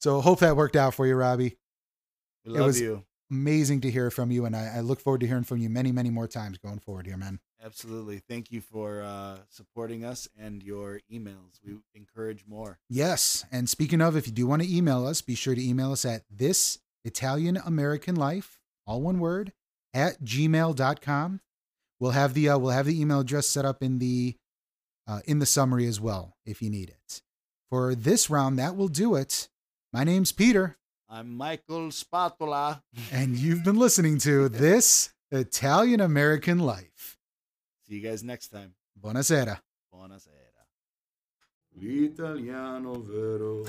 So, 0.00 0.20
hope 0.22 0.38
that 0.40 0.56
worked 0.56 0.76
out 0.76 0.94
for 0.94 1.06
you, 1.06 1.14
Robbie. 1.14 1.58
we 2.44 2.52
love 2.52 2.66
was- 2.68 2.80
you. 2.80 3.04
Amazing 3.30 3.82
to 3.82 3.90
hear 3.92 4.10
from 4.10 4.32
you, 4.32 4.44
and 4.44 4.56
I, 4.56 4.78
I 4.78 4.80
look 4.80 4.98
forward 4.98 5.20
to 5.20 5.26
hearing 5.26 5.44
from 5.44 5.58
you 5.58 5.68
many, 5.70 5.92
many 5.92 6.10
more 6.10 6.26
times 6.26 6.58
going 6.58 6.80
forward 6.80 7.06
here, 7.06 7.16
man. 7.16 7.38
Absolutely. 7.62 8.18
Thank 8.18 8.50
you 8.50 8.60
for 8.60 9.02
uh, 9.02 9.38
supporting 9.48 10.04
us 10.04 10.28
and 10.38 10.62
your 10.62 11.00
emails. 11.12 11.60
We 11.64 11.76
encourage 11.94 12.44
more. 12.46 12.78
Yes. 12.88 13.44
And 13.52 13.68
speaking 13.68 14.00
of, 14.00 14.16
if 14.16 14.26
you 14.26 14.32
do 14.32 14.46
want 14.46 14.62
to 14.62 14.74
email 14.74 15.06
us, 15.06 15.20
be 15.20 15.34
sure 15.34 15.54
to 15.54 15.62
email 15.62 15.92
us 15.92 16.04
at 16.04 16.22
this 16.30 16.78
Italian 17.04 17.56
American 17.58 18.14
Life, 18.14 18.58
all 18.86 19.02
one 19.02 19.18
word, 19.18 19.52
at 19.92 20.22
gmail.com. 20.22 21.40
We'll 21.98 22.12
have 22.12 22.32
the 22.32 22.48
uh, 22.48 22.58
we'll 22.58 22.70
have 22.70 22.86
the 22.86 22.98
email 22.98 23.20
address 23.20 23.46
set 23.46 23.64
up 23.66 23.82
in 23.82 23.98
the 23.98 24.36
uh, 25.06 25.20
in 25.26 25.38
the 25.38 25.46
summary 25.46 25.86
as 25.86 26.00
well 26.00 26.36
if 26.46 26.62
you 26.62 26.70
need 26.70 26.88
it. 26.88 27.22
For 27.68 27.94
this 27.94 28.30
round, 28.30 28.58
that 28.58 28.74
will 28.74 28.88
do 28.88 29.14
it. 29.16 29.48
My 29.92 30.02
name's 30.04 30.32
Peter, 30.32 30.78
I'm 31.10 31.36
Michael 31.36 31.90
Spatola. 31.90 32.82
and 33.12 33.36
you've 33.36 33.64
been 33.64 33.76
listening 33.78 34.18
to 34.20 34.48
this 34.48 35.12
Italian 35.30 36.00
American 36.00 36.58
Life. 36.58 37.18
See 37.90 37.96
you 37.96 38.08
guys 38.08 38.22
next 38.22 38.50
time. 38.50 38.76
Buonasera. 38.94 39.60
Buonasera. 39.90 40.64
L'italiano 41.74 43.02
vero. 43.02 43.64